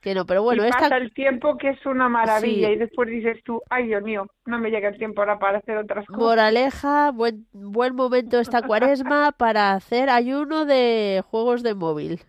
que 0.00 0.14
no, 0.14 0.24
pero 0.26 0.42
bueno, 0.42 0.64
y 0.64 0.68
esta 0.68 0.80
pasa 0.80 0.96
el 0.96 1.12
tiempo 1.12 1.56
que 1.58 1.70
es 1.70 1.86
una 1.86 2.08
maravilla 2.08 2.68
Sí. 2.68 2.72
y 2.74 2.76
después 2.76 3.08
dices 3.08 3.42
tú, 3.44 3.60
ay 3.70 3.86
Dios 3.86 4.02
mío, 4.02 4.26
no 4.46 4.58
me 4.58 4.70
llega 4.70 4.88
el 4.88 4.98
tiempo 4.98 5.20
ahora 5.20 5.38
para 5.38 5.58
hacer 5.58 5.76
otras 5.76 6.06
cosas. 6.06 6.20
moraleja, 6.20 7.10
buen, 7.12 7.46
buen 7.52 7.94
momento 7.94 8.40
esta 8.40 8.62
cuaresma 8.66 9.32
para 9.32 9.72
hacer 9.72 10.08
ayuno 10.10 10.64
de 10.64 11.22
juegos 11.30 11.62
de 11.62 11.74
móvil. 11.74 12.20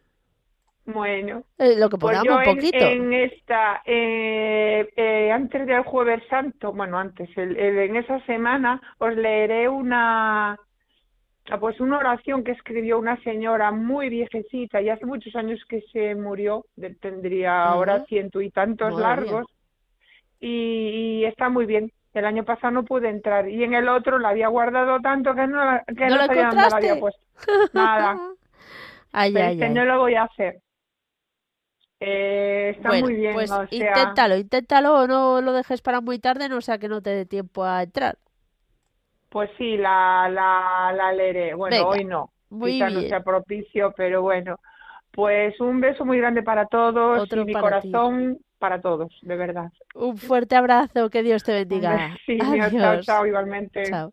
Bueno, 0.84 1.44
Eh, 1.60 1.76
lo 1.78 1.90
que 1.90 1.98
pues 1.98 2.18
podamos 2.18 2.26
yo 2.26 2.36
un 2.38 2.44
en, 2.44 2.56
poquito. 2.56 2.78
en 2.80 3.14
esta, 3.14 3.82
eh, 3.86 4.90
eh, 4.96 5.32
antes 5.32 5.68
del 5.68 5.84
Jueves 5.84 6.24
Santo, 6.28 6.74
bueno, 6.74 6.98
antes, 6.98 7.30
el- 7.38 7.56
el- 7.56 7.78
en 7.78 7.96
esa 7.98 8.20
semana, 8.26 8.82
os 8.98 9.16
leeré 9.16 9.70
una, 9.70 10.58
pues 11.60 11.80
una 11.80 11.98
oración 11.98 12.44
que 12.44 12.52
escribió 12.52 12.98
una 13.00 13.22
señora 13.24 13.72
muy 13.72 14.10
viejecita 14.10 14.82
y 14.82 14.90
hace 14.90 15.06
muchos 15.06 15.36
años 15.36 15.64
que 15.68 15.82
se 15.92 16.16
murió, 16.16 16.66
de- 16.76 16.96
tendría 16.96 17.64
ahora 17.66 18.06
ciento 18.06 18.42
y 18.42 18.50
tantos 18.52 18.96
largos, 18.98 19.48
y, 20.40 21.22
y 21.22 21.26
está 21.26 21.50
muy 21.50 21.66
bien. 21.66 21.92
El 22.14 22.26
año 22.26 22.44
pasado 22.44 22.72
no 22.72 22.84
pude 22.84 23.10
entrar 23.10 23.48
y 23.50 23.64
en 23.64 23.74
el 23.74 23.88
otro 23.88 24.20
la 24.20 24.30
había 24.30 24.50
guardado 24.50 25.00
tanto 25.02 25.34
que 25.34 25.48
no, 25.48 25.64
la- 25.64 25.84
que 25.86 26.08
¿No 26.08 26.10
no 26.10 26.18
la 26.18 26.28
sabía 26.28 26.48
dónde 26.50 26.70
la 26.70 26.76
había 26.78 27.00
puesto. 27.00 27.22
Nada. 27.74 28.20
Ay, 29.14 29.34
Pero 29.34 29.46
ay, 29.46 29.54
este 29.54 29.66
ay. 29.68 29.74
no 29.74 29.86
lo 29.86 30.00
voy 30.00 30.16
a 30.16 30.24
hacer. 30.24 30.62
Eh, 32.00 32.74
está 32.76 32.90
Bueno, 32.90 33.06
muy 33.06 33.16
bien, 33.16 33.34
pues 33.36 33.52
o 33.52 33.68
sea, 33.68 33.70
inténtalo, 33.94 34.36
inténtalo 34.38 34.96
o 35.02 35.08
no 35.08 35.42
lo 35.42 35.54
dejes 35.54 35.82
para 35.82 36.02
muy 36.02 36.20
tarde, 36.20 36.50
no 36.50 36.60
sea 36.62 36.80
que 36.80 36.88
no 36.90 37.02
te 37.02 37.12
dé 37.12 37.26
tiempo 37.26 37.64
a 37.64 37.84
entrar. 37.84 38.18
Pues 39.32 39.50
sí, 39.58 39.78
la, 39.78 40.30
la, 40.30 40.94
la 40.96 41.14
leeré. 41.14 41.54
Bueno, 41.56 41.76
Venga, 41.78 41.88
hoy 41.90 42.04
no, 42.04 42.30
muy 42.50 42.74
quizá 42.74 42.90
no 42.90 43.00
sea 43.02 43.24
propicio, 43.24 43.94
pero 43.96 44.22
bueno. 44.22 44.60
Pues 45.12 45.60
un 45.60 45.82
beso 45.82 46.06
muy 46.06 46.18
grande 46.20 46.44
para 46.44 46.68
todos 46.68 47.22
Otro 47.22 47.42
y 47.42 47.46
mi 47.46 47.54
para 47.54 47.82
ti. 47.82 47.92
corazón 47.92 48.38
para 48.60 48.82
todos, 48.82 49.12
de 49.24 49.36
verdad. 49.36 49.72
Un 49.96 50.18
fuerte 50.18 50.56
abrazo, 50.56 51.10
que 51.10 51.24
Dios 51.24 51.44
te 51.44 51.54
bendiga. 51.54 52.16
chao, 52.28 52.62
Adiós. 52.62 53.06
chao, 53.06 53.26
igualmente. 53.26 53.84
Chao. 53.84 54.12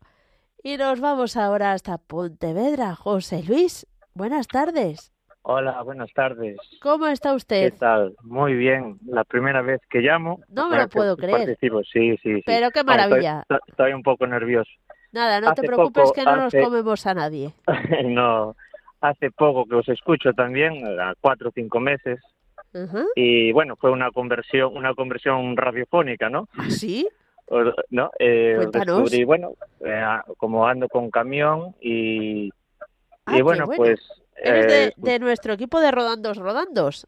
Y 0.63 0.77
nos 0.77 1.01
vamos 1.01 1.37
ahora 1.37 1.73
hasta 1.73 1.99
Pontevedra. 1.99 2.95
José 2.97 3.43
Luis, 3.47 3.87
buenas 4.15 4.49
tardes. 4.49 5.13
Hola, 5.43 5.81
buenas 5.83 6.13
tardes. 6.13 6.59
¿Cómo 6.83 7.07
está 7.07 7.31
¿Qué 7.31 7.37
usted? 7.37 7.75
tal? 7.79 8.15
Muy 8.23 8.55
bien. 8.55 8.99
La 9.07 9.25
primera 9.25 9.63
vez 9.63 9.81
que 9.89 10.01
llamo. 10.01 10.41
No 10.49 10.69
me 10.69 10.77
lo 10.77 10.89
puedo 10.89 11.17
creer. 11.17 11.39
Participo, 11.47 11.83
sí, 11.85 12.17
sí, 12.23 12.35
sí. 12.37 12.43
Pero 12.45 12.71
qué 12.71 12.85
maravilla. 12.85 13.41
Estoy, 13.43 13.59
estoy 13.69 13.93
un 13.93 14.03
poco 14.03 14.27
nervioso. 14.27 14.71
Nada, 15.13 15.41
no 15.41 15.55
te 15.55 15.63
preocupes 15.63 16.05
poco, 16.05 16.15
que 16.15 16.25
no 16.25 16.37
nos 16.37 16.53
comemos 16.53 17.07
a 17.07 17.15
nadie. 17.15 17.53
no, 18.05 18.55
hace 19.01 19.31
poco 19.31 19.65
que 19.67 19.75
os 19.77 19.89
escucho 19.89 20.33
también, 20.33 20.85
a 21.01 21.15
cuatro 21.21 21.49
o 21.49 21.53
cinco 21.53 21.81
meses. 21.81 22.21
Y 23.17 23.51
bueno, 23.53 23.77
fue 23.77 23.91
una 23.91 24.11
conversión, 24.11 24.77
una 24.77 24.95
conversión 24.95 25.57
radiofónica, 25.57 26.29
¿no? 26.29 26.49
¿Ah, 26.57 26.71
¿Sí? 26.71 27.09
¿no? 27.91 28.11
Eh, 28.19 28.57
os 28.59 28.67
Cuéntanos. 28.67 29.03
descubrí, 29.05 29.25
bueno, 29.25 29.53
eh, 29.85 30.05
como 30.37 30.67
ando 30.67 30.87
con 30.89 31.11
camión 31.11 31.75
y, 31.81 32.51
Ah, 33.25 33.39
y 33.39 33.43
bueno, 33.43 33.67
bueno. 33.67 33.83
pues... 33.83 34.01
Eres 34.37 34.67
eh, 34.67 34.93
de, 34.97 35.13
de 35.13 35.19
nuestro 35.19 35.53
equipo 35.53 35.81
de 35.81 35.91
Rodandos 35.91 36.37
Rodandos. 36.39 37.07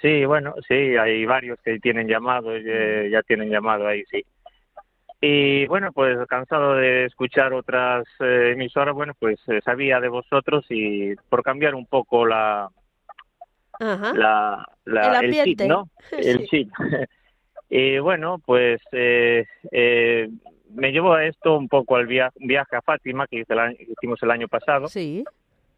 Sí, 0.00 0.24
bueno, 0.24 0.54
sí, 0.68 0.74
hay 0.74 1.24
varios 1.24 1.58
que 1.64 1.78
tienen 1.80 2.06
llamado, 2.08 2.54
eh, 2.54 3.08
ya 3.10 3.22
tienen 3.22 3.50
llamado 3.50 3.86
ahí, 3.86 4.04
sí. 4.10 4.24
Y 5.26 5.66
bueno, 5.68 5.90
pues 5.90 6.18
cansado 6.28 6.74
de 6.74 7.06
escuchar 7.06 7.54
otras 7.54 8.04
eh, 8.20 8.50
emisoras, 8.52 8.94
bueno, 8.94 9.14
pues 9.18 9.38
eh, 9.48 9.60
sabía 9.64 9.98
de 9.98 10.08
vosotros 10.08 10.66
y 10.68 11.14
por 11.30 11.42
cambiar 11.42 11.74
un 11.74 11.86
poco 11.86 12.26
la, 12.26 12.68
Ajá. 13.80 14.12
la, 14.14 14.66
la- 14.84 15.20
El 15.20 15.34
el 15.34 15.44
chip, 15.44 15.60
¿no? 15.62 15.88
El 16.12 16.40
Sí. 16.40 16.46
chip. 16.48 16.70
y 17.70 17.98
bueno, 18.00 18.38
pues 18.44 18.82
eh, 18.92 19.46
eh, 19.72 20.28
me 20.74 20.92
llevó 20.92 21.14
a 21.14 21.24
esto 21.24 21.56
un 21.56 21.68
poco 21.68 21.96
al 21.96 22.06
via- 22.06 22.30
viaje 22.36 22.76
a 22.76 22.82
Fátima 22.82 23.26
que 23.26 23.38
hice 23.38 23.54
el 23.54 23.58
año- 23.60 23.76
que 23.78 23.92
hicimos 23.96 24.22
el 24.22 24.30
año 24.30 24.48
pasado 24.48 24.88
Sí. 24.88 25.24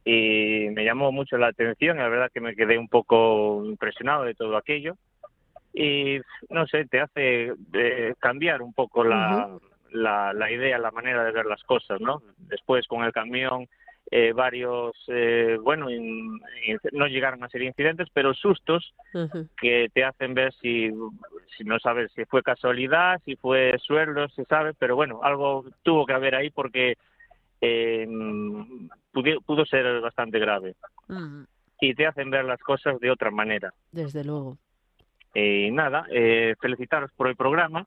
y 0.05 0.69
me 0.73 0.85
llamó 0.85 1.13
mucho 1.13 1.39
la 1.39 1.49
atención, 1.49 1.99
la 1.99 2.09
verdad 2.09 2.33
que 2.35 2.41
me 2.41 2.57
quedé 2.57 2.79
un 2.79 2.89
poco 2.89 3.63
impresionado 3.65 4.25
de 4.25 4.35
todo 4.35 4.57
aquello 4.57 4.97
y 5.79 6.19
no 6.49 6.67
sé, 6.67 6.87
te 6.87 7.01
hace 7.01 7.53
eh, 7.75 8.15
cambiar 8.19 8.63
un 8.63 8.73
poco 8.73 9.05
la, 9.05 9.47
la, 9.93 10.33
la 10.33 10.51
idea, 10.51 10.79
la 10.79 10.91
manera 10.91 11.23
de 11.23 11.33
ver 11.33 11.45
las 11.45 11.63
cosas, 11.65 12.01
¿no? 12.01 12.23
Después 12.39 12.87
con 12.89 13.05
el 13.05 13.13
camión, 13.13 13.67
eh, 14.11 14.33
varios, 14.33 14.97
eh, 15.09 15.59
bueno, 15.61 15.91
in- 15.91 16.41
in- 16.65 16.81
no 16.93 17.07
llegaron 17.07 17.45
a 17.45 17.49
ser 17.51 17.61
incidentes, 17.63 18.09
pero 18.13 18.33
sustos 18.33 18.95
que 19.61 19.89
te 19.93 20.03
hacen 20.05 20.33
ver 20.33 20.55
si, 20.55 20.91
si 21.57 21.65
no 21.65 21.79
sabes 21.79 22.11
si 22.13 22.25
fue 22.25 22.43
casualidad, 22.43 23.21
si 23.27 23.37
fue 23.37 23.75
suelo, 23.79 24.29
se 24.31 24.45
sabe, 24.47 24.73
pero 24.75 24.97
bueno, 24.97 25.21
algo 25.23 25.65
tuvo 25.83 26.07
que 26.07 26.13
haber 26.15 26.37
ahí 26.37 26.49
porque 26.51 26.95
eh, 27.61 28.07
pudo 29.13 29.67
ser 29.67 30.01
bastante 30.01 30.39
grave 30.39 30.75
y 31.81 31.95
te 31.95 32.07
hacen 32.07 32.31
ver 32.31 32.45
las 32.45 32.61
cosas 32.61 32.99
de 33.01 33.11
otra 33.11 33.31
manera. 33.31 33.73
Desde 33.93 34.25
luego. 34.25 34.57
Y 35.39 35.71
nada, 35.71 36.07
eh, 36.11 36.55
felicitaros 36.61 37.11
por 37.17 37.29
el 37.29 37.37
programa. 37.37 37.85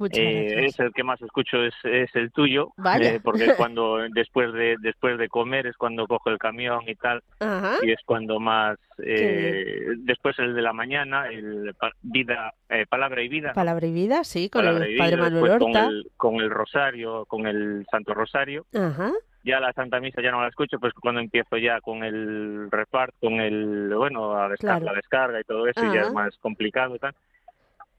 Muchas 0.00 0.18
Eh, 0.20 0.46
gracias. 0.52 0.74
es 0.74 0.78
el 0.80 0.92
que 0.92 1.02
más 1.02 1.20
escucho 1.20 1.60
es, 1.64 1.74
es 1.82 2.14
el 2.14 2.30
tuyo, 2.30 2.68
Vaya. 2.76 3.14
eh, 3.14 3.20
porque 3.24 3.54
cuando 3.56 3.98
después 4.14 4.52
de 4.52 4.76
después 4.80 5.18
de 5.18 5.28
comer 5.28 5.66
es 5.66 5.76
cuando 5.76 6.06
cojo 6.06 6.30
el 6.30 6.38
camión 6.38 6.82
y 6.88 6.94
tal, 6.94 7.20
Ajá. 7.40 7.74
y 7.82 7.90
es 7.90 7.98
cuando 8.06 8.38
más 8.38 8.78
eh, 9.04 9.86
después 9.98 10.38
el 10.38 10.54
de 10.54 10.62
la 10.62 10.72
mañana, 10.72 11.26
el 11.28 11.74
vida 12.00 12.54
eh, 12.68 12.86
palabra 12.88 13.22
y 13.22 13.28
vida, 13.28 13.52
Palabra 13.54 13.88
y 13.88 13.92
vida, 13.92 14.22
sí, 14.22 14.48
con 14.48 14.62
Palabra 14.62 14.86
el 14.86 14.96
padre 14.96 15.16
vida, 15.16 15.22
Manuel 15.24 15.42
después 15.42 15.58
con 15.58 15.76
Horta. 15.76 15.86
el, 15.88 16.06
con 16.16 16.34
el 16.36 16.50
rosario, 16.50 17.24
con 17.26 17.46
el 17.48 17.84
Santo 17.90 18.14
Rosario. 18.14 18.66
Ajá. 18.74 19.10
Ya 19.44 19.60
la 19.60 19.72
Santa 19.72 20.00
Misa 20.00 20.20
ya 20.20 20.30
no 20.30 20.42
la 20.42 20.48
escucho, 20.48 20.78
pues 20.80 20.92
cuando 20.94 21.20
empiezo 21.20 21.56
ya 21.56 21.80
con 21.80 22.02
el 22.04 22.70
reparto, 22.70 23.16
con 23.20 23.34
el, 23.40 23.94
bueno, 23.94 24.32
a 24.36 24.48
descar- 24.48 24.58
Claro. 24.58 24.84
la 24.86 24.92
descarga 24.94 25.40
y 25.40 25.44
todo 25.44 25.66
eso, 25.66 25.80
y 25.84 25.92
ya 25.94 26.00
Ajá. 26.00 26.08
es 26.08 26.12
más 26.12 26.36
complicado 26.38 26.96
y 26.96 26.98
tal. 26.98 27.14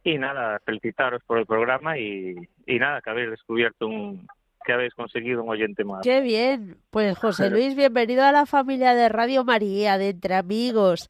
Y 0.03 0.17
nada, 0.17 0.59
felicitaros 0.65 1.23
por 1.25 1.39
el 1.39 1.45
programa 1.45 1.97
y, 1.97 2.35
y 2.65 2.79
nada, 2.79 3.01
que 3.01 3.09
habéis 3.09 3.31
descubierto 3.31 3.87
un, 3.87 4.27
que 4.65 4.73
habéis 4.73 4.93
conseguido 4.93 5.43
un 5.43 5.49
oyente 5.49 5.83
más. 5.83 6.01
Qué 6.03 6.21
bien. 6.21 6.77
Pues 6.89 7.17
José 7.17 7.49
Luis, 7.49 7.75
bienvenido 7.75 8.23
a 8.23 8.31
la 8.31 8.45
familia 8.45 8.93
de 8.93 9.09
Radio 9.09 9.43
María, 9.43 9.97
de 9.97 10.09
Entre 10.09 10.35
Amigos, 10.35 11.09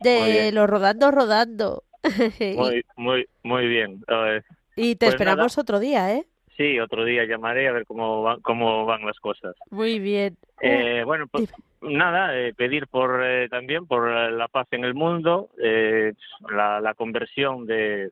de 0.00 0.50
los 0.52 0.68
Rodando 0.68 1.10
Rodando. 1.10 1.82
Muy, 2.56 2.84
muy, 2.96 3.26
muy 3.42 3.66
bien. 3.68 4.02
Y 4.76 4.96
te 4.96 5.06
pues 5.06 5.14
esperamos 5.14 5.58
otro 5.58 5.78
día, 5.78 6.12
¿eh? 6.14 6.26
Sí, 6.56 6.78
otro 6.80 7.04
día 7.04 7.24
llamaré 7.24 7.68
a 7.68 7.72
ver 7.72 7.84
cómo 7.86 8.22
van, 8.22 8.40
cómo 8.40 8.84
van 8.86 9.04
las 9.04 9.18
cosas. 9.20 9.54
Muy 9.70 9.98
bien. 9.98 10.36
Eh, 10.60 11.02
bueno, 11.04 11.26
pues 11.26 11.52
nada, 11.82 12.36
eh, 12.38 12.54
pedir 12.54 12.86
por 12.88 13.22
eh, 13.24 13.48
también 13.48 13.86
por 13.86 14.08
la 14.10 14.48
paz 14.48 14.66
en 14.70 14.84
el 14.84 14.94
mundo, 14.94 15.50
la, 16.50 16.80
la 16.80 16.94
conversión 16.94 17.66
de 17.66 18.10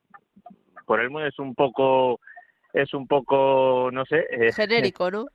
por 0.86 1.00
el 1.00 1.08
mundo 1.10 1.26
es 1.26 1.38
un 1.38 1.54
poco 1.54 2.20
es 2.74 2.92
un 2.92 3.06
poco 3.06 3.88
no 3.92 4.04
sé 4.04 4.26
Genérico, 4.54 5.10
¿no? 5.10 5.26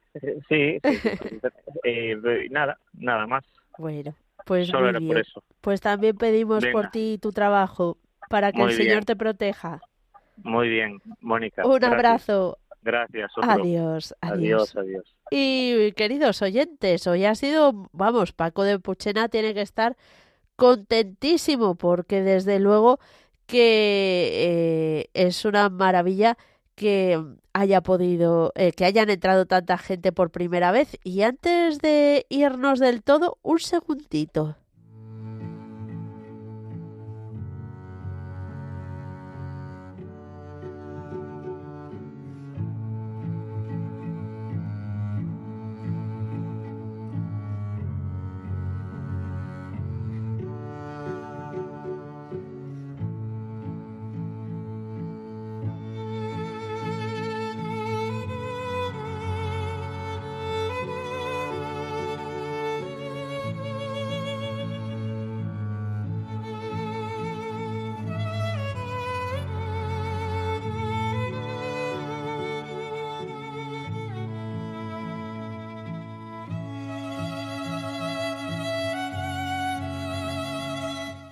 sí, 0.48 0.78
nada 2.52 2.78
nada 2.94 3.26
más 3.26 3.44
Bueno, 3.78 4.14
pues 4.46 4.68
solo 4.68 4.82
muy 4.82 4.90
era 4.90 5.00
bien. 5.00 5.12
por 5.12 5.20
eso 5.20 5.44
Pues 5.62 5.82
también 5.82 6.16
pedimos 6.18 6.64
por 6.68 6.92
ti 6.92 7.14
y 7.14 7.18
tu 7.18 7.32
trabajo, 7.32 7.98
para 8.30 8.52
que 8.52 8.60
Muy 8.60 8.72
el 8.72 8.78
Señor 8.78 9.06
te 9.06 9.16
proteja. 9.16 9.82
muy 10.44 10.70
bien 10.70 11.02
Mónica 11.22 11.66
Un 11.66 11.80
gracias. 11.80 11.94
abrazo. 11.94 12.58
Gracias 12.82 13.32
otro. 13.38 13.52
Adiós, 13.52 14.16
adiós. 14.22 14.76
adiós 14.76 14.76
adiós 14.76 15.16
Y 15.32 15.92
queridos 15.94 16.42
oyentes, 16.42 17.06
hoy 17.08 17.26
ha 17.26 17.36
sido, 17.36 17.90
vamos, 17.92 18.32
Paco 18.34 18.64
de 18.64 18.80
Puchena 18.80 19.30
tiene 19.30 19.54
que 19.54 19.62
estar 19.62 19.96
contentísimo 20.56 21.76
porque 21.76 22.22
desde 22.22 22.60
luego 22.60 23.00
que 23.46 24.30
eh, 24.34 25.10
es 25.14 25.46
una 25.46 25.70
maravilla 25.70 26.38
que 26.76 27.22
haya 27.52 27.82
podido, 27.82 28.54
eh, 28.56 28.72
que 28.72 28.86
hayan 28.86 29.10
entrado 29.10 29.46
tanta 29.46 29.78
gente 29.78 30.12
por 30.12 30.32
primera 30.32 30.72
vez. 30.72 30.98
Y 31.04 31.24
antes 31.24 31.80
de 31.80 32.26
irnos 32.30 32.80
del 32.80 33.04
todo, 33.04 33.38
un 33.42 33.60
segundito. 33.60 34.56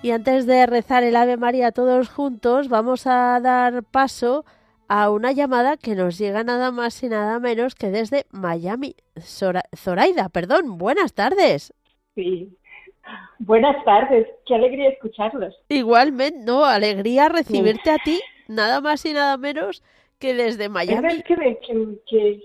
Y 0.08 0.10
antes 0.10 0.46
de 0.46 0.64
rezar 0.64 1.04
el 1.04 1.16
Ave 1.16 1.36
María 1.36 1.70
todos 1.70 2.08
juntos, 2.08 2.70
vamos 2.70 3.06
a 3.06 3.38
dar 3.40 3.82
paso 3.82 4.46
a 4.88 5.10
una 5.10 5.32
llamada 5.32 5.76
que 5.76 5.94
nos 5.94 6.16
llega 6.16 6.44
nada 6.44 6.70
más 6.70 7.02
y 7.02 7.10
nada 7.10 7.38
menos 7.40 7.74
que 7.74 7.90
desde 7.90 8.24
Miami. 8.30 8.94
Zoraida, 9.20 10.30
perdón, 10.30 10.78
buenas 10.78 11.12
tardes. 11.12 11.74
Sí, 12.14 12.48
buenas 13.38 13.84
tardes, 13.84 14.26
qué 14.46 14.54
alegría 14.54 14.88
escucharlos. 14.88 15.54
Igualmente, 15.68 16.38
no, 16.42 16.64
alegría 16.64 17.28
recibirte 17.28 17.90
a 17.90 17.98
ti, 17.98 18.18
nada 18.48 18.80
más 18.80 19.04
y 19.04 19.12
nada 19.12 19.36
menos 19.36 19.82
que 20.18 20.32
desde 20.32 20.70
Miami. 20.70 21.06
Es 21.06 21.24
que, 21.24 21.36
que, 22.06 22.40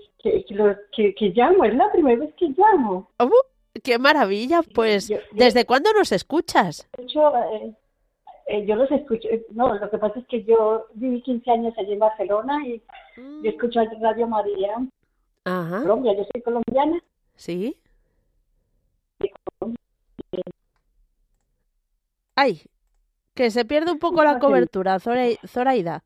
que, 0.92 1.14
que, 1.14 1.28
llamo, 1.30 1.64
es 1.64 1.74
la 1.74 1.90
primera 1.92 2.20
vez 2.20 2.34
que 2.34 2.48
llamo. 2.54 3.08
Oh, 3.18 3.30
¡Qué 3.82 3.98
maravilla! 3.98 4.62
Pues, 4.62 5.12
¿desde 5.32 5.66
cuándo 5.66 5.92
nos 5.92 6.12
escuchas? 6.12 6.88
Yo, 7.12 7.32
eh, 7.36 7.74
eh, 8.46 8.66
yo 8.66 8.76
los 8.76 8.90
escucho. 8.90 9.28
Eh, 9.28 9.44
no, 9.50 9.74
lo 9.74 9.90
que 9.90 9.98
pasa 9.98 10.20
es 10.20 10.26
que 10.26 10.44
yo 10.44 10.86
viví 10.94 11.20
15 11.22 11.50
años 11.50 11.74
allí 11.76 11.94
en 11.94 11.98
Barcelona 11.98 12.66
y 12.66 12.82
mm. 13.20 13.42
yo 13.42 13.50
escucho 13.50 13.80
Radio 14.00 14.28
María. 14.28 14.76
Ajá. 15.44 15.80
Colombia, 15.80 16.14
yo 16.16 16.24
soy 16.32 16.42
colombiana. 16.42 17.02
Sí. 17.34 17.76
Ay, 22.36 22.62
que 23.34 23.50
se 23.50 23.64
pierde 23.64 23.92
un 23.92 23.98
poco 23.98 24.22
la 24.22 24.38
cobertura, 24.38 24.98
Zoraida. 25.00 26.04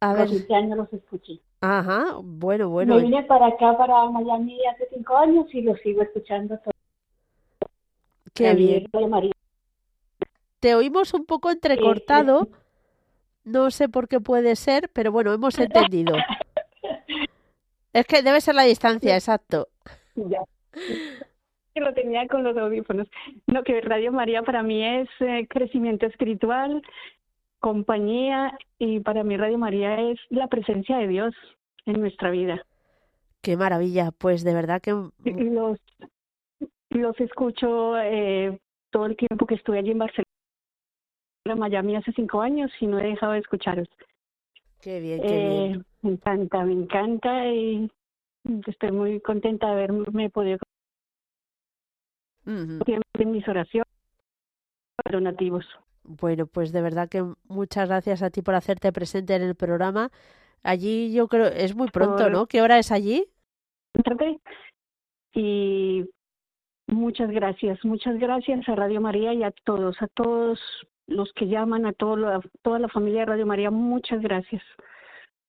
A 0.00 0.14
ver. 0.14 0.28
15 0.28 0.54
años 0.54 0.78
los 0.78 0.92
escuché. 0.92 1.40
Ajá, 1.60 2.16
bueno, 2.22 2.70
bueno. 2.70 2.96
Me 2.96 3.02
vine 3.02 3.22
para 3.24 3.48
acá, 3.48 3.76
para 3.76 4.08
Miami, 4.08 4.58
hace 4.66 4.88
cinco 4.94 5.16
años 5.16 5.46
y 5.52 5.60
lo 5.60 5.76
sigo 5.76 6.02
escuchando 6.02 6.58
todo. 6.58 6.72
Qué 8.34 8.54
bien. 8.54 8.86
Te 10.60 10.74
oímos 10.74 11.12
un 11.12 11.26
poco 11.26 11.50
entrecortado. 11.50 12.48
No 13.44 13.70
sé 13.70 13.88
por 13.88 14.08
qué 14.08 14.20
puede 14.20 14.56
ser, 14.56 14.90
pero 14.92 15.12
bueno, 15.12 15.32
hemos 15.32 15.58
entendido. 15.58 16.14
es 17.92 18.06
que 18.06 18.22
debe 18.22 18.40
ser 18.40 18.54
la 18.54 18.64
distancia, 18.64 19.14
exacto. 19.14 19.68
Ya. 20.14 20.42
Que 21.74 21.80
lo 21.80 21.92
tenía 21.94 22.26
con 22.28 22.42
los 22.42 22.56
audífonos. 22.56 23.08
No, 23.46 23.62
que 23.64 23.80
Radio 23.80 24.12
María 24.12 24.42
para 24.42 24.62
mí 24.62 24.84
es 24.84 25.08
eh, 25.20 25.46
crecimiento 25.48 26.06
espiritual, 26.06 26.82
compañía 27.60 28.58
y 28.78 29.00
para 29.00 29.22
mí 29.22 29.36
Radio 29.36 29.58
María 29.58 30.00
es 30.10 30.18
la 30.30 30.48
presencia 30.48 30.98
de 30.98 31.08
Dios 31.08 31.34
en 31.86 32.00
nuestra 32.00 32.30
vida. 32.30 32.64
Qué 33.42 33.56
maravilla, 33.56 34.10
pues 34.10 34.42
de 34.44 34.54
verdad 34.54 34.82
que... 34.82 34.90
Los, 34.90 35.78
los 36.90 37.20
escucho 37.20 37.98
eh, 37.98 38.58
todo 38.90 39.06
el 39.06 39.16
tiempo 39.16 39.46
que 39.46 39.54
estuve 39.54 39.78
allí 39.78 39.92
en 39.92 39.98
Barcelona, 39.98 40.24
en 41.44 41.58
Miami 41.58 41.96
hace 41.96 42.12
cinco 42.12 42.42
años 42.42 42.70
y 42.80 42.86
no 42.86 42.98
he 42.98 43.04
dejado 43.04 43.32
de 43.32 43.38
escucharos. 43.38 43.88
Qué 44.82 45.00
bien, 45.00 45.22
qué 45.22 45.28
bien. 45.28 45.74
Eh, 45.74 45.82
me 46.02 46.10
encanta, 46.12 46.64
me 46.64 46.72
encanta 46.72 47.46
y 47.48 47.90
estoy 48.66 48.92
muy 48.92 49.20
contenta 49.20 49.68
de 49.68 49.72
haberme 49.72 50.30
podido... 50.30 50.58
En 52.46 53.30
mis 53.30 53.46
oraciones, 53.46 53.86
nativos. 55.20 55.66
Bueno, 56.10 56.46
pues 56.46 56.72
de 56.72 56.82
verdad 56.82 57.08
que 57.08 57.24
muchas 57.48 57.88
gracias 57.88 58.22
a 58.22 58.30
ti 58.30 58.42
por 58.42 58.54
hacerte 58.54 58.92
presente 58.92 59.36
en 59.36 59.42
el 59.42 59.54
programa. 59.54 60.10
Allí 60.62 61.12
yo 61.12 61.28
creo, 61.28 61.46
es 61.46 61.76
muy 61.76 61.88
pronto, 61.88 62.28
¿no? 62.28 62.46
¿Qué 62.46 62.62
hora 62.62 62.78
es 62.78 62.90
allí? 62.90 63.26
Y 65.32 66.04
muchas 66.88 67.30
gracias, 67.30 67.78
muchas 67.84 68.18
gracias 68.18 68.68
a 68.68 68.74
Radio 68.74 69.00
María 69.00 69.32
y 69.32 69.44
a 69.44 69.52
todos, 69.64 70.02
a 70.02 70.08
todos 70.08 70.58
los 71.06 71.32
que 71.34 71.46
llaman, 71.46 71.86
a 71.86 71.92
todo, 71.92 72.40
toda 72.62 72.78
la 72.80 72.88
familia 72.88 73.20
de 73.20 73.26
Radio 73.26 73.46
María, 73.46 73.70
muchas 73.70 74.20
gracias. 74.20 74.62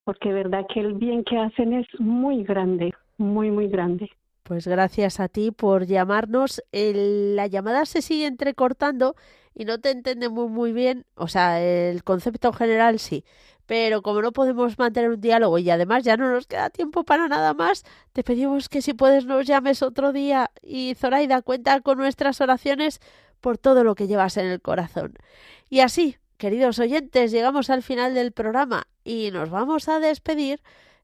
Porque 0.03 0.29
de 0.29 0.35
verdad 0.35 0.65
que 0.71 0.79
el 0.79 0.93
bien 0.93 1.23
que 1.23 1.39
hacen 1.39 1.73
es 1.73 1.87
muy 1.99 2.43
grande, 2.43 2.93
muy, 3.17 3.49
muy 3.49 3.67
grande. 3.67 4.11
Pues 4.51 4.67
gracias 4.67 5.21
a 5.21 5.29
ti 5.29 5.51
por 5.51 5.85
llamarnos. 5.85 6.61
la 6.73 7.47
llamada 7.47 7.85
se 7.85 8.01
sigue 8.01 8.25
entrecortando 8.25 9.15
y 9.55 9.63
no 9.63 9.79
te 9.79 9.91
entendemos 9.91 10.49
muy 10.49 10.73
bien, 10.73 11.05
o 11.15 11.29
sea, 11.29 11.61
el 11.61 12.03
concepto 12.03 12.51
general 12.51 12.99
sí, 12.99 13.23
pero 13.65 14.01
como 14.01 14.21
no 14.21 14.33
podemos 14.33 14.77
mantener 14.77 15.11
un 15.11 15.21
diálogo 15.21 15.57
y 15.57 15.69
además 15.69 16.03
ya 16.03 16.17
no 16.17 16.29
nos 16.29 16.47
queda 16.47 16.69
tiempo 16.69 17.05
para 17.05 17.29
nada 17.29 17.53
más, 17.53 17.85
te 18.11 18.25
pedimos 18.25 18.67
que 18.67 18.81
si 18.81 18.93
puedes 18.93 19.25
nos 19.25 19.47
llames 19.47 19.81
otro 19.81 20.11
día 20.11 20.51
y 20.61 20.95
Zoraida 20.95 21.41
cuenta 21.43 21.79
con 21.79 21.97
nuestras 21.97 22.41
oraciones 22.41 22.99
por 23.39 23.57
todo 23.57 23.85
lo 23.85 23.95
que 23.95 24.07
llevas 24.07 24.35
en 24.35 24.47
el 24.47 24.59
corazón. 24.59 25.13
Y 25.69 25.79
así, 25.79 26.17
queridos 26.35 26.77
oyentes, 26.79 27.31
llegamos 27.31 27.69
al 27.69 27.83
final 27.83 28.15
del 28.15 28.33
programa 28.33 28.83
y 29.05 29.31
nos 29.31 29.49
vamos 29.49 29.87
a 29.87 30.01
despedir, 30.01 30.61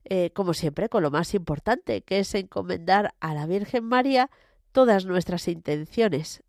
eh, 0.09 0.31
como 0.33 0.53
siempre, 0.53 0.89
con 0.89 1.03
lo 1.03 1.11
más 1.11 1.33
importante, 1.33 2.01
que 2.01 2.19
es 2.19 2.33
encomendar 2.35 3.13
a 3.19 3.33
la 3.33 3.45
Virgen 3.45 3.83
María 3.85 4.29
todas 4.71 5.05
nuestras 5.05 5.47
intenciones. 5.47 6.43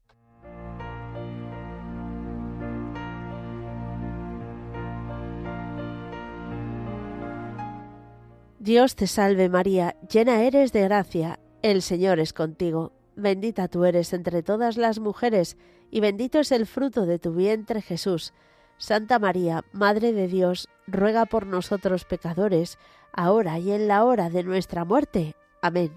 Dios 8.59 8.97
te 8.97 9.07
salve 9.07 9.49
María, 9.49 9.97
llena 10.11 10.43
eres 10.43 10.73
de 10.73 10.83
gracia, 10.83 11.39
el 11.63 11.81
Señor 11.81 12.21
es 12.21 12.33
contigo, 12.33 12.93
bendita 13.17 13.69
tú 13.69 13.85
eres 13.85 14.13
entre 14.13 14.43
todas 14.43 14.77
las 14.77 14.99
mujeres, 14.99 15.57
y 15.91 16.01
bendito 16.01 16.41
es 16.41 16.53
el 16.53 16.67
fruto 16.67 17.07
de 17.07 17.19
tu 17.19 17.33
vientre 17.33 17.81
Jesús. 17.81 18.35
Santa 18.79 19.19
María, 19.19 19.65
Madre 19.73 20.13
de 20.13 20.29
Dios, 20.29 20.69
ruega 20.87 21.27
por 21.27 21.47
nosotros 21.47 22.05
pecadores, 22.05 22.79
ahora 23.13 23.59
y 23.59 23.73
en 23.73 23.89
la 23.89 24.05
hora 24.05 24.31
de 24.31 24.45
nuestra 24.45 24.85
muerte. 24.85 25.35
Amén. 25.61 25.93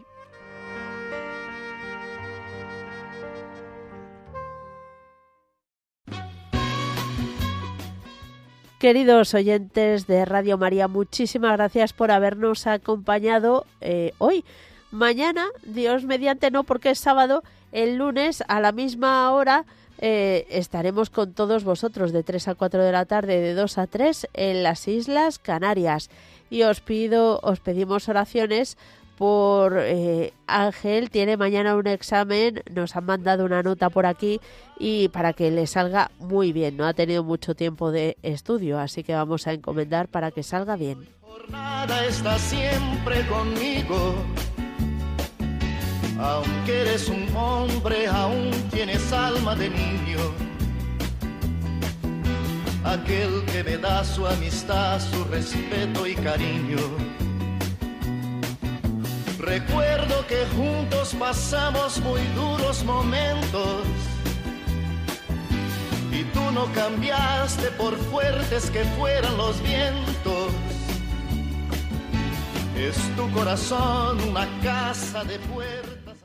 Queridos 8.79 9.35
oyentes 9.35 10.07
de 10.07 10.25
Radio 10.25 10.57
María, 10.57 10.87
muchísimas 10.87 11.51
gracias 11.51 11.93
por 11.93 12.09
habernos 12.09 12.65
acompañado 12.65 13.67
eh, 13.79 14.11
hoy. 14.17 14.43
Mañana, 14.89 15.45
Dios 15.63 16.03
mediante 16.03 16.49
no 16.49 16.63
porque 16.63 16.89
es 16.89 16.97
sábado, 16.97 17.43
el 17.71 17.97
lunes 17.97 18.43
a 18.47 18.59
la 18.59 18.71
misma 18.71 19.31
hora 19.31 19.65
eh, 20.01 20.47
estaremos 20.49 21.09
con 21.09 21.33
todos 21.33 21.63
vosotros 21.63 22.11
de 22.11 22.23
3 22.23 22.49
a 22.49 22.55
4 22.55 22.83
de 22.83 22.91
la 22.91 23.05
tarde, 23.05 23.39
de 23.39 23.53
2 23.53 23.77
a 23.77 23.87
3 23.87 24.27
en 24.33 24.63
las 24.63 24.87
Islas 24.87 25.39
Canarias. 25.39 26.09
Y 26.49 26.63
os 26.63 26.81
pido, 26.81 27.39
os 27.43 27.59
pedimos 27.59 28.09
oraciones 28.09 28.77
por 29.21 29.77
eh, 29.77 30.33
Ángel, 30.47 31.11
tiene 31.11 31.37
mañana 31.37 31.75
un 31.75 31.85
examen, 31.85 32.63
nos 32.73 32.95
han 32.95 33.05
mandado 33.05 33.45
una 33.45 33.61
nota 33.61 33.91
por 33.91 34.07
aquí 34.07 34.41
y 34.79 35.09
para 35.09 35.33
que 35.33 35.51
le 35.51 35.67
salga 35.67 36.09
muy 36.17 36.51
bien, 36.51 36.75
no 36.75 36.87
ha 36.87 36.95
tenido 36.95 37.23
mucho 37.23 37.53
tiempo 37.53 37.91
de 37.91 38.17
estudio, 38.23 38.79
así 38.79 39.03
que 39.03 39.13
vamos 39.13 39.45
a 39.45 39.53
encomendar 39.53 40.07
para 40.07 40.31
que 40.31 40.41
salga 40.41 40.75
bien. 40.75 41.07
Aunque 46.21 46.81
eres 46.81 47.09
un 47.09 47.27
hombre, 47.35 48.07
aún 48.07 48.51
tienes 48.71 49.11
alma 49.11 49.55
de 49.55 49.69
niño. 49.69 50.19
Aquel 52.83 53.43
que 53.45 53.63
me 53.63 53.77
da 53.77 54.03
su 54.03 54.25
amistad, 54.27 54.99
su 54.99 55.23
respeto 55.25 56.05
y 56.07 56.15
cariño 56.15 56.77
Recuerdo 59.41 60.25
que 60.27 60.45
juntos 60.55 61.15
pasamos 61.17 61.99
muy 62.01 62.21
duros 62.35 62.83
momentos 62.83 63.81
y 66.11 66.23
tú 66.25 66.51
no 66.51 66.71
cambiaste 66.73 67.71
por 67.71 67.97
fuertes 67.97 68.69
que 68.69 68.83
fueran 68.97 69.35
los 69.37 69.59
vientos. 69.63 70.53
Es 72.77 72.95
tu 73.15 73.31
corazón 73.31 74.21
una 74.29 74.47
casa 74.61 75.23
de 75.23 75.39
puertas 75.39 76.00